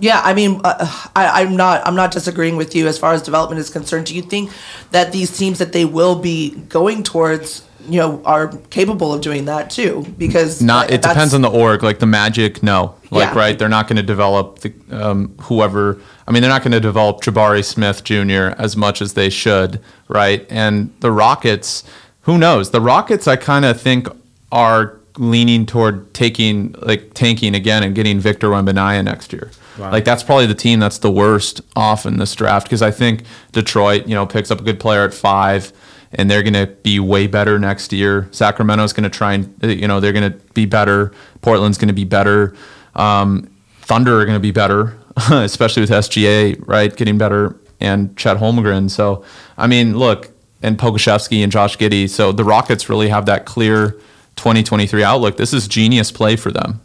Yeah, 0.01 0.21
I 0.23 0.33
mean, 0.33 0.61
uh, 0.63 1.07
I, 1.13 1.41
I'm 1.41 1.57
not 1.57 1.85
I'm 1.85 1.95
not 1.95 2.11
disagreeing 2.11 2.55
with 2.55 2.73
you 2.73 2.87
as 2.87 2.97
far 2.97 3.11
as 3.13 3.21
development 3.21 3.59
is 3.59 3.69
concerned. 3.69 4.05
Do 4.05 4.15
you 4.15 4.21
think 4.21 4.49
that 4.91 5.11
these 5.11 5.37
teams 5.37 5.59
that 5.59 5.73
they 5.73 5.83
will 5.83 6.15
be 6.15 6.51
going 6.51 7.03
towards, 7.03 7.63
you 7.87 7.99
know, 7.99 8.21
are 8.25 8.49
capable 8.69 9.13
of 9.13 9.21
doing 9.21 9.45
that 9.45 9.69
too? 9.69 10.05
Because 10.17 10.61
Not. 10.61 10.91
It 10.91 11.01
depends 11.01 11.33
on 11.33 11.41
the 11.41 11.49
org. 11.49 11.83
Like 11.83 11.99
the 11.99 12.05
Magic, 12.05 12.61
no. 12.61 12.95
Like 13.11 13.33
Yeah. 13.33 13.39
right, 13.39 13.57
they're 13.59 13.69
not 13.69 13.87
going 13.87 13.97
to 13.97 14.03
develop 14.03 14.59
the, 14.59 14.73
um, 14.91 15.33
whoever. 15.41 15.99
I 16.27 16.31
mean, 16.31 16.41
they're 16.41 16.51
not 16.51 16.61
going 16.61 16.73
to 16.73 16.79
develop 16.79 17.21
Jabari 17.21 17.63
Smith 17.63 18.03
Jr. 18.03 18.55
as 18.61 18.77
much 18.77 19.01
as 19.01 19.13
they 19.13 19.29
should, 19.29 19.79
right? 20.07 20.45
And 20.49 20.93
the 20.99 21.11
Rockets, 21.11 21.83
who 22.21 22.37
knows? 22.37 22.71
The 22.71 22.81
Rockets, 22.81 23.27
I 23.27 23.35
kind 23.35 23.65
of 23.65 23.79
think, 23.81 24.07
are 24.51 24.99
leaning 25.17 25.65
toward 25.65 26.13
taking 26.13 26.73
like 26.81 27.13
tanking 27.13 27.55
again 27.55 27.83
and 27.83 27.93
getting 27.95 28.19
Victor 28.19 28.49
Wembanyama 28.49 29.03
next 29.03 29.33
year. 29.33 29.51
Like 29.77 30.03
that's 30.03 30.23
probably 30.23 30.45
the 30.45 30.55
team 30.55 30.79
that's 30.79 30.97
the 30.97 31.09
worst 31.11 31.61
off 31.75 32.05
in 32.05 32.17
this 32.17 32.35
draft 32.35 32.65
because 32.65 32.81
I 32.81 32.91
think 32.91 33.23
Detroit, 33.53 34.07
you 34.07 34.13
know, 34.13 34.25
picks 34.25 34.51
up 34.51 34.59
a 34.59 34.63
good 34.63 34.77
player 34.79 35.05
at 35.05 35.13
five, 35.13 35.71
and 36.13 36.29
they're 36.29 36.43
going 36.43 36.53
to 36.53 36.67
be 36.67 36.99
way 36.99 37.27
better 37.27 37.59
next 37.59 37.93
year. 37.93 38.27
Sacramento's 38.31 38.93
going 38.93 39.03
to 39.03 39.09
try 39.09 39.33
and 39.33 39.63
uh, 39.63 39.67
you 39.67 39.87
know 39.87 39.99
they're 39.99 40.13
going 40.13 40.31
to 40.31 40.37
be 40.53 40.65
better. 40.65 41.11
Portland's 41.41 41.77
going 41.77 41.89
to 41.89 41.93
be 41.93 42.05
better. 42.05 42.55
Um, 42.95 43.49
Thunder 43.81 44.19
are 44.19 44.25
going 44.25 44.35
to 44.35 44.41
be 44.41 44.51
better, 44.51 44.97
especially 45.31 45.81
with 45.81 45.89
SGA 45.89 46.61
right 46.67 46.95
getting 46.95 47.17
better 47.17 47.55
and 47.79 48.15
Chet 48.17 48.37
Holmgren. 48.37 48.89
So 48.89 49.23
I 49.57 49.67
mean, 49.67 49.97
look, 49.97 50.29
and 50.61 50.77
Pokusevski 50.77 51.43
and 51.43 51.51
Josh 51.51 51.77
Giddey. 51.77 52.09
So 52.09 52.31
the 52.31 52.43
Rockets 52.43 52.89
really 52.89 53.09
have 53.09 53.25
that 53.27 53.45
clear 53.45 53.91
2023 54.35 55.03
outlook. 55.03 55.37
This 55.37 55.53
is 55.53 55.67
genius 55.67 56.11
play 56.11 56.35
for 56.35 56.51
them. 56.51 56.81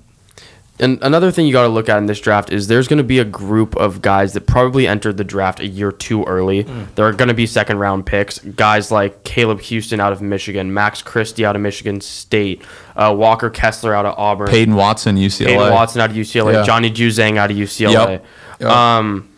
And 0.81 0.99
another 1.03 1.31
thing 1.31 1.47
you 1.47 1.53
got 1.53 1.63
to 1.63 1.69
look 1.69 1.89
at 1.89 1.99
in 1.99 2.07
this 2.07 2.21
draft 2.21 2.51
is 2.51 2.67
there's 2.67 2.89
going 2.89 2.99
to 2.99 3.05
be 3.05 3.21
a 3.21 3.25
group 3.25 3.77
of 3.77 4.03
guys 4.03 4.33
that 4.33 4.49
probably 4.49 4.89
entered 4.89 5.17
the 5.17 5.23
draft 5.25 5.61
a 5.61 5.67
year 5.69 5.93
too 5.93 6.25
early. 6.25 6.63
There 6.97 7.07
are 7.07 7.13
going 7.13 7.29
to 7.29 7.35
be 7.35 7.47
second 7.47 7.79
round 7.79 8.07
picks. 8.07 8.41
Guys 8.41 8.91
like 8.91 9.23
Caleb 9.23 9.61
Houstan 9.61 10.01
out 10.01 10.13
of 10.13 10.21
Michigan, 10.21 10.75
Max 10.75 11.01
Christie 11.01 11.45
out 11.47 11.55
of 11.55 11.63
Michigan 11.63 12.01
State, 12.01 12.63
uh, 12.97 13.15
Walker 13.17 13.51
Kessler 13.51 13.95
out 13.95 14.05
of 14.05 14.19
Auburn, 14.19 14.49
Peyton 14.49 14.75
Watson, 14.75 15.17
UCLA. 15.17 15.47
Peyton 15.47 15.71
Watson 15.73 16.01
out 16.01 16.11
of 16.11 16.17
UCLA, 16.17 16.55
Yeah. 16.55 16.63
Johnny 16.65 16.91
Juzang 16.91 17.37
out 17.37 17.53
of 17.53 17.57
UCLA, 17.57 18.11
Yep. 18.11 18.25
Yep. 18.59 18.71
Um, 18.71 19.29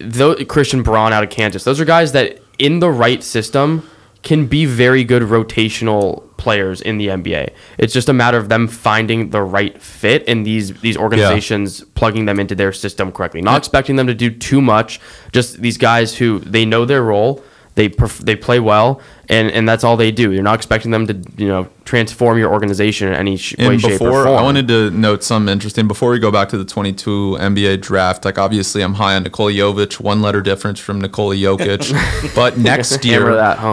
tho- 0.00 0.44
Christian 0.46 0.82
Braun 0.82 1.12
out 1.12 1.22
of 1.22 1.30
Kansas. 1.30 1.62
Those 1.62 1.80
are 1.80 1.84
guys 1.84 2.10
that 2.10 2.40
in 2.58 2.80
the 2.80 2.90
right 2.90 3.22
system 3.22 3.88
can 4.24 4.46
be 4.46 4.64
very 4.66 5.04
good 5.04 5.22
rotational 5.22 6.22
players 6.42 6.80
in 6.80 6.98
the 6.98 7.08
NBA. 7.08 7.50
It's 7.78 7.92
just 7.94 8.08
a 8.08 8.12
matter 8.12 8.38
of 8.38 8.48
them 8.48 8.66
finding 8.68 9.30
the 9.30 9.42
right 9.42 9.80
fit 9.80 10.24
and 10.28 10.44
these 10.44 10.66
these 10.80 10.96
organizations 10.96 11.84
plugging 11.94 12.24
them 12.26 12.38
into 12.40 12.54
their 12.54 12.72
system 12.72 13.12
correctly. 13.12 13.40
Not 13.42 13.58
expecting 13.58 13.96
them 13.96 14.08
to 14.08 14.14
do 14.14 14.28
too 14.30 14.60
much. 14.60 15.00
Just 15.32 15.62
these 15.62 15.78
guys 15.78 16.16
who 16.18 16.40
they 16.40 16.64
know 16.64 16.84
their 16.84 17.02
role. 17.02 17.42
They 17.74 17.88
perf- 17.88 18.18
they 18.28 18.36
play 18.36 18.60
well, 18.60 19.00
and, 19.32 19.50
and 19.50 19.68
that's 19.68 19.82
all 19.82 19.96
they 19.96 20.10
do. 20.10 20.32
You're 20.32 20.42
not 20.42 20.56
expecting 20.56 20.90
them 20.90 21.06
to 21.06 21.14
you 21.36 21.48
know 21.48 21.68
transform 21.84 22.38
your 22.38 22.52
organization 22.52 23.08
in 23.08 23.14
any 23.14 23.36
sh- 23.36 23.56
way, 23.58 23.66
And 23.66 23.80
shape, 23.80 23.92
or 23.92 23.98
before 23.98 24.24
form. 24.24 24.38
I 24.38 24.42
wanted 24.42 24.68
to 24.68 24.90
note 24.90 25.24
something 25.24 25.50
interesting 25.50 25.88
before 25.88 26.10
we 26.10 26.18
go 26.18 26.30
back 26.30 26.48
to 26.50 26.58
the 26.58 26.64
22 26.64 27.38
NBA 27.40 27.80
draft. 27.80 28.24
Like 28.24 28.38
obviously, 28.38 28.82
I'm 28.82 28.94
high 28.94 29.16
on 29.16 29.24
Nikola 29.24 29.52
Jovic, 29.52 30.00
one 30.00 30.20
letter 30.20 30.42
difference 30.42 30.78
from 30.78 31.00
Nikola 31.00 31.34
Jokic. 31.34 32.34
but 32.34 32.58
next 32.58 33.04
year, 33.04 33.22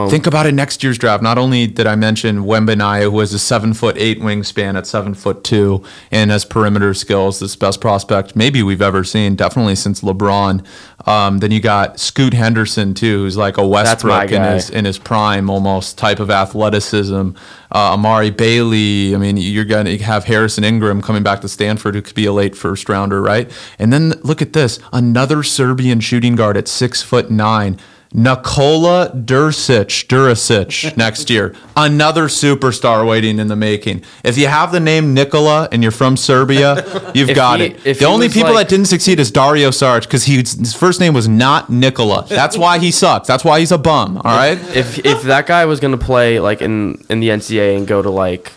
think 0.10 0.28
about 0.28 0.46
it. 0.46 0.54
Next 0.54 0.82
year's 0.82 0.98
draft. 0.98 1.22
Not 1.22 1.38
only 1.38 1.68
did 1.68 1.88
I 1.88 1.96
mention 1.96 2.46
Wembenaya, 2.46 3.12
who 3.12 3.20
has 3.20 3.34
a 3.34 3.40
seven 3.40 3.74
foot 3.74 3.98
eight 3.98 4.20
wingspan 4.20 4.78
at 4.78 4.88
seven 4.88 5.14
foot 5.14 5.44
two, 5.44 5.84
and 6.10 6.32
has 6.32 6.46
perimeter 6.46 6.94
skills, 6.94 7.40
this 7.40 7.56
best 7.56 7.82
prospect 7.82 8.36
maybe 8.36 8.64
we've 8.64 8.82
ever 8.82 9.04
seen, 9.04 9.36
definitely 9.36 9.76
since 9.76 10.02
LeBron. 10.02 10.66
Um, 11.06 11.40
then 11.40 11.52
you 11.52 11.60
got 11.60 12.00
Scoot 12.00 12.34
Henderson 12.34 12.94
too, 12.94 13.24
who's 13.24 13.38
like 13.38 13.58
a 13.58 13.68
Westbrook 13.68 14.32
in 14.32 14.44
his 14.44 14.70
in 14.70 14.86
his 14.86 14.98
prime 14.98 15.49
almost 15.50 15.98
type 15.98 16.20
of 16.20 16.30
athleticism. 16.30 17.32
Uh, 17.72 17.94
Amari 17.94 18.30
Bailey. 18.30 19.14
I 19.14 19.18
mean, 19.18 19.38
you're 19.38 19.66
going 19.66 19.86
to 19.86 19.98
have 20.00 20.26
Harrison 20.26 20.64
Ingram 20.64 21.02
coming 21.02 21.24
back 21.24 21.42
to 21.42 21.50
Stanford, 21.50 21.96
who 21.96 22.02
could 22.02 22.16
be 22.16 22.26
a 22.26 22.34
late 22.34 22.56
first 22.56 22.88
rounder, 22.88 23.22
right? 23.22 23.52
And 23.78 23.92
then 23.92 24.12
look 24.24 24.42
at 24.42 24.54
this: 24.54 24.80
another 24.94 25.44
Serbian 25.44 26.00
shooting 26.00 26.36
guard 26.36 26.58
at 26.58 26.68
six 26.68 27.02
foot 27.02 27.30
nine. 27.30 27.78
Nikola 28.12 29.12
Dursic, 29.16 30.08
Durasic 30.08 30.98
next 30.98 31.30
year. 31.30 31.56
Another 31.78 32.24
superstar 32.24 33.08
waiting 33.08 33.40
in 33.40 33.48
the 33.48 33.56
making. 33.56 34.04
If 34.24 34.38
you 34.38 34.48
have 34.48 34.72
the 34.72 34.80
name 34.80 35.14
Nikola 35.14 35.70
and 35.72 35.84
you're 35.84 35.92
from 35.92 36.18
Serbia, 36.18 36.76
you've 37.14 37.30
If 37.30 37.36
got 37.36 37.60
he- 37.60 37.68
it. 37.68 38.00
The 38.00 38.06
only 38.06 38.28
people 38.30 38.54
like- 38.54 38.68
that 38.68 38.70
didn't 38.76 38.88
succeed 38.88 39.20
is 39.20 39.32
Dario 39.32 39.70
Saric 39.70 40.02
because 40.02 40.26
his 40.26 40.74
first 40.74 41.00
name 41.00 41.14
was 41.14 41.28
not 41.28 41.70
Nikola. 41.70 42.26
That's 42.28 42.58
why 42.58 42.80
he 42.80 42.92
sucks. 42.92 43.28
That's 43.28 43.44
why 43.46 43.60
he's 43.60 43.72
a 43.72 43.78
bum. 43.78 44.18
All 44.18 44.36
right. 44.36 44.58
if 44.76 45.06
if 45.06 45.22
that 45.24 45.46
guy 45.46 45.66
was 45.66 45.80
gonna 45.80 45.98
play 45.98 46.40
like 46.40 46.62
in 46.62 47.04
in 47.10 47.20
the 47.20 47.30
NCAA 47.30 47.78
and 47.78 47.88
go 47.88 48.02
to 48.02 48.10
like 48.10 48.52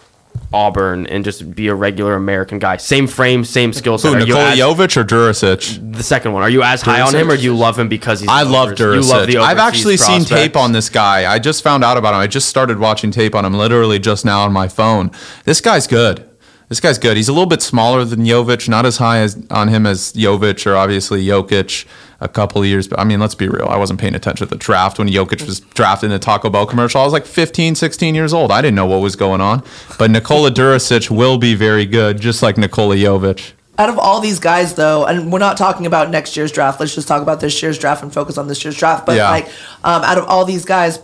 Auburn 0.53 1.07
and 1.07 1.25
just 1.25 1.55
be 1.55 1.69
a 1.69 1.75
regular 1.75 2.15
American 2.15 2.59
guy, 2.59 2.77
same 2.77 3.07
frame, 3.07 3.45
same 3.45 3.73
skill 3.73 3.99
set. 3.99 4.13
Who, 4.13 4.19
Nikola 4.19 4.51
as- 4.51 4.59
Jovic 4.59 4.97
or 4.97 5.05
Durasic? 5.05 5.93
the 5.93 6.03
second 6.03 6.33
one? 6.33 6.43
Are 6.43 6.51
you 6.51 6.63
as 6.63 6.83
high 6.83 7.01
on 7.01 7.15
him, 7.15 7.31
or 7.31 7.37
do 7.37 7.43
you 7.43 7.57
love 7.57 7.79
him 7.79 7.89
because 7.89 8.21
he's? 8.21 8.29
I 8.29 8.43
love 8.43 8.71
Durasic. 8.71 9.35
Love 9.35 9.43
I've 9.45 9.59
actually 9.59 9.97
seen 9.97 10.25
tape 10.25 10.57
on 10.57 10.73
this 10.73 10.89
guy. 10.89 11.31
I 11.33 11.39
just 11.39 11.63
found 11.63 11.85
out 11.85 11.97
about 11.97 12.15
him. 12.15 12.21
I 12.21 12.27
just 12.27 12.49
started 12.49 12.79
watching 12.79 13.11
tape 13.11 13.35
on 13.35 13.45
him 13.45 13.55
literally 13.55 13.99
just 13.99 14.25
now 14.25 14.43
on 14.43 14.53
my 14.53 14.69
phone. 14.69 15.11
This 15.45 15.61
guy's 15.61 15.87
good. 15.87 16.29
This 16.69 16.81
guy's 16.81 16.99
good. 16.99 17.19
He's 17.19 17.29
a 17.29 17.33
little 17.33 17.45
bit 17.45 17.61
smaller 17.61 18.03
than 18.03 18.21
Jovic, 18.21 18.67
not 18.67 18.87
as 18.87 18.97
high 18.97 19.19
as 19.19 19.39
on 19.51 19.69
him 19.69 19.85
as 19.85 20.15
Jovic 20.15 20.67
or 20.67 20.75
obviously 20.75 21.23
Jokic 21.23 21.85
a 22.23 22.29
couple 22.29 22.63
of 22.63 22.67
years. 22.69 22.89
But 22.89 22.99
I 23.01 23.05
mean, 23.05 23.21
let's 23.21 23.35
be 23.35 23.49
real. 23.49 23.67
I 23.69 23.77
wasn't 23.77 24.01
paying 24.01 24.15
attention 24.15 24.47
to 24.47 24.51
the 24.55 24.59
draft 24.59 24.99
when 24.99 25.09
Jokic 25.09 25.45
was 25.47 25.61
drafted 25.61 26.07
in 26.07 26.11
the 26.13 26.19
Taco 26.19 26.49
Bell 26.51 26.67
commercial. 26.67 27.01
I 27.01 27.05
was 27.05 27.13
like 27.13 27.27
15, 27.27 27.75
16 27.75 28.15
years 28.15 28.33
old. 28.33 28.51
I 28.51 28.63
didn't 28.63 28.77
know 28.77 28.87
what 28.87 29.01
was 29.01 29.17
going 29.17 29.41
on. 29.41 29.63
But 29.99 30.11
Nikola 30.11 30.51
Durasic 30.51 31.11
will 31.11 31.39
be 31.39 31.55
very 31.55 31.85
good, 31.87 32.21
just 32.21 32.43
like 32.43 32.57
Nikola 32.57 32.97
Jovic. 32.97 33.53
Out 33.79 33.89
of 33.89 33.99
all 33.99 34.21
these 34.21 34.39
guys, 34.39 34.75
though, 34.75 35.05
and 35.07 35.33
we're 35.33 35.39
not 35.39 35.57
talking 35.57 35.87
about 35.87 36.11
next 36.11 36.37
year's 36.37 36.53
draft. 36.53 36.79
Let's 36.79 36.95
just 36.95 37.09
talk 37.09 37.23
about 37.23 37.41
this 37.41 37.63
year's 37.63 37.79
draft 37.79 38.03
and 38.03 38.13
focus 38.13 38.37
on 38.39 38.47
this 38.47 38.63
year's 38.65 38.77
draft. 38.77 39.07
But 39.07 39.17
Yeah. 39.17 39.31
like, 39.31 39.47
um, 39.83 40.03
out 40.03 40.19
of 40.19 40.25
all 40.27 40.45
these 40.45 40.65
guys, 40.65 40.99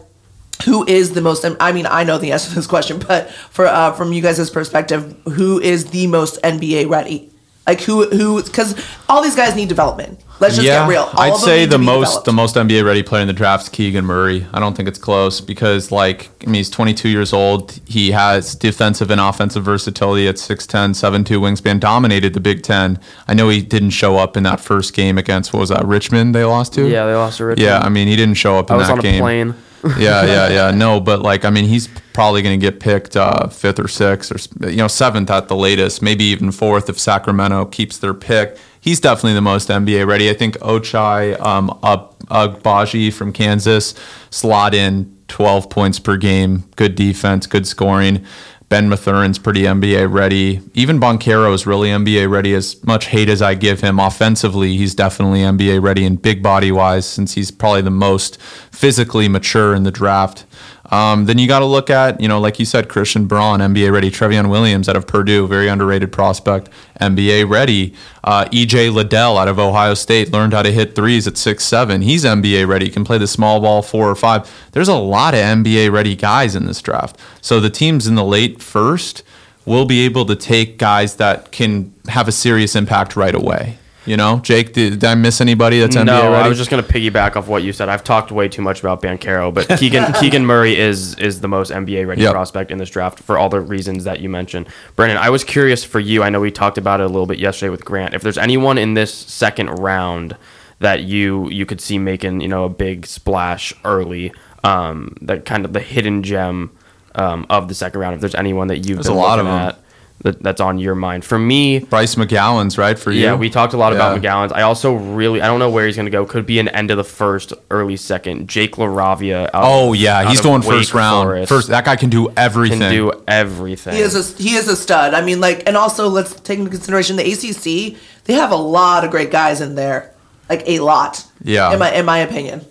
who 0.64 0.84
is 0.86 1.12
the 1.14 1.20
most? 1.22 1.46
I 1.60 1.72
mean, 1.72 1.86
I 1.86 2.04
know 2.04 2.18
the 2.18 2.32
answer 2.32 2.48
to 2.50 2.54
this 2.56 2.66
question, 2.66 2.98
but 3.08 3.30
for 3.30 3.66
uh, 3.66 3.92
from 3.92 4.12
you 4.12 4.20
guys' 4.20 4.50
perspective, 4.50 5.16
who 5.24 5.60
is 5.60 5.86
the 5.86 6.06
most 6.08 6.38
NBA 6.42 6.88
ready? 6.90 7.32
Like 7.68 7.82
who? 7.82 8.08
Who? 8.08 8.42
Because 8.42 8.74
all 9.08 9.22
these 9.22 9.36
guys 9.36 9.54
need 9.54 9.68
development. 9.68 10.18
Let's 10.40 10.54
just 10.54 10.66
get 10.66 10.88
real. 10.88 11.02
All 11.02 11.20
I'd 11.20 11.32
of 11.32 11.40
them 11.40 11.46
say 11.48 11.60
need 11.60 11.66
the 11.66 11.72
to 11.72 11.78
be 11.78 11.84
most 11.84 12.06
developed. 12.06 12.24
the 12.26 12.32
most 12.32 12.54
NBA 12.56 12.84
ready 12.84 13.02
player 13.02 13.22
in 13.22 13.26
the 13.28 13.34
draft 13.34 13.64
is 13.64 13.68
Keegan 13.68 14.04
Murray. 14.04 14.46
I 14.54 14.60
don't 14.60 14.74
think 14.76 14.88
it's 14.88 14.98
close 14.98 15.40
because 15.40 15.90
like 15.92 16.30
I 16.42 16.46
mean 16.46 16.54
he's 16.54 16.70
22 16.70 17.08
years 17.08 17.32
old. 17.32 17.78
He 17.86 18.12
has 18.12 18.54
defensive 18.54 19.10
and 19.10 19.20
offensive 19.20 19.64
versatility 19.64 20.28
at 20.28 20.36
6'10", 20.36 20.90
7'2", 20.90 21.24
wingspan. 21.40 21.80
Dominated 21.80 22.34
the 22.34 22.40
Big 22.40 22.62
Ten. 22.62 22.98
I 23.26 23.34
know 23.34 23.48
he 23.48 23.60
didn't 23.62 23.90
show 23.90 24.16
up 24.16 24.36
in 24.36 24.44
that 24.44 24.60
first 24.60 24.94
game 24.94 25.18
against 25.18 25.52
what 25.52 25.60
was 25.60 25.68
that 25.70 25.84
Richmond? 25.84 26.34
They 26.34 26.44
lost 26.44 26.72
to. 26.74 26.88
Yeah, 26.88 27.04
they 27.06 27.14
lost 27.14 27.38
to 27.38 27.44
Richmond. 27.46 27.66
Yeah, 27.66 27.80
I 27.80 27.88
mean 27.88 28.08
he 28.08 28.16
didn't 28.16 28.36
show 28.36 28.58
up 28.58 28.70
in 28.70 28.74
I 28.74 28.78
was 28.78 28.86
that 28.86 28.92
on 28.94 28.98
a 29.00 29.02
game. 29.02 29.20
plane. 29.20 29.54
yeah, 29.98 30.24
yeah, 30.24 30.48
yeah. 30.48 30.70
No, 30.70 31.00
but 31.00 31.22
like 31.22 31.44
I 31.44 31.50
mean, 31.50 31.64
he's 31.64 31.88
probably 32.12 32.42
going 32.42 32.58
to 32.58 32.64
get 32.64 32.80
picked 32.80 33.16
uh, 33.16 33.48
fifth 33.48 33.78
or 33.78 33.88
sixth 33.88 34.32
or 34.32 34.68
you 34.68 34.76
know 34.76 34.88
seventh 34.88 35.30
at 35.30 35.48
the 35.48 35.56
latest, 35.56 36.02
maybe 36.02 36.24
even 36.24 36.50
fourth 36.50 36.88
if 36.88 36.98
Sacramento 36.98 37.66
keeps 37.66 37.98
their 37.98 38.14
pick. 38.14 38.56
He's 38.80 39.00
definitely 39.00 39.34
the 39.34 39.40
most 39.40 39.68
NBA 39.68 40.06
ready. 40.06 40.30
I 40.30 40.34
think 40.34 40.56
Ochai 40.58 41.38
um, 41.40 41.68
Agbaji 41.82 43.12
from 43.12 43.32
Kansas 43.32 43.94
slot 44.30 44.74
in 44.74 45.16
12 45.28 45.68
points 45.70 45.98
per 45.98 46.16
game, 46.16 46.64
good 46.76 46.94
defense, 46.94 47.46
good 47.46 47.66
scoring. 47.66 48.24
Ben 48.68 48.90
Mathurin's 48.90 49.38
pretty 49.38 49.62
NBA 49.62 50.12
ready. 50.12 50.60
Even 50.74 51.00
Banchero 51.00 51.54
is 51.54 51.66
really 51.66 51.88
NBA 51.88 52.30
ready. 52.30 52.52
As 52.52 52.84
much 52.84 53.06
hate 53.06 53.30
as 53.30 53.40
I 53.40 53.54
give 53.54 53.80
him 53.80 53.98
offensively, 53.98 54.76
he's 54.76 54.94
definitely 54.94 55.40
NBA 55.40 55.82
ready 55.82 56.04
and 56.04 56.20
big 56.20 56.42
body 56.42 56.70
wise, 56.70 57.06
since 57.06 57.32
he's 57.34 57.50
probably 57.50 57.80
the 57.80 57.90
most 57.90 58.38
physically 58.70 59.26
mature 59.26 59.74
in 59.74 59.84
the 59.84 59.90
draft. 59.90 60.44
Um, 60.90 61.26
then 61.26 61.38
you 61.38 61.46
got 61.46 61.58
to 61.58 61.66
look 61.66 61.90
at, 61.90 62.20
you 62.20 62.28
know, 62.28 62.40
like 62.40 62.58
you 62.58 62.64
said, 62.64 62.88
Christian 62.88 63.26
Braun, 63.26 63.60
NBA 63.60 63.92
ready. 63.92 64.10
Trevion 64.10 64.48
Williams 64.48 64.88
out 64.88 64.96
of 64.96 65.06
Purdue, 65.06 65.46
very 65.46 65.68
underrated 65.68 66.12
prospect, 66.12 66.70
NBA 67.00 67.48
ready. 67.48 67.94
Uh, 68.24 68.46
EJ 68.46 68.92
Liddell 68.92 69.36
out 69.36 69.48
of 69.48 69.58
Ohio 69.58 69.94
State 69.94 70.32
learned 70.32 70.54
how 70.54 70.62
to 70.62 70.72
hit 70.72 70.94
threes 70.94 71.26
at 71.26 71.36
six 71.36 71.64
seven. 71.64 72.02
He's 72.02 72.24
NBA 72.24 72.66
ready. 72.66 72.88
Can 72.88 73.04
play 73.04 73.18
the 73.18 73.26
small 73.26 73.60
ball 73.60 73.82
four 73.82 74.10
or 74.10 74.14
five. 74.14 74.50
There's 74.72 74.88
a 74.88 74.96
lot 74.96 75.34
of 75.34 75.40
NBA 75.40 75.92
ready 75.92 76.16
guys 76.16 76.54
in 76.54 76.66
this 76.66 76.80
draft. 76.80 77.18
So 77.40 77.60
the 77.60 77.70
teams 77.70 78.06
in 78.06 78.14
the 78.14 78.24
late 78.24 78.62
first 78.62 79.22
will 79.66 79.84
be 79.84 80.00
able 80.00 80.24
to 80.24 80.34
take 80.34 80.78
guys 80.78 81.16
that 81.16 81.52
can 81.52 81.94
have 82.08 82.26
a 82.26 82.32
serious 82.32 82.74
impact 82.74 83.16
right 83.16 83.34
away. 83.34 83.76
You 84.08 84.16
know, 84.16 84.38
Jake, 84.38 84.72
did, 84.72 85.00
did 85.00 85.04
I 85.04 85.14
miss 85.14 85.42
anybody 85.42 85.80
that's 85.80 85.94
NBA 85.94 86.06
no, 86.06 86.32
ready? 86.32 86.44
I 86.44 86.48
was 86.48 86.56
just 86.56 86.70
gonna 86.70 86.82
piggyback 86.82 87.36
off 87.36 87.46
what 87.46 87.62
you 87.62 87.74
said. 87.74 87.90
I've 87.90 88.02
talked 88.02 88.32
way 88.32 88.48
too 88.48 88.62
much 88.62 88.80
about 88.80 89.02
Banchero, 89.02 89.52
but 89.52 89.68
Keegan 89.78 90.14
Keegan 90.14 90.46
Murray 90.46 90.78
is 90.78 91.14
is 91.16 91.42
the 91.42 91.48
most 91.48 91.70
NBA 91.70 92.06
ready 92.06 92.22
Yep. 92.22 92.32
prospect 92.32 92.70
in 92.70 92.78
this 92.78 92.88
draft 92.88 93.18
for 93.20 93.36
all 93.36 93.50
the 93.50 93.60
reasons 93.60 94.04
that 94.04 94.20
you 94.20 94.30
mentioned. 94.30 94.66
Brandon, 94.96 95.18
I 95.18 95.28
was 95.28 95.44
curious 95.44 95.84
for 95.84 96.00
you. 96.00 96.22
I 96.22 96.30
know 96.30 96.40
we 96.40 96.50
talked 96.50 96.78
about 96.78 97.00
it 97.00 97.04
a 97.04 97.08
little 97.08 97.26
bit 97.26 97.38
yesterday 97.38 97.68
with 97.68 97.84
Grant. 97.84 98.14
If 98.14 98.22
there's 98.22 98.38
anyone 98.38 98.78
in 98.78 98.94
this 98.94 99.12
second 99.12 99.68
round 99.68 100.36
that 100.78 101.02
you 101.02 101.50
you 101.50 101.66
could 101.66 101.80
see 101.82 101.98
making 101.98 102.40
you 102.40 102.48
know 102.48 102.64
a 102.64 102.70
big 102.70 103.04
splash 103.04 103.74
early, 103.84 104.32
um, 104.64 105.16
that 105.20 105.44
kind 105.44 105.66
of 105.66 105.74
the 105.74 105.80
hidden 105.80 106.22
gem 106.22 106.70
um, 107.14 107.44
of 107.50 107.68
the 107.68 107.74
second 107.74 108.00
round. 108.00 108.14
If 108.14 108.20
there's 108.22 108.34
anyone 108.34 108.68
that 108.68 108.78
you've 108.78 108.96
There's 108.96 109.08
been 109.08 109.16
a 109.16 109.20
lot 109.20 109.38
of 109.38 109.44
them. 109.44 109.54
at 109.54 109.78
that, 110.22 110.42
that's 110.42 110.60
on 110.60 110.78
your 110.78 110.94
mind. 110.96 111.24
For 111.24 111.38
me, 111.38 111.78
Bryce 111.78 112.16
McGowens 112.16 112.76
right 112.76 112.98
for 112.98 113.12
you. 113.12 113.22
yeah, 113.22 113.34
we 113.34 113.48
talked 113.50 113.72
a 113.72 113.76
lot 113.76 113.92
about 113.92 114.20
Yeah. 114.22 114.30
McGowens. 114.30 114.52
I 114.52 114.62
also 114.62 114.94
really 114.94 115.40
I 115.40 115.46
don't 115.46 115.58
know 115.60 115.70
where 115.70 115.86
he's 115.86 115.94
going 115.96 116.06
to 116.06 116.10
go. 116.10 116.26
Could 116.26 116.44
be 116.46 116.58
an 116.58 116.68
end 116.68 116.90
of 116.90 116.96
the 116.96 117.04
first, 117.04 117.52
early 117.70 117.96
second. 117.96 118.48
Jake 118.48 118.76
LaRavia. 118.76 119.48
Oh 119.54 119.92
yeah, 119.92 120.28
he's 120.28 120.40
going 120.40 120.62
Wake 120.62 120.70
first 120.70 120.94
round. 120.94 121.26
Forest. 121.26 121.48
First, 121.48 121.68
that 121.68 121.84
guy 121.84 121.96
can 121.96 122.10
do 122.10 122.30
everything. 122.36 122.80
can 122.80 122.90
do 122.92 123.12
everything. 123.28 123.94
He 123.94 124.00
is 124.00 124.14
a 124.14 124.42
he 124.42 124.54
is 124.56 124.68
a 124.68 124.76
stud. 124.76 125.14
I 125.14 125.20
mean, 125.22 125.40
like, 125.40 125.62
and 125.68 125.76
also 125.76 126.08
let's 126.08 126.34
take 126.40 126.58
into 126.58 126.70
consideration 126.70 127.16
the 127.16 127.22
ACC. 127.32 127.96
They 128.24 128.34
have 128.34 128.50
a 128.50 128.56
lot 128.56 129.04
of 129.04 129.10
great 129.10 129.30
guys 129.30 129.60
in 129.60 129.74
there, 129.76 130.12
like 130.50 130.62
a 130.68 130.80
lot. 130.80 131.24
Yeah. 131.42 131.72
in 131.72 131.78
my 131.78 131.92
in 131.92 132.04
my 132.04 132.18
opinion. 132.18 132.64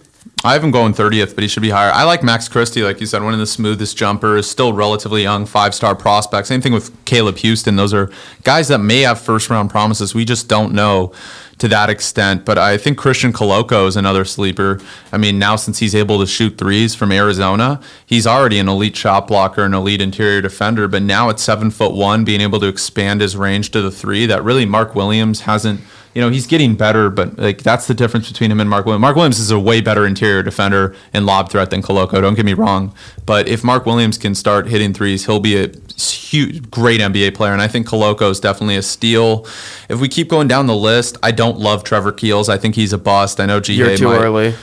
I 0.44 0.54
have 0.54 0.64
him 0.64 0.72
going 0.72 0.94
30th, 0.94 1.34
but 1.34 1.42
he 1.42 1.48
should 1.48 1.64
be 1.64 1.72
higher. 1.72 1.92
I 1.92 2.04
like 2.04 2.22
Max 2.24 2.48
Christie, 2.48 2.84
like 2.84 3.00
you 3.00 3.08
said, 3.08 3.24
one 3.24 3.34
of 3.34 3.40
the 3.40 3.48
smoothest 3.48 3.98
jumpers, 3.98 4.50
still 4.50 4.72
relatively 4.72 5.24
young, 5.24 5.46
five 5.46 5.74
star 5.74 5.96
prospect. 5.96 6.48
Same 6.48 6.62
thing 6.62 6.74
with 6.74 6.94
Caleb 7.06 7.38
Houstan. 7.38 7.76
Those 7.76 7.94
are 7.94 8.12
guys 8.44 8.68
that 8.68 8.78
may 8.78 9.02
have 9.02 9.20
first 9.20 9.50
round 9.50 9.72
promises. 9.72 10.14
We 10.14 10.26
just 10.26 10.48
don't 10.48 10.74
know 10.74 11.12
to 11.60 11.68
that 11.68 11.90
extent. 11.90 12.46
But 12.46 12.58
I 12.58 12.78
think 12.78 12.98
Christian 12.98 13.34
Koloko 13.34 13.88
is 13.88 13.96
another 13.96 14.26
sleeper. 14.26 14.80
I 15.12 15.18
mean, 15.18 15.40
now 15.40 15.56
since 15.56 15.80
he's 15.80 15.96
able 15.96 16.20
to 16.20 16.28
shoot 16.28 16.58
threes 16.58 16.96
from 16.96 17.12
Arizona, 17.12 17.80
he's 18.06 18.28
already 18.28 18.60
an 18.60 18.68
elite 18.70 18.96
shot 18.96 19.28
blocker, 19.28 19.64
an 19.64 19.74
elite 19.74 20.02
interior 20.02 20.42
defender. 20.42 20.88
But 20.88 21.04
now 21.04 21.30
at 21.30 21.40
seven 21.40 21.72
foot 21.72 21.94
one, 21.94 22.24
being 22.24 22.42
able 22.42 22.60
to 22.60 22.68
expand 22.68 23.22
his 23.22 23.36
range 23.36 23.72
to 23.72 23.82
the 23.82 23.92
three, 23.92 24.26
that 24.26 24.44
really 24.44 24.66
Mark 24.66 24.96
Williams 24.96 25.42
hasn't 25.42 25.82
you 26.18 26.22
know, 26.22 26.32
he's 26.32 26.48
getting 26.48 26.76
better, 26.76 27.12
but 27.12 27.38
like 27.38 27.62
that's 27.62 27.86
the 27.86 27.94
difference 27.94 28.28
between 28.28 28.50
him 28.50 28.60
and 28.60 28.68
Mark 28.68 28.88
Williams. 28.88 29.02
Mark 29.02 29.16
Williams 29.16 29.38
is 29.38 29.52
a 29.52 29.60
way 29.60 29.82
better 29.82 30.04
interior 30.04 30.42
defender 30.42 30.96
and 31.14 31.28
lob 31.28 31.52
threat 31.52 31.70
than 31.70 31.84
Koloko. 31.84 32.20
Don't 32.20 32.34
get 32.34 32.44
me 32.44 32.56
wrong, 32.56 32.92
but 33.28 33.48
if 33.48 33.64
Mark 33.64 33.86
Williams 33.86 34.18
can 34.18 34.34
start 34.34 34.66
hitting 34.66 34.96
threes, 34.96 35.28
he'll 35.28 35.40
be 35.40 35.56
a 35.58 35.68
huge, 35.98 36.70
great 36.70 37.02
NBA 37.02 37.34
player. 37.36 37.54
And 37.54 37.62
I 37.62 37.68
think 37.68 37.88
Koloko 37.88 38.30
is 38.30 38.40
definitely 38.40 38.76
a 38.78 38.82
steal. 38.82 39.46
If 39.90 40.00
we 40.00 40.08
keep 40.08 40.30
going 40.30 40.48
down 40.48 40.68
the 40.68 40.76
list, 40.76 41.18
I 41.24 41.32
don't 41.32 41.58
love 41.60 41.84
Trevor 41.84 42.12
Keels. 42.12 42.50
I 42.50 42.58
think 42.58 42.76
he's 42.76 42.94
a 42.94 42.98
bust. 42.98 43.40
I 43.40 43.46
know 43.46 43.60
G. 43.60 43.74
You're 43.74 43.98
too 43.98 44.10
early. 44.12 44.54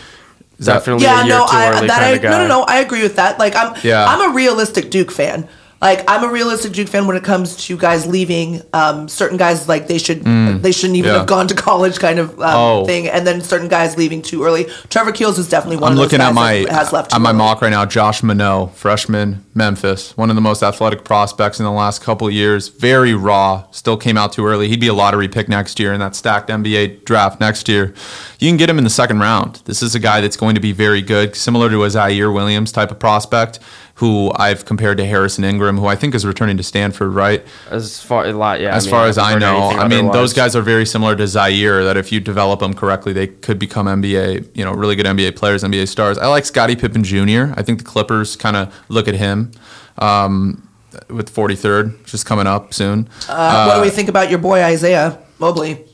Definitely 0.60 1.04
Yeah, 1.04 1.22
a 1.22 1.26
year 1.26 1.34
no, 1.34 1.46
too 1.46 1.52
I 1.56 1.70
early 1.70 1.86
that 1.88 2.02
I 2.02 2.18
guy. 2.18 2.30
no 2.30 2.38
no 2.42 2.46
no 2.48 2.62
I 2.68 2.78
agree 2.78 3.02
with 3.02 3.16
that. 3.16 3.38
Like 3.40 3.56
I'm 3.56 3.74
Yeah. 3.82 4.04
I'm 4.06 4.30
a 4.30 4.34
realistic 4.34 4.90
Duke 4.90 5.10
fan. 5.10 5.48
Like 5.84 6.02
I'm 6.10 6.24
a 6.24 6.28
realistic 6.32 6.72
Duke 6.72 6.88
fan 6.88 7.06
when 7.06 7.14
it 7.14 7.24
comes 7.24 7.56
to 7.66 7.76
guys 7.76 8.06
leaving. 8.06 8.62
Um, 8.72 9.06
certain 9.06 9.36
guys 9.36 9.68
like 9.68 9.86
they 9.86 9.98
should 9.98 10.24
they 10.24 10.72
shouldn't 10.72 10.96
even 10.96 11.10
Mm. 11.10 11.12
yeah. 11.12 11.18
have 11.18 11.26
gone 11.26 11.46
to 11.48 11.54
college 11.54 11.98
kind 11.98 12.18
of 12.18 12.30
um, 12.40 12.56
Oh. 12.56 12.84
thing, 12.86 13.06
and 13.06 13.26
then 13.26 13.42
certain 13.42 13.68
guys 13.68 13.96
leaving 13.98 14.22
too 14.22 14.44
early. 14.44 14.66
Trevor 14.88 15.12
Keels 15.12 15.38
is 15.38 15.46
definitely 15.48 15.76
one 15.76 15.92
I'm 15.92 15.98
looking 15.98 16.18
guys 16.20 16.28
at 16.28 16.34
my 16.34 16.52
has 16.70 16.90
left. 16.92 17.12
at 17.14 17.20
my 17.20 17.28
early. 17.30 17.38
mock 17.38 17.60
right 17.60 17.68
now. 17.68 17.84
Josh 17.84 18.22
Minott, 18.22 18.72
freshman, 18.72 19.44
Memphis, 19.52 20.16
one 20.16 20.30
of 20.30 20.36
the 20.36 20.42
most 20.42 20.62
athletic 20.62 21.04
prospects 21.04 21.58
in 21.60 21.64
the 21.64 21.70
last 21.70 22.02
couple 22.02 22.26
of 22.26 22.32
years. 22.32 22.68
Very 22.68 23.12
raw. 23.14 23.64
Still 23.70 23.98
came 23.98 24.16
out 24.16 24.32
too 24.32 24.46
early. 24.46 24.68
He'd 24.68 24.80
be 24.80 24.88
a 24.88 24.94
lottery 24.94 25.28
pick 25.28 25.50
next 25.50 25.78
year 25.78 25.92
in 25.92 26.00
that 26.00 26.16
stacked 26.16 26.48
NBA 26.48 27.04
draft 27.04 27.40
next 27.40 27.68
year. 27.68 27.92
You 28.38 28.48
can 28.48 28.56
get 28.56 28.70
him 28.70 28.78
in 28.78 28.84
the 28.84 28.90
second 28.90 29.20
round. 29.20 29.60
This 29.66 29.82
is 29.82 29.94
a 29.94 29.98
guy 30.00 30.22
that's 30.22 30.36
going 30.38 30.54
to 30.54 30.60
be 30.62 30.72
very 30.72 31.02
good, 31.02 31.36
similar 31.36 31.68
to 31.68 31.84
a 31.84 31.88
Ziaire 31.88 32.32
Williams 32.32 32.72
type 32.72 32.90
of 32.90 32.98
prospect, 32.98 33.58
who 33.98 34.32
I've 34.34 34.64
compared 34.64 34.98
to 34.98 35.06
Harrison 35.06 35.44
Ingram, 35.44 35.78
who 35.78 35.86
I 35.86 35.94
think 35.94 36.14
is 36.14 36.26
returning 36.26 36.56
to 36.56 36.62
Stanford. 36.62 37.12
Right. 37.12 37.44
As 37.70 38.02
far 38.02 38.26
a 38.26 38.32
lot, 38.32 38.60
yeah. 38.60 38.74
As 38.74 38.86
mean, 38.86 38.90
far 38.90 39.06
as 39.06 39.18
I 39.18 39.38
know, 39.38 39.70
anything 39.70 39.78
I 39.78 39.88
mean, 39.88 40.10
those 40.10 40.32
guys 40.32 40.56
are 40.56 40.62
very 40.62 40.84
similar 40.84 41.14
to 41.14 41.22
Ziaire. 41.22 41.84
That 41.84 41.96
if 41.96 42.10
you 42.10 42.18
develop 42.18 42.60
them 42.60 42.74
correctly, 42.74 43.12
they 43.12 43.28
could 43.28 43.58
become 43.58 43.86
NBA, 43.86 44.56
you 44.56 44.64
know, 44.64 44.72
really 44.72 44.96
good 44.96 45.06
NBA 45.06 45.36
players, 45.36 45.62
NBA 45.62 45.86
stars. 45.88 46.18
I 46.18 46.26
like 46.26 46.44
Scottie 46.44 46.76
Pippen 46.76 47.04
Jr. 47.04 47.52
I 47.56 47.62
think 47.62 47.78
the 47.78 47.84
Clippers 47.84 48.34
kind 48.34 48.56
of 48.56 48.74
look 48.88 49.06
at 49.06 49.14
him 49.14 49.52
um, 49.98 50.68
with 51.08 51.32
43rd, 51.32 52.04
just 52.04 52.26
coming 52.26 52.48
up 52.48 52.74
soon. 52.74 53.08
Uh, 53.28 53.66
what 53.66 53.76
do 53.76 53.82
we 53.82 53.90
think 53.90 54.08
about 54.08 54.28
your 54.28 54.40
boy 54.40 54.62
Isaiah 54.62 55.20
Mobley? 55.38 55.84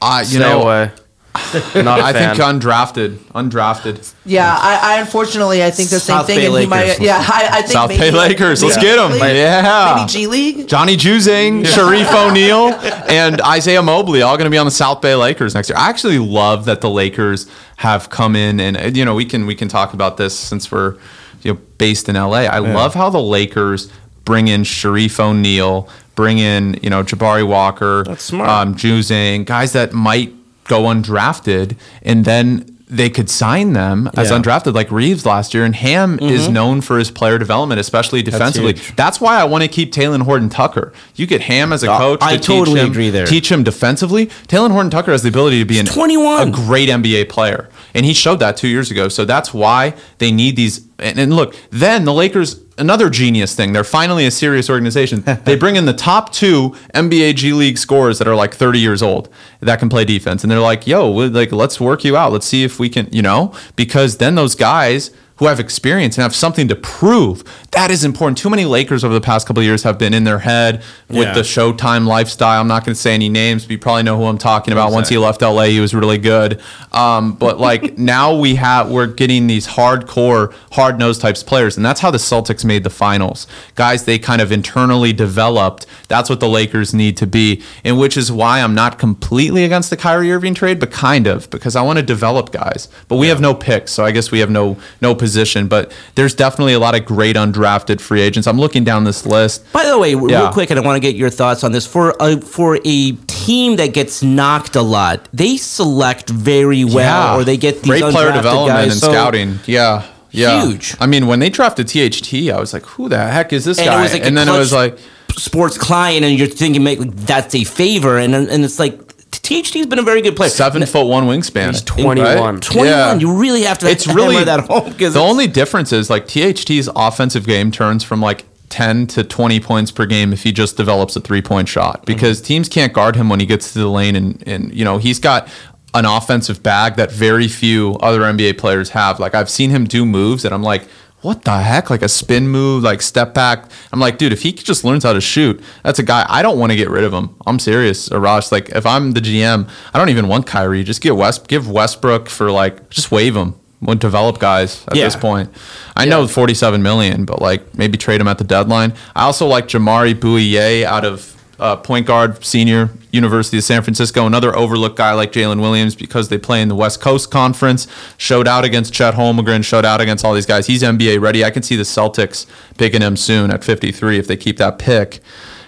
I, 0.00 0.20
you 0.20 0.26
Stay 0.26 0.38
know, 0.38 0.62
away. 0.62 0.92
Not 1.74 1.98
a 1.98 2.02
I 2.04 2.12
fan. 2.12 2.36
think 2.36 2.46
undrafted, 2.62 3.16
undrafted. 3.34 4.14
Yeah, 4.24 4.56
I, 4.56 4.94
I 4.96 5.00
unfortunately 5.00 5.64
I 5.64 5.70
think 5.72 5.90
the 5.90 5.98
same 5.98 6.18
South 6.18 6.26
thing, 6.28 6.38
Bay 6.38 6.46
and 6.46 6.56
he 6.58 6.66
might. 6.66 7.00
Yeah, 7.00 7.16
I, 7.18 7.48
I 7.50 7.60
think 7.62 7.72
South 7.72 7.88
maybe, 7.88 8.00
Bay 8.02 8.10
Lakers. 8.12 8.62
Let's 8.62 8.76
maybe 8.76 8.86
get 8.86 8.98
'em. 9.00 9.12
G 9.12 9.18
Yeah. 9.18 9.94
maybe 9.96 10.08
G 10.08 10.26
League. 10.28 10.68
Johnny 10.68 10.96
Juzang, 10.96 11.64
Shareef 11.64 12.12
O'Neal, 12.28 12.68
and 13.10 13.40
Isaiah 13.40 13.82
Mobley 13.82 14.22
all 14.22 14.36
going 14.36 14.44
to 14.46 14.50
be 14.50 14.58
on 14.58 14.66
the 14.66 14.70
South 14.70 15.00
Bay 15.00 15.16
Lakers 15.16 15.54
next 15.54 15.68
year. 15.70 15.76
I 15.78 15.88
actually 15.88 16.20
love 16.20 16.66
that 16.66 16.80
the 16.80 16.90
Lakers 16.90 17.50
have 17.78 18.10
come 18.10 18.36
in, 18.36 18.60
and 18.60 18.96
you 18.96 19.04
know 19.04 19.14
we 19.16 19.24
can 19.24 19.44
we 19.46 19.56
can 19.56 19.66
talk 19.68 19.92
about 19.92 20.16
this 20.16 20.38
since 20.38 20.70
we're 20.70 20.96
you 21.42 21.54
know 21.54 21.60
based 21.78 22.08
in 22.08 22.14
LA. 22.14 22.42
I 22.44 22.58
love 22.58 22.94
how 22.94 23.10
the 23.10 23.20
Lakers 23.20 23.90
bring 24.24 24.46
in 24.46 24.62
Shareef 24.62 25.18
O'Neal, 25.18 25.88
bring 26.14 26.38
in 26.38 26.78
you 26.80 26.90
know 26.90 27.02
Jabari 27.02 27.44
Walker, 27.46 28.04
That's 28.04 28.22
smart. 28.22 28.48
um, 28.48 28.74
Juzang, 28.76 29.44
guys 29.46 29.72
that 29.72 29.92
might 29.92 30.32
go 30.64 30.82
undrafted, 30.82 31.76
and 32.02 32.24
then. 32.24 32.70
They 32.86 33.08
could 33.08 33.30
sign 33.30 33.72
them 33.72 34.08
as 34.14 34.30
Yeah. 34.30 34.36
undrafted, 34.38 34.74
like 34.74 34.92
Reaves 34.92 35.24
last 35.26 35.52
year, 35.54 35.64
and 35.64 35.74
Ham 35.74 36.18
is 36.20 36.48
known 36.48 36.80
for 36.82 36.98
his 36.98 37.10
player 37.10 37.38
development, 37.38 37.80
especially 37.80 38.22
defensively. 38.22 38.74
huge. 38.74 38.94
That's 38.94 39.20
why 39.20 39.40
I 39.40 39.44
want 39.44 39.62
to 39.62 39.68
keep 39.68 39.90
Talen 39.92 40.20
Horton 40.22 40.48
Tucker. 40.50 40.92
You 41.16 41.26
get 41.26 41.40
Ham 41.40 41.72
as 41.72 41.82
a 41.82 41.90
Uh, 41.90 41.98
coach. 41.98 42.18
I 42.22 42.36
to 42.36 42.42
totally 42.42 42.76
teach 42.80 42.84
him, 42.84 42.90
agree 42.92 43.10
there. 43.10 43.26
Teach 43.26 43.50
him 43.50 43.64
defensively. 43.64 44.26
Talen 44.46 44.70
Horton 44.70 44.90
Tucker 44.90 45.10
has 45.12 45.22
the 45.22 45.30
ability 45.30 45.58
to 45.60 45.64
be 45.64 45.78
an, 45.80 45.86
21. 45.86 46.48
a 46.48 46.50
great 46.52 46.88
NBA 46.90 47.24
player, 47.24 47.68
and 47.94 48.04
he 48.06 48.12
showed 48.12 48.38
that 48.40 48.56
two 48.58 48.68
years 48.68 48.90
ago. 48.92 49.08
So 49.08 49.24
that's 49.24 49.52
why 49.54 49.94
they 50.18 50.30
need 50.30 50.54
these. 50.54 50.82
And, 51.04 51.18
and 51.18 51.36
look, 51.36 51.54
then 51.70 52.04
the 52.04 52.12
Lakers. 52.12 52.60
Another 52.76 53.08
genius 53.08 53.54
thing. 53.54 53.72
They're 53.72 53.84
finally 53.84 54.26
a 54.26 54.32
serious 54.32 54.68
organization. 54.68 55.22
they 55.44 55.54
bring 55.54 55.76
in 55.76 55.86
the 55.86 55.92
top 55.92 56.32
two 56.32 56.70
NBA 56.92 57.36
G 57.36 57.52
League 57.52 57.78
scorers 57.78 58.18
that 58.18 58.26
are 58.26 58.34
like 58.34 58.52
30 58.52 58.80
years 58.80 59.00
old 59.00 59.28
that 59.60 59.78
can 59.78 59.88
play 59.88 60.04
defense, 60.04 60.42
and 60.42 60.50
they're 60.50 60.58
like, 60.58 60.84
"Yo, 60.84 61.08
like 61.08 61.52
let's 61.52 61.80
work 61.80 62.02
you 62.02 62.16
out. 62.16 62.32
Let's 62.32 62.46
see 62.46 62.64
if 62.64 62.80
we 62.80 62.88
can, 62.88 63.08
you 63.12 63.22
know." 63.22 63.54
Because 63.76 64.16
then 64.16 64.34
those 64.34 64.56
guys 64.56 65.12
who 65.36 65.46
have 65.46 65.58
experience 65.58 66.16
and 66.16 66.22
have 66.22 66.34
something 66.34 66.68
to 66.68 66.76
prove. 66.76 67.42
That 67.72 67.90
is 67.90 68.04
important. 68.04 68.38
Too 68.38 68.48
many 68.50 68.64
Lakers 68.64 69.02
over 69.02 69.12
the 69.12 69.20
past 69.20 69.46
couple 69.48 69.60
of 69.60 69.64
years 69.64 69.82
have 69.82 69.98
been 69.98 70.14
in 70.14 70.22
their 70.24 70.38
head 70.38 70.82
with 71.08 71.26
Yeah. 71.26 71.34
the 71.34 71.40
Showtime 71.40 72.06
lifestyle. 72.06 72.60
I'm 72.60 72.68
not 72.68 72.84
going 72.84 72.94
to 72.94 73.00
say 73.00 73.14
any 73.14 73.28
names, 73.28 73.64
but 73.64 73.72
you 73.72 73.78
probably 73.78 74.04
know 74.04 74.16
who 74.16 74.24
I'm 74.26 74.38
talking 74.38 74.70
about. 74.72 74.92
Once 74.92 75.08
he 75.08 75.18
left 75.18 75.42
LA, 75.42 75.64
he 75.64 75.80
was 75.80 75.92
really 75.92 76.18
good. 76.18 76.60
Um, 76.92 77.32
but 77.32 77.58
like 77.58 77.98
now 77.98 78.36
we 78.36 78.54
have, 78.54 78.90
we're 78.90 79.08
getting 79.08 79.48
these 79.48 79.66
hardcore, 79.66 80.54
hard 80.72 80.98
nosed 81.00 81.20
types 81.20 81.42
of 81.42 81.48
players, 81.48 81.76
and 81.76 81.84
that's 81.84 82.00
how 82.00 82.12
the 82.12 82.18
Celtics 82.18 82.64
made 82.64 82.84
the 82.84 82.90
finals. 82.90 83.48
Guys, 83.74 84.04
they 84.04 84.18
kind 84.20 84.40
of 84.40 84.52
internally 84.52 85.12
developed. 85.12 85.86
That's 86.06 86.30
what 86.30 86.38
the 86.38 86.48
Lakers 86.48 86.94
need 86.94 87.16
to 87.16 87.26
be, 87.26 87.60
and 87.82 87.98
which 87.98 88.16
is 88.16 88.30
why 88.30 88.60
I'm 88.60 88.74
not 88.74 89.00
completely 89.00 89.64
against 89.64 89.90
the 89.90 89.96
Kyrie 89.96 90.30
Irving 90.32 90.54
trade, 90.54 90.78
but 90.78 90.92
kind 90.92 91.26
of 91.26 91.50
because 91.50 91.74
I 91.74 91.82
want 91.82 91.98
to 91.98 92.04
develop 92.04 92.52
guys. 92.52 92.88
But 93.08 93.16
we 93.16 93.26
have 93.28 93.40
no 93.40 93.52
picks, 93.52 93.90
so 93.92 94.04
I 94.04 94.12
guess 94.12 94.30
we 94.30 94.38
have 94.38 94.50
no 94.50 94.76
no 95.00 95.14
position. 95.24 95.66
But 95.68 95.90
there's 96.16 96.34
definitely 96.34 96.74
a 96.74 96.78
lot 96.78 96.94
of 96.94 97.04
great 97.04 97.36
undrafted 97.36 98.00
free 98.00 98.20
agents. 98.20 98.46
I'm 98.46 98.58
looking 98.60 98.84
down 98.84 99.04
this 99.04 99.24
list. 99.24 99.64
By 99.72 99.84
the 99.86 99.98
way, 99.98 100.10
Yeah. 100.12 100.20
real 100.40 100.48
quick, 100.52 100.70
and 100.70 100.78
I 100.78 100.82
want 100.82 100.96
to 100.96 101.00
get 101.08 101.16
your 101.16 101.30
thoughts 101.30 101.64
on 101.64 101.72
this. 101.72 101.86
For 101.86 102.14
a 102.20 102.40
for 102.40 102.78
a 102.84 103.12
team 103.26 103.76
that 103.76 103.92
gets 103.94 104.22
knocked 104.22 104.76
a 104.76 104.82
lot, 104.82 105.28
they 105.32 105.56
select 105.56 106.28
very 106.30 106.84
well, 106.84 107.38
or 107.38 107.44
they 107.44 107.56
get 107.56 107.82
these 107.82 107.90
great 107.90 108.02
player 108.12 108.32
development 108.32 108.78
guys. 108.78 108.92
and 108.92 109.00
So- 109.00 109.10
scouting. 109.12 109.60
Yeah. 109.66 110.02
Yeah. 110.30 110.66
Huge. 110.66 110.96
I 111.00 111.06
mean, 111.06 111.26
when 111.28 111.38
they 111.38 111.48
drafted 111.48 111.86
THT, 111.88 112.50
I 112.50 112.58
was 112.58 112.72
like, 112.72 112.84
who 112.86 113.08
the 113.08 113.18
heck 113.18 113.52
is 113.52 113.64
this 113.64 113.78
And 113.78 113.86
guy? 113.86 114.02
like 114.12 114.26
and 114.26 114.36
then 114.36 114.48
it 114.48 114.58
was 114.58 114.72
like, 114.72 114.98
sports 115.36 115.78
client, 115.78 116.24
and 116.24 116.36
you're 116.38 116.48
thinking, 116.48 116.82
make 116.82 116.98
that's 117.26 117.54
a 117.54 117.64
favor, 117.64 118.18
and 118.18 118.34
and 118.34 118.64
it's 118.64 118.78
like 118.78 119.03
THT's 119.44 119.86
been 119.86 119.98
a 119.98 120.02
very 120.02 120.22
good 120.22 120.36
player. 120.36 120.48
seven 120.48 120.84
foot 120.86 121.06
one 121.06 121.24
wingspan. 121.24 121.68
He's 121.68 121.82
21. 121.82 122.24
Right? 122.26 122.62
21. 122.62 122.86
Yeah. 122.86 123.14
You 123.14 123.38
really 123.38 123.62
have 123.62 123.78
to. 123.78 123.88
it's 123.88 124.06
really 124.06 124.42
that 124.42 124.60
home 124.60 124.94
the 124.96 125.20
only 125.20 125.46
difference 125.46 125.92
is 125.92 126.10
like 126.10 126.26
THT's 126.26 126.88
offensive 126.96 127.46
game 127.46 127.70
turns 127.70 128.02
from 128.02 128.20
like 128.20 128.44
10 128.70 129.06
to 129.08 129.22
20 129.22 129.60
points 129.60 129.90
per 129.90 130.06
game 130.06 130.32
if 130.32 130.42
he 130.42 130.50
just 130.50 130.76
develops 130.76 131.14
a 131.14 131.20
three 131.20 131.42
point 131.42 131.68
shot 131.68 131.96
mm-hmm. 131.96 132.06
because 132.06 132.40
teams 132.40 132.68
can't 132.68 132.92
guard 132.92 133.14
him 133.14 133.28
when 133.28 133.38
he 133.38 133.46
gets 133.46 133.72
to 133.72 133.78
the 133.78 133.88
lane 133.88 134.16
and 134.16 134.42
and 134.48 134.74
you 134.74 134.84
know 134.84 134.98
he's 134.98 135.18
got 135.18 135.48
an 135.92 136.04
offensive 136.04 136.62
bag 136.62 136.96
that 136.96 137.12
very 137.12 137.46
few 137.46 137.94
other 137.96 138.20
NBA 138.20 138.58
players 138.58 138.90
have 138.90 139.20
like 139.20 139.34
I've 139.34 139.50
seen 139.50 139.70
him 139.70 139.84
do 139.84 140.04
moves 140.04 140.44
and 140.44 140.54
I'm 140.54 140.62
like 140.62 140.88
what 141.24 141.42
the 141.44 141.58
heck? 141.58 141.90
Like 141.90 142.02
a 142.02 142.08
spin 142.08 142.48
move 142.48 142.82
like 142.84 143.02
step 143.02 143.34
back. 143.34 143.64
I'm 143.92 143.98
like 144.00 144.18
dude 144.18 144.32
if 144.32 144.42
he 144.42 144.52
just 144.52 144.84
learns 144.84 145.02
how 145.04 145.12
to 145.12 145.20
shoot 145.20 145.60
that's 145.82 145.98
a 145.98 146.02
guy 146.02 146.24
I 146.28 146.42
don't 146.42 146.58
want 146.58 146.70
to 146.70 146.76
get 146.76 146.90
rid 146.90 147.02
of 147.04 147.12
him. 147.12 147.34
I'm 147.46 147.58
serious 147.58 148.08
Arash. 148.10 148.52
Like 148.52 148.68
if 148.70 148.84
I'm 148.86 149.12
the 149.12 149.20
GM 149.20 149.68
I 149.92 149.98
don't 149.98 150.10
even 150.10 150.28
want 150.28 150.46
Kyrie. 150.46 150.84
Just 150.84 151.00
get 151.00 151.16
West 151.16 151.48
give 151.48 151.68
Westbrook 151.68 152.28
for 152.28 152.50
like 152.50 152.90
just 152.90 153.10
waive 153.10 153.34
him. 153.34 153.54
Would 153.80 153.98
develop 153.98 154.38
guys 154.38 154.84
at 154.88 154.96
Yeah. 154.96 155.04
this 155.04 155.16
point. 155.16 155.50
I 155.94 156.06
know 156.06 156.26
47 156.26 156.82
million, 156.82 157.24
but 157.26 157.42
like 157.42 157.76
maybe 157.76 157.98
trade 157.98 158.20
him 158.20 158.28
at 158.28 158.38
the 158.38 158.44
deadline. 158.44 158.94
I 159.14 159.24
also 159.24 159.46
like 159.46 159.68
Jamaree 159.68 160.14
Bouyea 160.14 160.84
out 160.84 161.04
of 161.04 161.30
uh, 161.58 161.76
point 161.76 162.06
guard, 162.06 162.44
senior 162.44 162.90
University 163.10 163.58
of 163.58 163.64
San 163.64 163.82
Francisco. 163.82 164.26
Another 164.26 164.54
overlooked 164.56 164.96
guy 164.96 165.12
like 165.12 165.32
Jalen 165.32 165.60
Williams 165.60 165.94
because 165.94 166.28
they 166.28 166.38
play 166.38 166.60
in 166.60 166.68
the 166.68 166.74
West 166.74 167.00
Coast 167.00 167.30
Conference. 167.30 167.86
Showed 168.16 168.48
out 168.48 168.64
against 168.64 168.92
Chet 168.92 169.14
Holmgren. 169.14 169.64
Showed 169.64 169.84
out 169.84 170.00
against 170.00 170.24
all 170.24 170.34
these 170.34 170.46
guys. 170.46 170.66
He's 170.66 170.82
NBA 170.82 171.20
ready. 171.20 171.44
I 171.44 171.50
can 171.50 171.62
see 171.62 171.76
the 171.76 171.82
Celtics 171.82 172.46
picking 172.76 173.02
him 173.02 173.16
soon 173.16 173.50
at 173.50 173.62
53 173.64 174.18
if 174.18 174.26
they 174.26 174.36
keep 174.36 174.56
that 174.58 174.78
pick. 174.78 175.20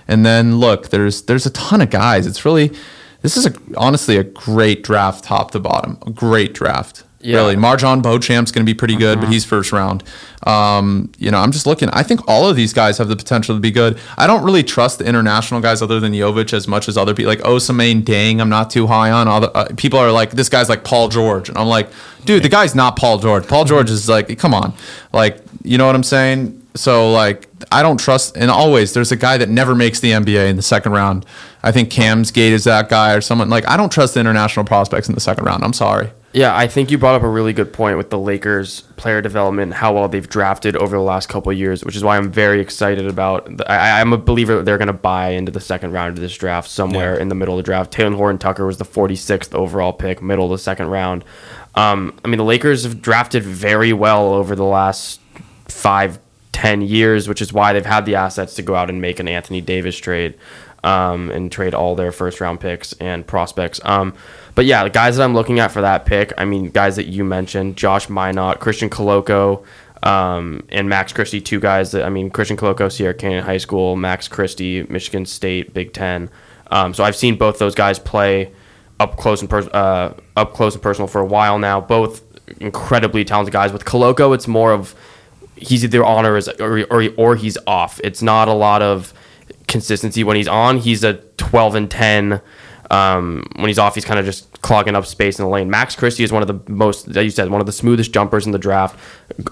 And 0.09 0.24
then 0.24 0.57
look, 0.59 0.91
there's 0.91 1.22
there's 1.22 1.47
a 1.47 1.51
ton 1.51 1.80
of 1.80 1.91
guys. 1.91 2.26
It's 2.26 2.45
really 2.45 2.72
this 3.22 3.37
is 3.37 3.47
a, 3.47 3.55
honestly 3.76 4.16
a 4.16 4.24
great 4.24 4.84
draft, 4.84 5.24
top 5.24 5.51
to 5.53 5.61
bottom. 5.61 5.99
A 6.07 6.11
great 6.11 6.55
draft. 6.55 7.05
Yeah. 7.27 7.39
Really, 7.39 7.57
Marjon 7.57 8.03
Beauchamp's 8.03 8.53
going 8.53 8.64
to 8.64 8.70
be 8.70 8.74
pretty 8.74 8.95
good, 8.95 9.20
but 9.20 9.29
he's 9.29 9.45
first 9.45 9.72
round. 9.72 10.05
Um, 10.47 11.11
you 11.18 11.33
know, 11.33 11.39
I'm 11.39 11.51
just 11.51 11.66
looking. 11.66 11.89
I 11.89 12.05
think 12.05 12.20
all 12.29 12.49
of 12.49 12.55
these 12.55 12.72
guys 12.72 12.99
have 12.99 13.09
the 13.09 13.16
potential 13.16 13.57
to 13.57 13.61
be 13.61 13.72
good. 13.72 13.99
I 14.16 14.29
don't 14.29 14.45
really 14.45 14.62
trust 14.62 15.01
the 15.01 15.07
international 15.07 15.61
guys 15.61 15.83
other 15.83 15.99
than 15.99 16.12
Jovic 16.12 16.53
as 16.53 16.68
much 16.68 16.87
as 16.89 16.97
other 16.97 17.14
people. 17.14 17.31
Like 17.31 17.41
Ousmane 17.41 18.05
Dieng, 18.05 18.41
I'm 18.41 18.49
not 18.49 18.70
too 18.70 18.87
high 18.87 19.11
on. 19.11 19.27
All 19.27 19.41
the, 19.41 19.51
uh, 19.51 19.66
people 19.77 19.99
are 19.99 20.12
like, 20.12 20.31
this 20.31 20.49
guy's 20.49 20.68
like 20.68 20.85
Paul 20.85 21.09
George, 21.09 21.49
and 21.49 21.59
I'm 21.59 21.66
like, 21.66 21.91
dude, 22.24 22.45
the 22.45 22.49
guy's 22.49 22.77
not 22.77 22.95
Paul 22.95 23.18
George. 23.18 23.49
Paul 23.49 23.64
George 23.64 23.91
is 23.91 24.09
like, 24.09 24.39
come 24.39 24.55
on, 24.55 24.72
like, 25.12 25.39
you 25.64 25.79
know 25.79 25.87
what 25.87 25.97
I'm 25.97 26.05
saying? 26.05 26.62
So 26.77 27.11
like, 27.11 27.49
I 27.72 27.83
don't 27.83 27.99
trust. 27.99 28.37
And 28.37 28.53
always, 28.53 28.93
there's 28.93 29.11
a 29.11 29.16
guy 29.16 29.37
that 29.39 29.49
never 29.49 29.74
makes 29.74 29.99
the 29.99 30.12
NBA 30.12 30.49
in 30.49 30.55
the 30.55 30.62
second 30.62 30.93
round. 30.93 31.27
I 31.64 31.72
think 31.72 31.91
Cam's 31.91 32.31
Gate 32.31 32.53
is 32.53 32.62
that 32.64 32.89
guy 32.89 33.14
or 33.14 33.20
someone 33.20 33.51
like. 33.51 33.66
I 33.66 33.77
don't 33.77 33.91
trust 33.91 34.14
the 34.14 34.20
international 34.20 34.64
prospects 34.64 35.09
in 35.09 35.16
the 35.16 35.20
second 35.20 35.45
round. 35.45 35.64
I'm 35.64 35.72
sorry. 35.72 36.11
Yeah, 36.37 36.55
I 36.55 36.66
think 36.66 36.91
you 36.91 36.99
brought 36.99 37.14
up 37.14 37.22
a 37.22 37.28
really 37.30 37.55
good 37.55 37.72
point 37.72 37.97
with 37.97 38.11
the 38.11 38.18
Lakers 38.18 38.82
player 38.99 39.22
development, 39.22 39.72
how 39.72 39.95
well 39.95 40.07
they've 40.07 40.28
drafted 40.28 40.76
over 40.76 40.95
the 40.95 41.03
last 41.03 41.30
couple 41.30 41.51
of 41.51 41.57
years, 41.57 41.82
which 41.82 41.97
is 41.97 42.05
why 42.05 42.18
I'm 42.18 42.30
very 42.30 42.61
excited 42.61 43.07
about. 43.07 43.57
The, 43.57 43.72
I, 43.72 44.03
I'm 44.03 44.12
a 44.12 44.18
believer 44.18 44.57
that 44.57 44.66
they're 44.66 44.76
going 44.76 44.89
to 44.89 44.93
buy 44.93 45.30
into 45.30 45.51
the 45.51 45.61
second 45.61 45.93
round 45.93 46.18
of 46.18 46.20
this 46.20 46.37
draft 46.37 46.68
somewhere 46.68 47.16
in 47.16 47.28
the 47.28 47.34
middle 47.34 47.55
of 47.55 47.64
the 47.64 47.66
draft. 47.66 47.91
Talen 47.91 48.16
Horton 48.16 48.37
Tucker 48.37 48.66
was 48.66 48.76
the 48.76 48.84
46th 48.84 49.55
overall 49.55 49.95
pick, 49.95 50.20
middle 50.20 50.45
of 50.45 50.51
the 50.51 50.59
second 50.59 50.89
round. 50.89 51.24
Um, 51.74 52.20
I 52.22 52.28
mean, 52.28 52.37
the 52.37 52.45
Lakers 52.45 52.82
have 52.82 53.01
drafted 53.01 53.43
very 53.43 53.95
well 53.95 54.34
over 54.34 54.55
the 54.55 54.62
last 54.62 55.22
five, 55.68 56.18
ten 56.53 56.82
years, 56.82 57.30
which 57.30 57.41
is 57.41 57.51
why 57.51 57.72
they've 57.72 57.87
had 57.87 58.05
the 58.05 58.16
assets 58.16 58.53
to 58.57 58.62
go 58.62 58.74
out 58.74 58.91
and 58.91 59.01
make 59.01 59.20
an 59.20 59.26
Anthony 59.26 59.62
Davis 59.62 59.97
trade 59.97 60.34
um, 60.87 61.30
and 61.32 61.51
trade 61.51 61.74
all 61.74 61.97
their 61.97 62.12
first 62.12 62.41
round 62.41 62.61
picks 62.61 62.93
and 62.95 63.26
prospects. 63.26 63.80
Um, 63.84 64.14
but 64.55 64.66
yeah, 64.66 64.84
the 64.84 64.91
guys 64.91 65.16
that 65.16 65.24
I'm 65.24 65.34
looking 65.34 65.59
at 65.59 65.72
for 65.72 65.80
that 65.80 66.07
pick, 66.07 66.32
I 66.39 66.45
mean, 66.45 66.70
guys 66.70 66.95
that 66.97 67.07
you 67.07 67.24
mentioned, 67.24 67.76
Josh 67.76 68.07
Minott, 68.07 68.61
Christian 68.61 68.89
Koloko, 68.89 69.64
um, 70.05 70.64
and 70.68 70.89
Max 70.89 71.12
Christie, 71.12 71.41
two 71.41 71.59
guys 71.59 71.91
that, 71.91 72.05
I 72.05 72.09
mean, 72.09 72.30
Christian 72.30 72.57
Koloko, 72.57 72.91
Sierra 72.91 73.14
Canyon 73.14 73.45
High 73.45 73.59
School, 73.59 73.97
Max 73.97 74.28
Christie, 74.28 74.84
Michigan 74.84 75.26
State, 75.26 75.74
Big 75.74 75.93
Ten. 75.93 76.30
Um, 76.70 76.95
so 76.95 77.03
I've 77.03 77.16
seen 77.16 77.37
both 77.37 77.59
those 77.59 77.74
guys 77.74 77.99
play 77.99 78.53
up 79.01 79.16
close 79.16 79.43
and 79.43 79.53
uh, 79.53 80.14
up 80.37 80.55
close 80.55 80.74
and 80.74 80.82
personal 80.82 81.09
for 81.09 81.20
a 81.20 81.26
while 81.26 81.59
now. 81.59 81.80
Both 81.80 82.22
incredibly 82.61 83.24
talented 83.24 83.53
guys. 83.53 83.72
With 83.72 83.84
Koloko, 83.84 84.34
it's 84.34 84.47
more 84.47 84.72
of 84.72 84.95
he's 85.57 85.82
either 85.82 86.05
on 86.05 86.24
or 86.24 86.37
is 86.37 86.49
or, 86.49 86.87
or, 86.91 87.09
or 87.16 87.34
he's 87.34 87.59
off. 87.66 88.01
It's 88.05 88.22
not 88.22 88.47
a 88.47 88.53
lot 88.53 88.82
of 88.82 89.12
consistency 89.77 90.24
when 90.24 90.37
he's 90.37 90.49
on. 90.49 90.79
He's 90.79 91.05
a 91.05 91.14
12 91.37 91.74
and 91.74 91.91
10. 91.91 92.41
Um, 92.91 93.43
when 93.57 93.66
he's 93.66 93.79
off, 93.79 93.95
he's 93.95 94.05
kind 94.05 94.18
of 94.18 94.24
just 94.24 94.62
clogging 94.62 94.95
up 94.95 95.05
space 95.05 95.39
in 95.39 95.45
the 95.45 95.51
lane. 95.51 95.68
Max 95.68 95.95
Christie 95.97 96.22
is 96.22 96.33
one 96.33 96.41
of 96.41 96.49
the 96.49 96.72
most, 96.72 97.09
as 97.09 97.24
you 97.24 97.31
said, 97.31 97.51
one 97.51 97.61
of 97.61 97.66
the 97.66 97.72
smoothest 97.72 98.12
jumpers 98.12 98.47
in 98.47 98.53
the 98.53 98.59
draft. 98.59 98.99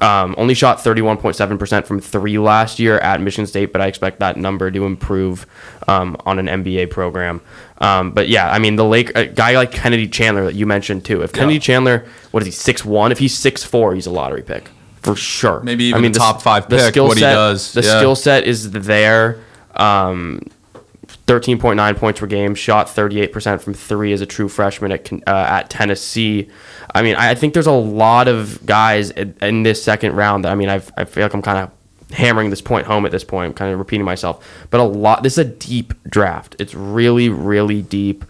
Um, 0.00 0.34
only 0.38 0.54
shot 0.54 0.78
31.7% 0.78 1.84
from 1.84 2.00
three 2.00 2.38
last 2.38 2.78
year 2.78 2.98
at 3.00 3.20
Michigan 3.20 3.46
State, 3.46 3.72
but 3.72 3.82
I 3.82 3.86
expect 3.86 4.20
that 4.20 4.36
number 4.36 4.70
to 4.70 4.86
improve 4.86 5.46
um, 5.88 6.16
on 6.24 6.38
an 6.38 6.46
NBA 6.46 6.90
program. 6.90 7.40
Um, 7.78 8.12
but 8.12 8.28
yeah, 8.28 8.50
I 8.50 8.58
mean, 8.60 8.76
the 8.76 8.84
Lake 8.84 9.10
a 9.16 9.26
guy 9.26 9.56
like 9.56 9.72
Kennedy 9.72 10.08
Chandler 10.08 10.44
that 10.44 10.54
you 10.54 10.64
mentioned 10.64 11.04
too. 11.04 11.22
If 11.22 11.32
Kennedy 11.32 11.58
Chandler, 11.58 12.06
what 12.30 12.42
is 12.42 12.46
he, 12.46 12.52
six 12.52 12.84
one? 12.84 13.10
If 13.12 13.18
he's 13.18 13.36
six 13.36 13.64
four, 13.64 13.94
he's 13.94 14.06
a 14.06 14.12
lottery 14.12 14.42
pick 14.42 14.70
for 15.02 15.16
sure. 15.16 15.60
Maybe 15.60 15.84
even 15.84 15.98
I 15.98 16.02
mean, 16.02 16.12
a 16.12 16.14
top 16.14 16.40
five 16.40 16.68
pick, 16.68 16.80
skill 16.80 17.08
what 17.08 17.18
he 17.18 17.22
does, 17.22 17.72
The 17.72 17.82
yeah. 17.82 17.98
skill 17.98 18.16
set 18.16 18.44
is 18.44 18.70
there. 18.70 19.40
Um, 19.76 20.40
13.9 21.26 21.96
points 21.96 22.20
per 22.20 22.26
game, 22.26 22.54
shot 22.54 22.86
38% 22.86 23.60
from 23.60 23.74
three 23.74 24.12
as 24.12 24.20
a 24.20 24.26
true 24.26 24.48
freshman 24.48 24.92
at 24.92 25.12
uh, 25.12 25.18
at 25.26 25.70
Tennessee. 25.70 26.48
I 26.94 27.02
mean, 27.02 27.16
I 27.16 27.34
think 27.34 27.54
there's 27.54 27.66
a 27.66 27.72
lot 27.72 28.28
of 28.28 28.64
guys 28.66 29.10
in, 29.10 29.34
in 29.40 29.62
this 29.62 29.82
second 29.82 30.14
round 30.16 30.44
that 30.44 30.52
I 30.52 30.54
mean, 30.54 30.68
I've, 30.68 30.92
I 30.96 31.04
feel 31.04 31.22
like 31.22 31.34
I'm 31.34 31.42
kind 31.42 31.58
of 31.58 31.70
hammering 32.14 32.50
this 32.50 32.60
point 32.60 32.86
home 32.86 33.06
at 33.06 33.12
this 33.12 33.24
point. 33.24 33.48
I'm 33.48 33.54
kind 33.54 33.72
of 33.72 33.78
repeating 33.78 34.04
myself, 34.04 34.46
but 34.70 34.80
a 34.80 34.84
lot. 34.84 35.22
This 35.22 35.34
is 35.34 35.38
a 35.38 35.44
deep 35.44 35.94
draft. 36.04 36.56
It's 36.58 36.74
really, 36.74 37.28
really 37.28 37.82
deep. 37.82 38.24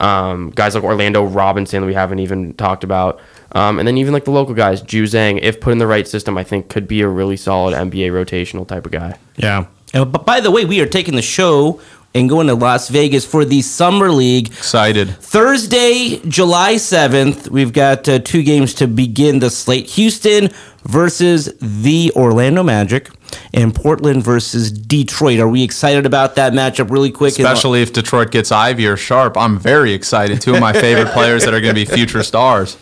Um, 0.00 0.50
guys 0.50 0.74
like 0.74 0.82
Orlando 0.82 1.24
Robinson, 1.24 1.84
we 1.84 1.94
haven't 1.94 2.20
even 2.20 2.54
talked 2.54 2.84
about. 2.84 3.20
Um, 3.52 3.78
and 3.78 3.86
then 3.86 3.98
even 3.98 4.14
like 4.14 4.24
the 4.24 4.30
local 4.30 4.54
guys, 4.54 4.82
Juzang, 4.82 5.40
if 5.42 5.60
put 5.60 5.72
in 5.72 5.78
the 5.78 5.86
right 5.86 6.08
system, 6.08 6.38
I 6.38 6.44
think 6.44 6.68
could 6.68 6.88
be 6.88 7.02
a 7.02 7.08
really 7.08 7.36
solid 7.36 7.74
NBA 7.74 8.10
rotational 8.10 8.66
type 8.66 8.86
of 8.86 8.92
guy. 8.92 9.18
Yeah. 9.36 9.66
But 9.92 10.24
by 10.26 10.40
the 10.40 10.50
way, 10.50 10.64
we 10.64 10.80
are 10.80 10.86
taking 10.86 11.16
the 11.16 11.22
show 11.22 11.80
and 12.14 12.28
going 12.28 12.48
to 12.48 12.54
Las 12.54 12.88
Vegas 12.88 13.24
for 13.24 13.44
the 13.44 13.62
Summer 13.62 14.10
League. 14.10 14.48
Excited. 14.48 15.10
Thursday, 15.16 16.20
July 16.26 16.74
7th, 16.74 17.48
we've 17.48 17.72
got 17.72 18.08
uh, 18.08 18.18
two 18.18 18.42
games 18.42 18.74
to 18.74 18.88
begin 18.88 19.38
the 19.38 19.50
slate 19.50 19.86
Houston 19.90 20.48
versus 20.84 21.54
the 21.60 22.10
Orlando 22.16 22.62
Magic 22.62 23.10
and 23.52 23.72
Portland 23.74 24.24
versus 24.24 24.72
Detroit. 24.72 25.38
Are 25.38 25.48
we 25.48 25.62
excited 25.62 26.04
about 26.04 26.34
that 26.34 26.52
matchup 26.52 26.90
really 26.90 27.12
quick? 27.12 27.32
Especially 27.38 27.82
if 27.82 27.92
Detroit 27.92 28.32
gets 28.32 28.50
Ivey 28.50 28.86
or 28.86 28.96
Sharpe. 28.96 29.36
I'm 29.36 29.58
very 29.58 29.92
excited. 29.92 30.40
Two 30.40 30.54
of 30.54 30.60
my 30.60 30.72
favorite 30.72 31.12
players 31.12 31.44
that 31.44 31.54
are 31.54 31.60
going 31.60 31.74
to 31.74 31.84
be 31.84 31.84
future 31.84 32.22
stars. 32.24 32.76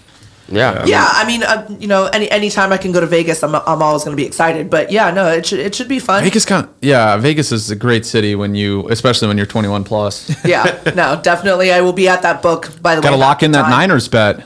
Yeah. 0.50 0.84
Yeah, 0.86 1.06
I 1.06 1.26
mean, 1.26 1.42
uh, 1.42 1.66
you 1.78 1.86
know, 1.88 2.06
any 2.06 2.30
anytime 2.30 2.72
I 2.72 2.78
can 2.78 2.90
go 2.92 3.00
to 3.00 3.06
Vegas, 3.06 3.42
I'm, 3.42 3.54
I'm 3.54 3.82
always 3.82 4.04
going 4.04 4.16
to 4.16 4.20
be 4.20 4.26
excited. 4.26 4.70
But 4.70 4.90
yeah, 4.90 5.10
no, 5.10 5.28
it 5.28 5.44
should 5.46 5.60
it 5.60 5.74
should 5.74 5.88
be 5.88 5.98
fun. 5.98 6.24
Vegas 6.24 6.44
kind 6.44 6.64
of, 6.64 6.72
yeah, 6.80 7.16
Vegas 7.18 7.52
is 7.52 7.70
a 7.70 7.76
great 7.76 8.06
city 8.06 8.34
when 8.34 8.54
you, 8.54 8.88
especially 8.88 9.28
when 9.28 9.36
you're 9.36 9.46
21 9.46 9.84
plus. 9.84 10.34
Yeah, 10.44 10.80
no, 10.96 11.20
definitely, 11.22 11.72
I 11.72 11.80
will 11.82 11.92
be 11.92 12.08
at 12.08 12.22
that 12.22 12.40
book. 12.42 12.80
By 12.80 12.94
the 12.94 13.02
Got 13.02 13.10
to 13.10 13.16
way, 13.16 13.20
lock 13.20 13.42
in 13.42 13.52
that 13.52 13.62
time. 13.62 13.70
Niners 13.70 14.08
bet. 14.08 14.44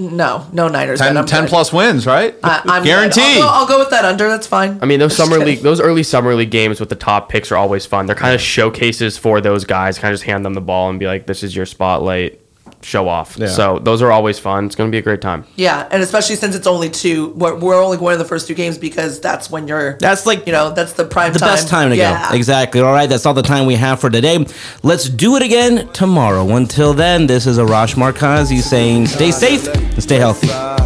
No, 0.00 0.46
no 0.52 0.66
Niners. 0.66 0.98
10, 0.98 1.14
bet, 1.14 1.16
I'm 1.16 1.26
10 1.26 1.46
plus 1.46 1.72
wins, 1.72 2.06
right? 2.06 2.34
I, 2.42 2.60
I'm 2.64 2.82
good. 2.82 2.88
Guaranteed. 2.88 3.22
I'll 3.22 3.40
go, 3.40 3.48
I'll 3.48 3.66
go 3.66 3.78
with 3.78 3.90
that 3.90 4.04
under. 4.04 4.28
That's 4.28 4.46
fine. 4.46 4.80
I 4.82 4.86
mean, 4.86 4.98
those 4.98 5.16
Just 5.16 5.18
summer 5.18 5.38
kidding. 5.38 5.54
league, 5.54 5.62
those 5.62 5.80
early 5.80 6.02
summer 6.02 6.34
league 6.34 6.50
games 6.50 6.80
with 6.80 6.88
the 6.88 6.96
top 6.96 7.28
picks 7.28 7.52
are 7.52 7.56
always 7.56 7.86
fun. 7.86 8.06
They're 8.06 8.16
kind 8.16 8.34
of 8.34 8.40
showcases 8.40 9.16
for 9.16 9.40
those 9.40 9.64
guys. 9.64 9.98
Kind 9.98 10.12
of 10.12 10.18
just 10.18 10.24
hand 10.24 10.44
them 10.44 10.54
the 10.54 10.60
ball 10.60 10.90
and 10.90 10.98
be 10.98 11.06
like, 11.06 11.26
"This 11.26 11.44
is 11.44 11.54
your 11.54 11.66
spotlight. 11.66 12.40
Show 12.86 13.08
off." 13.08 13.36
Yeah. 13.36 13.48
So 13.48 13.78
those 13.78 14.00
are 14.00 14.12
always 14.12 14.38
fun. 14.38 14.66
It's 14.66 14.76
going 14.76 14.88
to 14.90 14.94
be 14.94 14.98
a 14.98 15.02
great 15.02 15.20
time. 15.20 15.44
Yeah, 15.56 15.88
and 15.90 16.02
especially 16.02 16.36
since 16.36 16.54
it's 16.54 16.66
only 16.66 16.88
two, 16.88 17.30
we're, 17.30 17.58
we're 17.58 17.82
only 17.82 17.96
going 17.96 18.14
to 18.14 18.22
the 18.22 18.28
first 18.28 18.46
two 18.46 18.54
games 18.54 18.78
because 18.78 19.20
that's 19.20 19.50
when 19.50 19.66
you're. 19.66 19.98
That's 19.98 20.24
like 20.24 20.46
you 20.46 20.52
know 20.52 20.72
that's 20.72 20.92
the 20.92 21.04
prime 21.04 21.32
the 21.32 21.40
time. 21.40 21.48
best 21.48 21.68
time 21.68 21.90
to 21.90 21.96
yeah. 21.96 22.30
go. 22.30 22.36
Exactly. 22.36 22.80
All 22.80 22.92
right, 22.92 23.08
that's 23.08 23.26
all 23.26 23.34
the 23.34 23.42
time 23.42 23.66
we 23.66 23.74
have 23.74 24.00
for 24.00 24.08
today. 24.08 24.46
Let's 24.82 25.08
do 25.08 25.36
it 25.36 25.42
again 25.42 25.88
tomorrow. 25.92 26.48
Until 26.54 26.94
then, 26.94 27.26
this 27.26 27.46
is 27.46 27.58
Arash 27.58 27.96
Markazi 27.96 28.60
saying 28.60 29.06
stay 29.06 29.32
safe 29.32 29.66
and 29.66 30.02
stay 30.02 30.16
healthy. 30.16 30.85